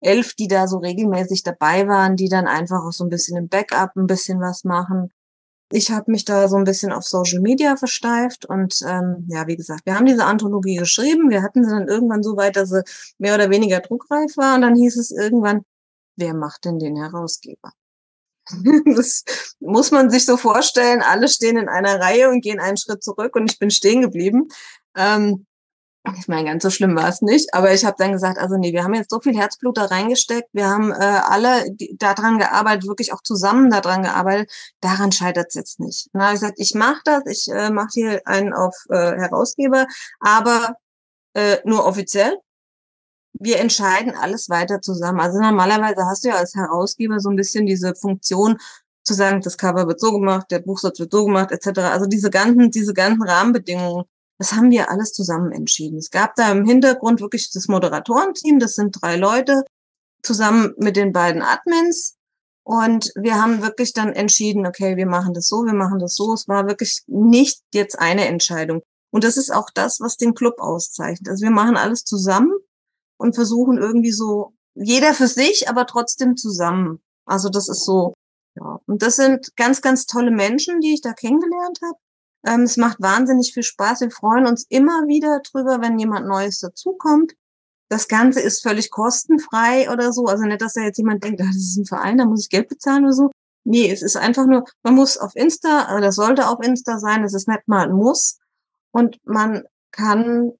elf, 0.00 0.34
die 0.34 0.48
da 0.48 0.66
so 0.66 0.78
regelmäßig 0.78 1.42
dabei 1.42 1.86
waren, 1.86 2.16
die 2.16 2.28
dann 2.28 2.46
einfach 2.46 2.82
auch 2.84 2.92
so 2.92 3.04
ein 3.04 3.10
bisschen 3.10 3.36
im 3.36 3.48
Backup 3.48 3.96
ein 3.96 4.06
bisschen 4.06 4.40
was 4.40 4.64
machen 4.64 5.12
ich 5.72 5.90
habe 5.90 6.10
mich 6.10 6.24
da 6.24 6.48
so 6.48 6.56
ein 6.56 6.64
bisschen 6.64 6.92
auf 6.92 7.04
Social 7.04 7.40
Media 7.40 7.76
versteift 7.76 8.44
und 8.44 8.80
ähm, 8.86 9.26
ja, 9.28 9.46
wie 9.46 9.56
gesagt, 9.56 9.86
wir 9.86 9.94
haben 9.94 10.06
diese 10.06 10.24
Anthologie 10.24 10.76
geschrieben. 10.76 11.30
Wir 11.30 11.42
hatten 11.42 11.64
sie 11.64 11.70
dann 11.70 11.88
irgendwann 11.88 12.22
so 12.22 12.36
weit, 12.36 12.56
dass 12.56 12.70
sie 12.70 12.82
mehr 13.18 13.34
oder 13.34 13.50
weniger 13.50 13.80
druckreif 13.80 14.36
war 14.36 14.54
und 14.54 14.62
dann 14.62 14.76
hieß 14.76 14.96
es 14.96 15.10
irgendwann, 15.10 15.62
wer 16.16 16.34
macht 16.34 16.64
denn 16.64 16.78
den 16.78 16.96
Herausgeber? 16.96 17.72
das 18.96 19.24
muss 19.60 19.90
man 19.90 20.10
sich 20.10 20.26
so 20.26 20.36
vorstellen. 20.36 21.02
Alle 21.02 21.28
stehen 21.28 21.56
in 21.56 21.68
einer 21.68 22.00
Reihe 22.00 22.28
und 22.28 22.42
gehen 22.42 22.60
einen 22.60 22.76
Schritt 22.76 23.02
zurück 23.02 23.36
und 23.36 23.50
ich 23.50 23.58
bin 23.58 23.70
stehen 23.70 24.02
geblieben. 24.02 24.48
Ähm, 24.96 25.46
ich 26.18 26.26
meine, 26.26 26.48
ganz 26.48 26.62
so 26.62 26.70
schlimm 26.70 26.96
war 26.96 27.08
es 27.08 27.22
nicht, 27.22 27.54
aber 27.54 27.72
ich 27.72 27.84
habe 27.84 27.96
dann 27.98 28.12
gesagt, 28.12 28.38
also 28.38 28.56
nee, 28.56 28.72
wir 28.72 28.82
haben 28.82 28.94
jetzt 28.94 29.10
so 29.10 29.20
viel 29.20 29.36
Herzblut 29.36 29.76
da 29.76 29.84
reingesteckt, 29.84 30.48
wir 30.52 30.68
haben 30.68 30.90
äh, 30.90 30.94
alle 30.94 31.64
daran 31.96 32.38
gearbeitet, 32.38 32.88
wirklich 32.88 33.12
auch 33.12 33.22
zusammen 33.22 33.70
daran 33.70 34.02
gearbeitet, 34.02 34.50
daran 34.80 35.12
scheitert 35.12 35.46
es 35.48 35.54
jetzt 35.54 35.80
nicht. 35.80 36.08
habe 36.14 36.34
ich 36.34 36.40
gesagt, 36.40 36.58
ich 36.58 36.74
mache 36.74 37.00
das, 37.04 37.22
ich 37.26 37.48
äh, 37.52 37.70
mache 37.70 37.88
hier 37.92 38.22
einen 38.26 38.52
auf 38.52 38.74
äh, 38.90 39.16
Herausgeber, 39.16 39.86
aber 40.20 40.74
äh, 41.34 41.58
nur 41.64 41.86
offiziell. 41.86 42.36
Wir 43.34 43.60
entscheiden 43.60 44.14
alles 44.14 44.50
weiter 44.50 44.82
zusammen. 44.82 45.20
Also 45.20 45.40
normalerweise 45.40 46.04
hast 46.04 46.24
du 46.24 46.28
ja 46.28 46.36
als 46.36 46.54
Herausgeber 46.54 47.18
so 47.18 47.30
ein 47.30 47.36
bisschen 47.36 47.66
diese 47.66 47.94
Funktion, 47.94 48.58
zu 49.04 49.14
sagen, 49.14 49.40
das 49.40 49.58
Cover 49.58 49.88
wird 49.88 50.00
so 50.00 50.12
gemacht, 50.12 50.46
der 50.50 50.60
Buchsatz 50.60 51.00
wird 51.00 51.12
so 51.12 51.24
gemacht, 51.24 51.50
etc. 51.50 51.80
Also 51.80 52.06
diese 52.06 52.30
ganzen, 52.30 52.70
diese 52.70 52.94
ganzen 52.94 53.22
Rahmenbedingungen 53.22 54.04
das 54.38 54.52
haben 54.52 54.70
wir 54.70 54.90
alles 54.90 55.12
zusammen 55.12 55.52
entschieden. 55.52 55.98
Es 55.98 56.10
gab 56.10 56.34
da 56.34 56.50
im 56.50 56.64
Hintergrund 56.64 57.20
wirklich 57.20 57.50
das 57.52 57.68
Moderatorenteam, 57.68 58.58
das 58.58 58.74
sind 58.74 58.98
drei 59.00 59.16
Leute, 59.16 59.62
zusammen 60.22 60.74
mit 60.78 60.96
den 60.96 61.12
beiden 61.12 61.42
Admins. 61.42 62.16
Und 62.64 63.12
wir 63.16 63.40
haben 63.40 63.62
wirklich 63.62 63.92
dann 63.92 64.12
entschieden, 64.12 64.66
okay, 64.66 64.96
wir 64.96 65.06
machen 65.06 65.34
das 65.34 65.48
so, 65.48 65.64
wir 65.64 65.74
machen 65.74 65.98
das 65.98 66.14
so. 66.14 66.32
Es 66.32 66.46
war 66.46 66.66
wirklich 66.66 67.02
nicht 67.06 67.60
jetzt 67.74 67.98
eine 67.98 68.26
Entscheidung. 68.26 68.82
Und 69.10 69.24
das 69.24 69.36
ist 69.36 69.52
auch 69.52 69.68
das, 69.74 70.00
was 70.00 70.16
den 70.16 70.34
Club 70.34 70.58
auszeichnet. 70.58 71.28
Also 71.28 71.42
wir 71.42 71.50
machen 71.50 71.76
alles 71.76 72.04
zusammen 72.04 72.52
und 73.18 73.34
versuchen 73.34 73.78
irgendwie 73.78 74.12
so, 74.12 74.54
jeder 74.74 75.12
für 75.12 75.26
sich, 75.26 75.68
aber 75.68 75.86
trotzdem 75.86 76.36
zusammen. 76.36 77.02
Also 77.26 77.48
das 77.48 77.68
ist 77.68 77.84
so, 77.84 78.14
ja. 78.56 78.80
Und 78.86 79.02
das 79.02 79.16
sind 79.16 79.54
ganz, 79.56 79.82
ganz 79.82 80.06
tolle 80.06 80.30
Menschen, 80.30 80.80
die 80.80 80.94
ich 80.94 81.00
da 81.02 81.12
kennengelernt 81.12 81.80
habe. 81.84 81.98
Ähm, 82.44 82.62
es 82.62 82.76
macht 82.76 83.00
wahnsinnig 83.00 83.52
viel 83.54 83.62
Spaß. 83.62 84.00
Wir 84.00 84.10
freuen 84.10 84.46
uns 84.46 84.66
immer 84.68 85.06
wieder 85.06 85.40
drüber, 85.40 85.80
wenn 85.80 85.98
jemand 85.98 86.26
Neues 86.26 86.58
dazukommt. 86.60 87.34
Das 87.88 88.08
Ganze 88.08 88.40
ist 88.40 88.62
völlig 88.62 88.90
kostenfrei 88.90 89.90
oder 89.90 90.12
so. 90.12 90.24
Also 90.26 90.44
nicht, 90.44 90.62
dass 90.62 90.74
da 90.74 90.80
jetzt 90.80 90.98
jemand 90.98 91.22
denkt, 91.22 91.40
das 91.40 91.56
ist 91.56 91.76
ein 91.76 91.86
Verein, 91.86 92.18
da 92.18 92.24
muss 92.24 92.44
ich 92.44 92.50
Geld 92.50 92.68
bezahlen 92.68 93.04
oder 93.04 93.12
so. 93.12 93.30
Nee, 93.64 93.92
es 93.92 94.02
ist 94.02 94.16
einfach 94.16 94.46
nur, 94.46 94.64
man 94.82 94.94
muss 94.94 95.16
auf 95.18 95.36
Insta, 95.36 95.96
oder 95.96 96.10
sollte 96.10 96.48
auf 96.48 96.58
Insta 96.62 96.98
sein, 96.98 97.22
es 97.22 97.34
ist 97.34 97.46
nicht 97.46 97.68
mal 97.68 97.86
ein 97.86 97.92
Muss. 97.92 98.38
Und 98.90 99.18
man 99.24 99.62
kann, 99.92 100.52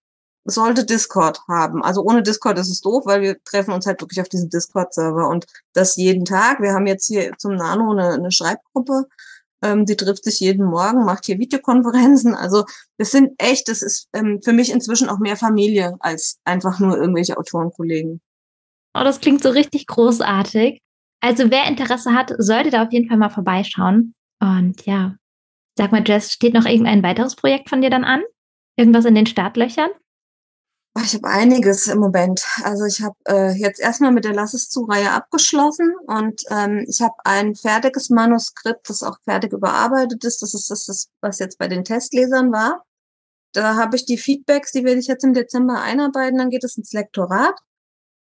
sollte 0.45 0.85
Discord 0.85 1.41
haben. 1.49 1.83
Also 1.83 2.03
ohne 2.03 2.23
Discord 2.23 2.59
ist 2.59 2.71
es 2.71 2.81
doof, 2.81 3.05
weil 3.07 3.23
wir 3.23 3.43
treffen 3.45 3.73
uns 3.73 3.87
halt 3.87 4.01
wirklich 4.01 4.21
auf 4.21 4.29
diesem 4.29 4.51
Discord-Server 4.51 5.29
und 5.29 5.47
das 5.73 5.97
jeden 5.97 6.25
Tag. 6.25 6.61
Wir 6.61 6.75
haben 6.75 6.87
jetzt 6.87 7.07
hier 7.07 7.33
zum 7.39 7.55
Nano 7.57 7.93
eine, 7.93 8.15
eine 8.15 8.31
Schreibgruppe 8.31 9.07
ähm, 9.63 9.87
die 9.87 9.97
trifft 9.97 10.25
sich 10.25 10.41
jeden 10.41 10.67
Morgen, 10.67 11.05
macht 11.05 11.27
hier 11.27 11.39
Videokonferenzen. 11.39 12.35
Also 12.35 12.65
das 12.99 13.11
sind 13.11 13.33
echt, 13.39 13.69
das 13.69 13.83
ist 13.83 14.09
ähm, 14.13 14.41
für 14.43 14.53
mich 14.53 14.71
inzwischen 14.71 15.09
auch 15.09 15.19
mehr 15.19 15.37
Familie 15.37 15.97
als 16.01 16.39
einfach 16.45 16.79
nur 16.81 16.97
irgendwelche 16.97 17.37
Autorenkollegen. 17.37 18.21
Oh, 18.95 19.05
das 19.05 19.21
klingt 19.21 19.43
so 19.43 19.51
richtig 19.51 19.87
großartig. 19.87 20.81
Also 21.21 21.51
wer 21.51 21.67
Interesse 21.67 22.13
hat, 22.13 22.33
sollte 22.39 22.71
da 22.71 22.85
auf 22.85 22.93
jeden 22.93 23.09
Fall 23.09 23.17
mal 23.17 23.31
vorbeischauen. 23.31 24.15
Und 24.41 24.85
ja, 24.87 25.15
sag 25.77 25.93
mal, 25.93 26.03
Jess, 26.07 26.33
steht 26.33 26.53
noch 26.53 26.67
irgendein 26.67 27.03
weiteres 27.03 27.37
Projekt 27.37 27.69
von 27.69 27.81
dir 27.81 27.91
dann 27.91 28.05
an? 28.05 28.23
Irgendwas 28.77 29.05
in 29.05 29.15
den 29.15 29.27
Startlöchern? 29.27 29.91
Ich 31.01 31.15
habe 31.15 31.27
einiges 31.27 31.87
im 31.89 31.99
Moment. 31.99 32.45
Also 32.65 32.85
ich 32.85 33.01
habe 33.01 33.17
äh, 33.27 33.53
jetzt 33.53 33.81
erstmal 33.81 34.13
mit 34.13 34.25
der 34.25 34.35
Lass 34.35 34.53
es 34.53 34.69
zu-Reihe 34.69 35.11
abgeschlossen 35.11 35.95
und 36.07 36.43
ähm, 36.51 36.85
ich 36.87 37.01
habe 37.01 37.15
ein 37.25 37.55
fertiges 37.55 38.11
Manuskript, 38.11 38.91
das 38.91 39.03
auch 39.03 39.17
fertig 39.25 39.53
überarbeitet 39.53 40.23
ist. 40.25 40.43
Das 40.43 40.53
ist 40.53 40.69
das, 40.69 41.09
was 41.23 41.39
jetzt 41.39 41.59
bei 41.59 41.67
den 41.69 41.85
Testlesern 41.85 42.53
war. 42.53 42.85
Da 43.53 43.77
habe 43.77 43.97
ich 43.97 44.05
die 44.05 44.19
Feedbacks, 44.19 44.73
die 44.73 44.85
werde 44.85 45.01
ich 45.01 45.07
jetzt 45.07 45.25
im 45.25 45.33
Dezember 45.35 45.81
einarbeiten, 45.81 46.39
dann 46.39 46.51
geht 46.51 46.65
es 46.65 46.77
ins 46.77 46.93
Lektorat. 46.93 47.59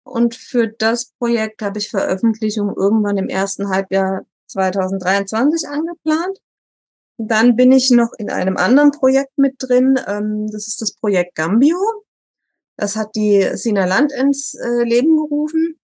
Und 0.05 0.35
für 0.35 0.69
das 0.69 1.13
Projekt 1.19 1.63
habe 1.63 1.79
ich 1.79 1.91
Veröffentlichung 1.91 2.75
irgendwann 2.77 3.19
im 3.19 3.29
ersten 3.29 3.69
Halbjahr 3.69 4.23
2023 4.49 5.69
angeplant. 5.69 6.39
Dann 7.19 7.55
bin 7.57 7.71
ich 7.71 7.91
noch 7.91 8.13
in 8.19 8.31
einem 8.31 8.57
anderen 8.57 8.91
Projekt 8.93 9.37
mit 9.37 9.57
drin. 9.59 9.99
Ähm, 10.07 10.49
das 10.51 10.67
ist 10.69 10.81
das 10.81 10.95
Projekt 10.95 11.35
Gambio. 11.35 11.79
Das 12.77 12.97
hat 12.97 13.15
die 13.15 13.51
Sina 13.55 13.85
Land 13.85 14.13
ins 14.13 14.55
äh, 14.55 14.85
Leben 14.85 15.17
gerufen. 15.17 15.79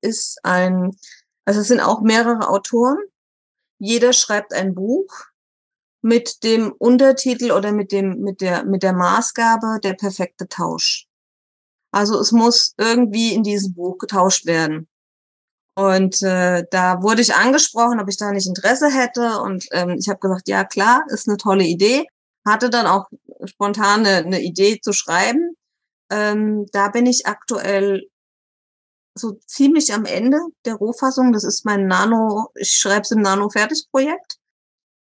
Ist 0.00 0.38
ein, 0.44 0.96
also 1.44 1.60
es 1.60 1.68
sind 1.68 1.80
auch 1.80 2.00
mehrere 2.00 2.48
Autoren. 2.48 2.98
Jeder 3.78 4.12
schreibt 4.12 4.52
ein 4.52 4.74
Buch 4.74 5.26
mit 6.02 6.44
dem 6.44 6.72
Untertitel 6.72 7.50
oder 7.50 7.72
mit 7.72 7.90
dem, 7.90 8.20
mit 8.20 8.40
der, 8.40 8.64
mit 8.64 8.82
der 8.82 8.92
Maßgabe 8.92 9.80
der 9.82 9.94
perfekte 9.94 10.48
Tausch. 10.48 11.06
Also 11.92 12.18
es 12.18 12.32
muss 12.32 12.74
irgendwie 12.76 13.32
in 13.32 13.42
diesem 13.42 13.74
Buch 13.74 13.98
getauscht 13.98 14.46
werden. 14.46 14.88
Und 15.76 16.22
äh, 16.22 16.64
da 16.70 17.02
wurde 17.02 17.22
ich 17.22 17.34
angesprochen, 17.34 18.00
ob 18.00 18.08
ich 18.08 18.16
da 18.16 18.30
nicht 18.32 18.46
Interesse 18.46 18.90
hätte. 18.90 19.40
Und 19.40 19.66
ähm, 19.72 19.96
ich 19.98 20.08
habe 20.08 20.20
gesagt, 20.20 20.48
ja 20.48 20.64
klar, 20.64 21.04
ist 21.08 21.28
eine 21.28 21.36
tolle 21.36 21.64
Idee. 21.64 22.06
Hatte 22.46 22.70
dann 22.70 22.86
auch 22.86 23.08
spontan 23.44 24.00
eine, 24.00 24.18
eine 24.18 24.40
Idee 24.42 24.80
zu 24.80 24.92
schreiben. 24.92 25.56
Ähm, 26.14 26.66
da 26.70 26.88
bin 26.88 27.06
ich 27.06 27.26
aktuell 27.26 28.08
so 29.14 29.32
ziemlich 29.46 29.92
am 29.92 30.04
Ende 30.04 30.38
der 30.64 30.74
Rohfassung. 30.74 31.32
Das 31.32 31.42
ist 31.42 31.64
mein 31.64 31.86
Nano, 31.88 32.50
ich 32.54 32.72
schreibe 32.72 33.02
es 33.02 33.10
im 33.10 33.20
Nano-Fertig-Projekt. 33.20 34.38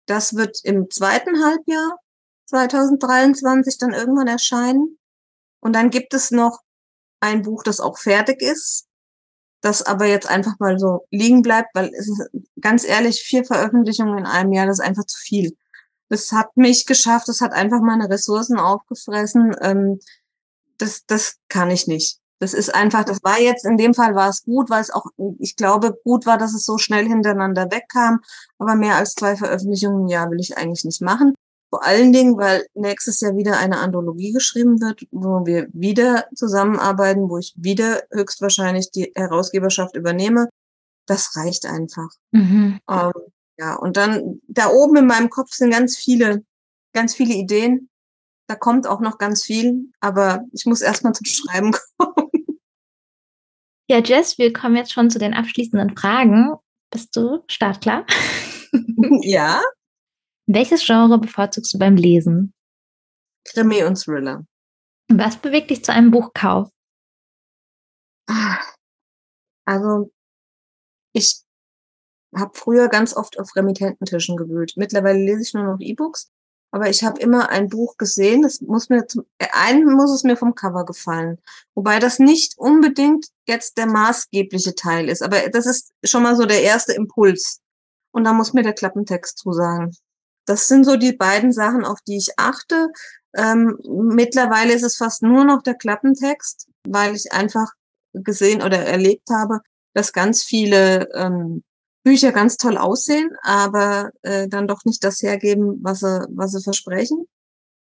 Das 0.08 0.36
wird 0.36 0.60
im 0.64 0.90
zweiten 0.90 1.44
Halbjahr 1.44 2.00
2023 2.48 3.78
dann 3.78 3.94
irgendwann 3.94 4.28
erscheinen. 4.28 4.98
Und 5.60 5.74
dann 5.74 5.92
gibt 5.92 6.14
es 6.16 6.32
noch 6.32 6.62
ein 7.20 7.44
Buch, 7.44 7.62
das 7.64 7.80
auch 7.80 7.98
fertig 7.98 8.42
ist, 8.42 8.88
das 9.62 9.84
aber 9.84 10.06
jetzt 10.06 10.28
einfach 10.28 10.54
mal 10.60 10.80
so 10.80 11.06
liegen 11.12 11.42
bleibt, 11.42 11.70
weil 11.76 11.92
es 11.94 12.08
ist, 12.08 12.30
ganz 12.62 12.86
ehrlich, 12.86 13.22
vier 13.22 13.44
Veröffentlichungen 13.46 14.20
in 14.20 14.26
einem 14.26 14.54
Jahr, 14.54 14.66
das 14.66 14.80
ist 14.80 14.86
einfach 14.86 15.06
zu 15.06 15.20
viel. 15.20 15.58
Das 16.10 16.32
hat 16.32 16.56
mich 16.56 16.86
geschafft, 16.86 17.28
das 17.28 17.42
hat 17.42 17.52
einfach 17.52 17.82
meine 17.82 18.10
Ressourcen 18.10 18.60
aufgefressen. 18.60 19.56
Ähm, 19.62 20.00
das, 20.78 21.06
das 21.06 21.38
kann 21.50 21.72
ich 21.72 21.88
nicht. 21.88 22.20
Das 22.40 22.54
ist 22.54 22.74
einfach, 22.74 23.04
das 23.04 23.24
war 23.24 23.40
jetzt, 23.40 23.66
in 23.66 23.78
dem 23.78 23.94
Fall 23.96 24.14
war 24.14 24.30
es 24.30 24.44
gut, 24.44 24.70
weil 24.70 24.82
es 24.82 24.92
auch, 24.92 25.08
ich 25.40 25.56
glaube, 25.56 26.00
gut 26.04 26.26
war, 26.26 26.38
dass 26.38 26.54
es 26.54 26.66
so 26.66 26.78
schnell 26.78 27.08
hintereinander 27.08 27.72
wegkam. 27.72 28.20
Aber 28.60 28.76
mehr 28.76 28.96
als 28.96 29.14
zwei 29.14 29.36
Veröffentlichungen 29.36 30.02
im 30.02 30.08
Jahr 30.08 30.30
will 30.30 30.40
ich 30.40 30.56
eigentlich 30.56 30.86
nicht 30.86 31.02
machen. 31.02 31.34
Vor 31.70 31.84
allen 31.84 32.14
Dingen, 32.14 32.38
weil 32.38 32.66
nächstes 32.76 33.20
Jahr 33.20 33.36
wieder 33.36 33.58
eine 33.58 33.80
Anthologie 33.80 34.32
geschrieben 34.32 34.80
wird, 34.80 35.06
wo 35.12 35.46
wir 35.46 35.68
wieder 35.74 36.26
zusammenarbeiten, 36.34 37.30
wo 37.30 37.40
ich 37.40 37.54
wieder 37.58 38.04
höchstwahrscheinlich 38.12 38.92
die 38.92 39.12
Herausgeberschaft 39.16 39.96
übernehme. 39.96 40.48
Das 41.08 41.36
reicht 41.36 41.66
einfach. 41.66 42.10
Mhm. 42.32 42.80
Ähm, 42.90 43.12
ja, 43.58 43.76
und 43.76 43.98
dann 43.98 44.42
da 44.48 44.70
oben 44.70 44.98
in 44.98 45.08
meinem 45.08 45.30
Kopf 45.30 45.52
sind 45.52 45.72
ganz 45.72 45.98
viele, 45.98 46.44
ganz 46.94 47.16
viele 47.16 47.34
Ideen. 47.34 47.90
Da 48.48 48.56
kommt 48.56 48.88
auch 48.88 49.02
noch 49.02 49.18
ganz 49.18 49.44
viel, 49.44 49.92
aber 50.00 50.46
ich 50.54 50.66
muss 50.66 50.82
erstmal 50.82 51.14
zum 51.14 51.26
Schreiben 51.26 51.74
kommen. 51.98 52.32
Ja, 53.90 54.00
Jess, 54.00 54.38
wir 54.38 54.52
kommen 54.52 54.76
jetzt 54.76 54.92
schon 54.92 55.10
zu 55.10 55.20
den 55.20 55.34
abschließenden 55.34 55.96
Fragen. 55.98 56.56
Bist 56.92 57.16
du 57.16 57.44
startklar? 57.48 58.06
ja. 59.22 59.62
Welches 60.46 60.86
Genre 60.86 61.18
bevorzugst 61.18 61.74
du 61.74 61.78
beim 61.78 61.96
Lesen? 61.96 62.54
Krimi 63.46 63.84
und 63.84 63.98
Thriller. 63.98 64.46
Was 65.10 65.38
bewegt 65.38 65.70
dich 65.70 65.84
zu 65.84 65.94
einem 65.94 66.12
Buchkauf? 66.12 66.70
Also, 69.66 70.12
ich 71.14 71.42
habe 72.36 72.52
früher 72.56 72.90
ganz 72.90 73.16
oft 73.16 73.40
auf 73.40 73.56
Remittententischen 73.56 74.36
gewühlt. 74.36 74.74
Mittlerweile 74.76 75.20
lese 75.20 75.42
ich 75.42 75.54
nur 75.54 75.64
noch 75.64 75.80
E-Books, 75.80 76.30
aber 76.78 76.92
ich 76.92 77.04
habe 77.04 77.20
immer 77.20 77.50
ein 77.50 77.70
Buch 77.70 77.98
gesehen. 77.98 78.44
Das 78.44 78.62
muss 78.62 78.90
mir 78.90 79.08
zum 79.08 79.26
einen 79.52 79.92
muss 79.94 80.12
es 80.12 80.24
mir 80.24 80.38
vom 80.38 80.54
Cover 80.54 80.86
gefallen, 80.86 81.40
wobei 81.74 81.98
das 81.98 82.20
nicht 82.20 82.54
unbedingt 82.58 83.30
jetzt 83.48 83.80
der 83.80 83.88
maßgebliche 83.88 84.76
Teil 84.76 85.10
ist, 85.10 85.24
aber 85.24 85.50
das 85.50 85.66
ist 85.66 85.92
schon 86.04 86.22
mal 86.22 86.36
so 86.36 86.46
der 86.46 86.62
erste 86.62 86.94
Impuls. 86.94 87.62
Und 88.12 88.26
da 88.26 88.34
muss 88.34 88.54
mir 88.54 88.62
der 88.62 88.74
Klappentext 88.74 89.40
zusagen. 89.40 89.96
Das 90.46 90.68
sind 90.68 90.86
so 90.86 90.98
die 90.98 91.14
beiden 91.14 91.52
Sachen, 91.52 91.84
auf 91.84 92.00
die 92.08 92.18
ich 92.18 92.38
achte. 92.38 92.90
Ähm, 93.36 93.78
mittlerweile 93.84 94.74
ist 94.74 94.84
es 94.84 94.98
fast 94.98 95.24
nur 95.24 95.46
noch 95.46 95.64
der 95.64 95.76
Klappentext, 95.76 96.68
weil 96.88 97.16
ich 97.16 97.32
einfach 97.32 97.72
gesehen 98.14 98.62
oder 98.62 98.78
erlebt 98.78 99.30
habe, 99.32 99.62
dass 99.96 100.14
ganz 100.14 100.44
viele 100.44 101.10
ähm, 101.16 101.64
Bücher 102.08 102.32
ganz 102.32 102.56
toll 102.56 102.78
aussehen, 102.78 103.32
aber 103.42 104.12
äh, 104.22 104.48
dann 104.48 104.66
doch 104.66 104.86
nicht 104.86 105.04
das 105.04 105.22
hergeben, 105.22 105.80
was 105.84 106.00
sie, 106.00 106.26
was 106.30 106.54
sie 106.54 106.64
versprechen. 106.64 107.26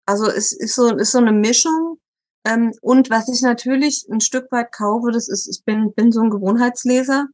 Also 0.05 0.27
es 0.27 0.53
ist 0.53 0.73
so, 0.73 0.95
ist 0.95 1.11
so 1.11 1.17
eine 1.17 1.33
Mischung. 1.33 1.97
Ähm, 2.45 2.71
und 2.79 3.09
was 3.09 3.27
ich 3.27 3.41
natürlich 3.41 4.07
ein 4.09 4.21
Stück 4.21 4.49
weit 4.53 4.71
kaufe, 4.71 5.11
das 5.11 5.27
ist, 5.27 5.49
ich 5.49 5.65
bin, 5.65 5.93
bin 5.93 6.13
so 6.13 6.21
ein 6.21 6.29
Gewohnheitsleser. 6.29 7.25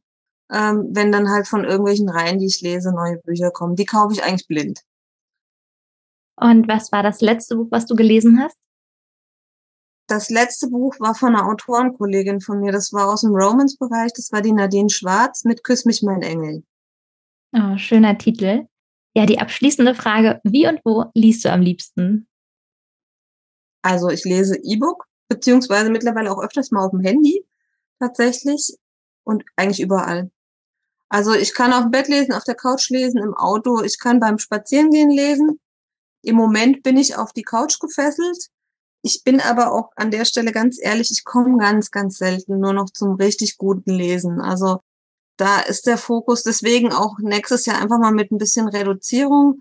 Ähm, 0.50 0.88
wenn 0.90 1.12
dann 1.12 1.30
halt 1.30 1.46
von 1.46 1.62
irgendwelchen 1.62 2.08
Reihen, 2.08 2.40
die 2.40 2.46
ich 2.46 2.60
lese, 2.62 2.92
neue 2.92 3.18
Bücher 3.18 3.52
kommen, 3.52 3.76
die 3.76 3.86
kaufe 3.86 4.14
ich 4.14 4.24
eigentlich 4.24 4.48
blind. 4.48 4.80
Und 6.34 6.66
was 6.66 6.90
war 6.90 7.04
das 7.04 7.20
letzte 7.20 7.54
Buch, 7.54 7.68
was 7.70 7.86
du 7.86 7.94
gelesen 7.94 8.40
hast? 8.40 8.56
Das 10.08 10.30
letzte 10.30 10.66
Buch 10.66 10.98
war 10.98 11.14
von 11.14 11.36
einer 11.36 11.46
Autorenkollegin 11.46 12.40
von 12.40 12.58
mir. 12.58 12.72
Das 12.72 12.92
war 12.92 13.08
aus 13.08 13.20
dem 13.20 13.36
Romance-Bereich. 13.36 14.12
Das 14.16 14.32
war 14.32 14.42
die 14.42 14.52
Nadine 14.52 14.90
Schwarz 14.90 15.44
mit 15.44 15.62
Küss 15.62 15.84
mich, 15.84 16.02
mein 16.02 16.22
Engel. 16.22 16.64
Oh, 17.54 17.76
schöner 17.76 18.16
Titel. 18.16 18.66
Ja, 19.14 19.26
die 19.26 19.38
abschließende 19.38 19.94
Frage, 19.94 20.40
wie 20.42 20.66
und 20.66 20.80
wo 20.84 21.04
liest 21.14 21.44
du 21.44 21.52
am 21.52 21.60
liebsten? 21.60 22.26
Also 23.82 24.08
ich 24.08 24.24
lese 24.24 24.56
E-Book, 24.62 25.06
beziehungsweise 25.28 25.90
mittlerweile 25.90 26.32
auch 26.32 26.42
öfters 26.42 26.70
mal 26.70 26.86
auf 26.86 26.92
dem 26.92 27.00
Handy 27.00 27.44
tatsächlich 27.98 28.74
und 29.24 29.44
eigentlich 29.56 29.80
überall. 29.80 30.30
Also 31.10 31.34
ich 31.34 31.52
kann 31.52 31.74
auf 31.74 31.82
dem 31.82 31.90
Bett 31.90 32.08
lesen, 32.08 32.32
auf 32.32 32.44
der 32.44 32.54
Couch 32.54 32.88
lesen, 32.88 33.22
im 33.22 33.34
Auto, 33.34 33.82
ich 33.82 33.98
kann 33.98 34.18
beim 34.18 34.38
Spazierengehen 34.38 35.10
lesen. 35.10 35.60
Im 36.22 36.36
Moment 36.36 36.82
bin 36.82 36.96
ich 36.96 37.16
auf 37.16 37.34
die 37.34 37.42
Couch 37.42 37.78
gefesselt. 37.80 38.46
Ich 39.02 39.24
bin 39.24 39.40
aber 39.40 39.72
auch 39.72 39.90
an 39.96 40.10
der 40.10 40.24
Stelle 40.24 40.52
ganz 40.52 40.78
ehrlich, 40.80 41.10
ich 41.10 41.24
komme 41.24 41.58
ganz, 41.58 41.90
ganz 41.90 42.16
selten 42.16 42.60
nur 42.60 42.72
noch 42.72 42.88
zum 42.88 43.16
richtig 43.16 43.58
guten 43.58 43.90
Lesen. 43.90 44.40
Also 44.40 44.80
da 45.42 45.60
ist 45.60 45.86
der 45.86 45.98
Fokus 45.98 46.42
deswegen 46.42 46.92
auch 46.92 47.18
nächstes 47.18 47.66
Jahr 47.66 47.80
einfach 47.80 47.98
mal 47.98 48.12
mit 48.12 48.30
ein 48.30 48.38
bisschen 48.38 48.68
Reduzierung. 48.68 49.60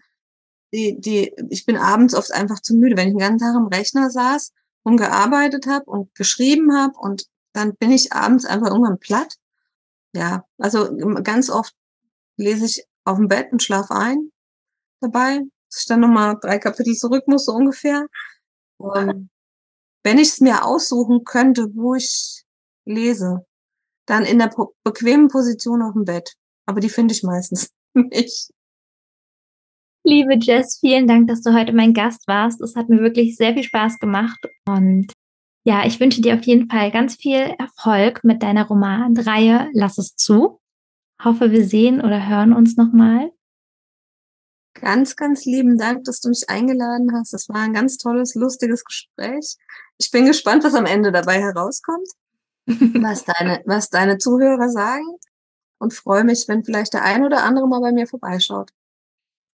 Die, 0.74 1.00
die, 1.02 1.34
ich 1.50 1.66
bin 1.66 1.76
abends 1.76 2.14
oft 2.14 2.32
einfach 2.32 2.62
zu 2.62 2.76
müde, 2.76 2.96
wenn 2.96 3.08
ich 3.08 3.14
den 3.14 3.20
ganzen 3.20 3.40
Tag 3.40 3.56
am 3.56 3.68
Rechner 3.68 4.10
saß 4.10 4.54
und 4.84 4.98
gearbeitet 4.98 5.68
habe 5.68 5.86
und 5.86 6.14
geschrieben 6.16 6.78
habe 6.78 6.94
und 6.98 7.26
dann 7.54 7.76
bin 7.76 7.92
ich 7.92 8.14
abends 8.14 8.46
einfach 8.46 8.68
irgendwann 8.68 9.00
platt. 9.00 9.36
Ja, 10.14 10.46
also 10.58 10.96
ganz 11.24 11.50
oft 11.50 11.74
lese 12.38 12.66
ich 12.66 12.86
auf 13.04 13.18
dem 13.18 13.28
Bett 13.28 13.52
und 13.52 13.64
schlafe 13.64 13.96
ein 13.96 14.32
dabei 15.02 15.42
dass 15.72 15.82
ich 15.82 15.88
dann 15.88 16.02
nochmal 16.02 16.38
drei 16.40 16.60
Kapitel 16.60 16.94
zurück 16.96 17.28
muss, 17.28 17.46
so 17.46 17.54
ungefähr. 17.54 18.06
Und 18.78 19.30
wenn 20.04 20.18
ich 20.18 20.30
es 20.30 20.42
mir 20.42 20.66
aussuchen 20.66 21.24
könnte, 21.24 21.74
wo 21.76 21.96
ich 21.96 22.44
lese, 22.86 23.46
dann 24.06 24.26
in 24.26 24.40
der 24.40 24.48
po 24.48 24.74
bequemen 24.84 25.28
Position 25.28 25.82
auf 25.82 25.94
dem 25.94 26.06
Bett. 26.06 26.34
Aber 26.66 26.80
die 26.80 26.90
finde 26.90 27.14
ich 27.14 27.24
meistens 27.24 27.72
nicht. 27.94 28.52
Liebe 30.04 30.36
Jess, 30.40 30.80
vielen 30.80 31.08
Dank, 31.08 31.28
dass 31.28 31.42
du 31.42 31.54
heute 31.54 31.74
mein 31.74 31.94
Gast 31.94 32.28
warst. 32.28 32.60
Es 32.62 32.76
hat 32.76 32.90
mir 32.90 33.02
wirklich 33.02 33.38
sehr 33.38 33.54
viel 33.54 33.64
Spaß 33.64 34.00
gemacht. 34.00 34.40
Und 34.66 35.14
ja, 35.64 35.86
ich 35.86 36.00
wünsche 36.00 36.22
dir 36.22 36.36
auf 36.36 36.44
jeden 36.44 36.70
Fall 36.70 36.92
ganz 36.92 37.16
viel 37.16 37.56
Erfolg 37.60 38.24
mit 38.24 38.42
deiner 38.42 38.66
Romanreihe 38.66 39.70
Lass 39.74 40.00
es 40.00 40.16
zu. 40.16 40.60
Hoffe, 41.24 41.52
wir 41.52 41.66
sehen 41.66 42.02
oder 42.02 42.28
hören 42.28 42.54
uns 42.54 42.78
nochmal. 42.78 43.32
Ganz, 44.74 45.16
ganz 45.16 45.46
lieben 45.46 45.78
Dank, 45.78 46.06
dass 46.06 46.22
du 46.22 46.30
mich 46.30 46.50
eingeladen 46.50 47.12
hast. 47.14 47.34
Das 47.34 47.48
war 47.50 47.58
ein 47.58 47.74
ganz 47.74 47.98
tolles, 47.98 48.34
lustiges 48.34 48.84
Gespräch. 48.84 49.58
Ich 50.00 50.10
bin 50.10 50.26
gespannt, 50.26 50.64
was 50.64 50.74
am 50.74 50.88
Ende 50.88 51.12
dabei 51.12 51.40
herauskommt, 51.40 52.08
was 53.02 53.26
deine, 53.26 53.62
was 53.66 53.90
deine 53.90 54.18
Zuhörer 54.18 54.70
sagen 54.70 55.06
und 55.80 55.94
freue 55.94 56.24
mich, 56.24 56.46
wenn 56.48 56.64
vielleicht 56.64 56.94
der 56.94 57.04
ein 57.04 57.24
oder 57.24 57.44
andere 57.44 57.68
mal 57.68 57.82
bei 57.82 57.92
mir 57.92 58.08
vorbeischaut. 58.08 58.70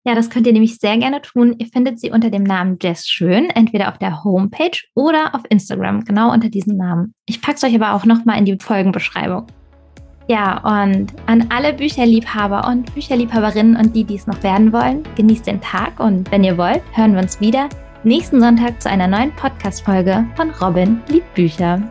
Ja, 0.06 0.16
das 0.16 0.30
könnt 0.30 0.48
ihr 0.48 0.54
nämlich 0.54 0.78
sehr 0.78 0.98
gerne 0.98 1.22
tun. 1.22 1.56
Ihr 1.58 1.68
findet 1.68 2.00
sie 2.00 2.12
unter 2.12 2.30
dem 2.30 2.44
Namen 2.44 2.78
Jess 2.82 3.10
Schön, 3.10 3.50
entweder 3.50 3.90
auf 3.90 3.98
der 3.98 4.24
Homepage 4.24 4.78
oder 4.96 5.36
auf 5.36 5.42
Instagram, 5.50 6.06
genau 6.06 6.32
unter 6.32 6.48
diesem 6.48 6.78
Namen. 6.78 7.14
Ich 7.26 7.42
packe 7.42 7.58
es 7.58 7.64
euch 7.66 7.76
aber 7.76 7.94
auch 7.94 8.06
nochmal 8.06 8.38
in 8.38 8.46
die 8.46 8.58
Folgenbeschreibung. 8.58 9.48
Ja, 10.30 10.60
und 10.60 11.14
an 11.26 11.48
alle 11.50 11.74
Bücherliebhaber 11.74 12.68
und 12.70 12.94
Bücherliebhaberinnen 12.94 13.76
und 13.76 13.96
die, 13.96 14.04
die 14.04 14.16
es 14.16 14.28
noch 14.28 14.42
werden 14.44 14.72
wollen, 14.72 15.04
genießt 15.16 15.48
den 15.48 15.62
Tag 15.62 16.00
und 16.00 16.30
wenn 16.32 16.44
ihr 16.44 16.58
wollt, 16.58 16.84
hören 16.94 17.14
wir 17.14 17.22
uns 17.22 17.40
wieder 17.40 17.70
nächsten 18.04 18.40
Sonntag 18.40 18.82
zu 18.82 18.90
einer 18.90 19.08
neuen 19.08 19.34
Podcast-Folge 19.36 20.26
von 20.36 20.52
Robin 20.52 21.02
liebt 21.10 21.34
Bücher. 21.34 21.82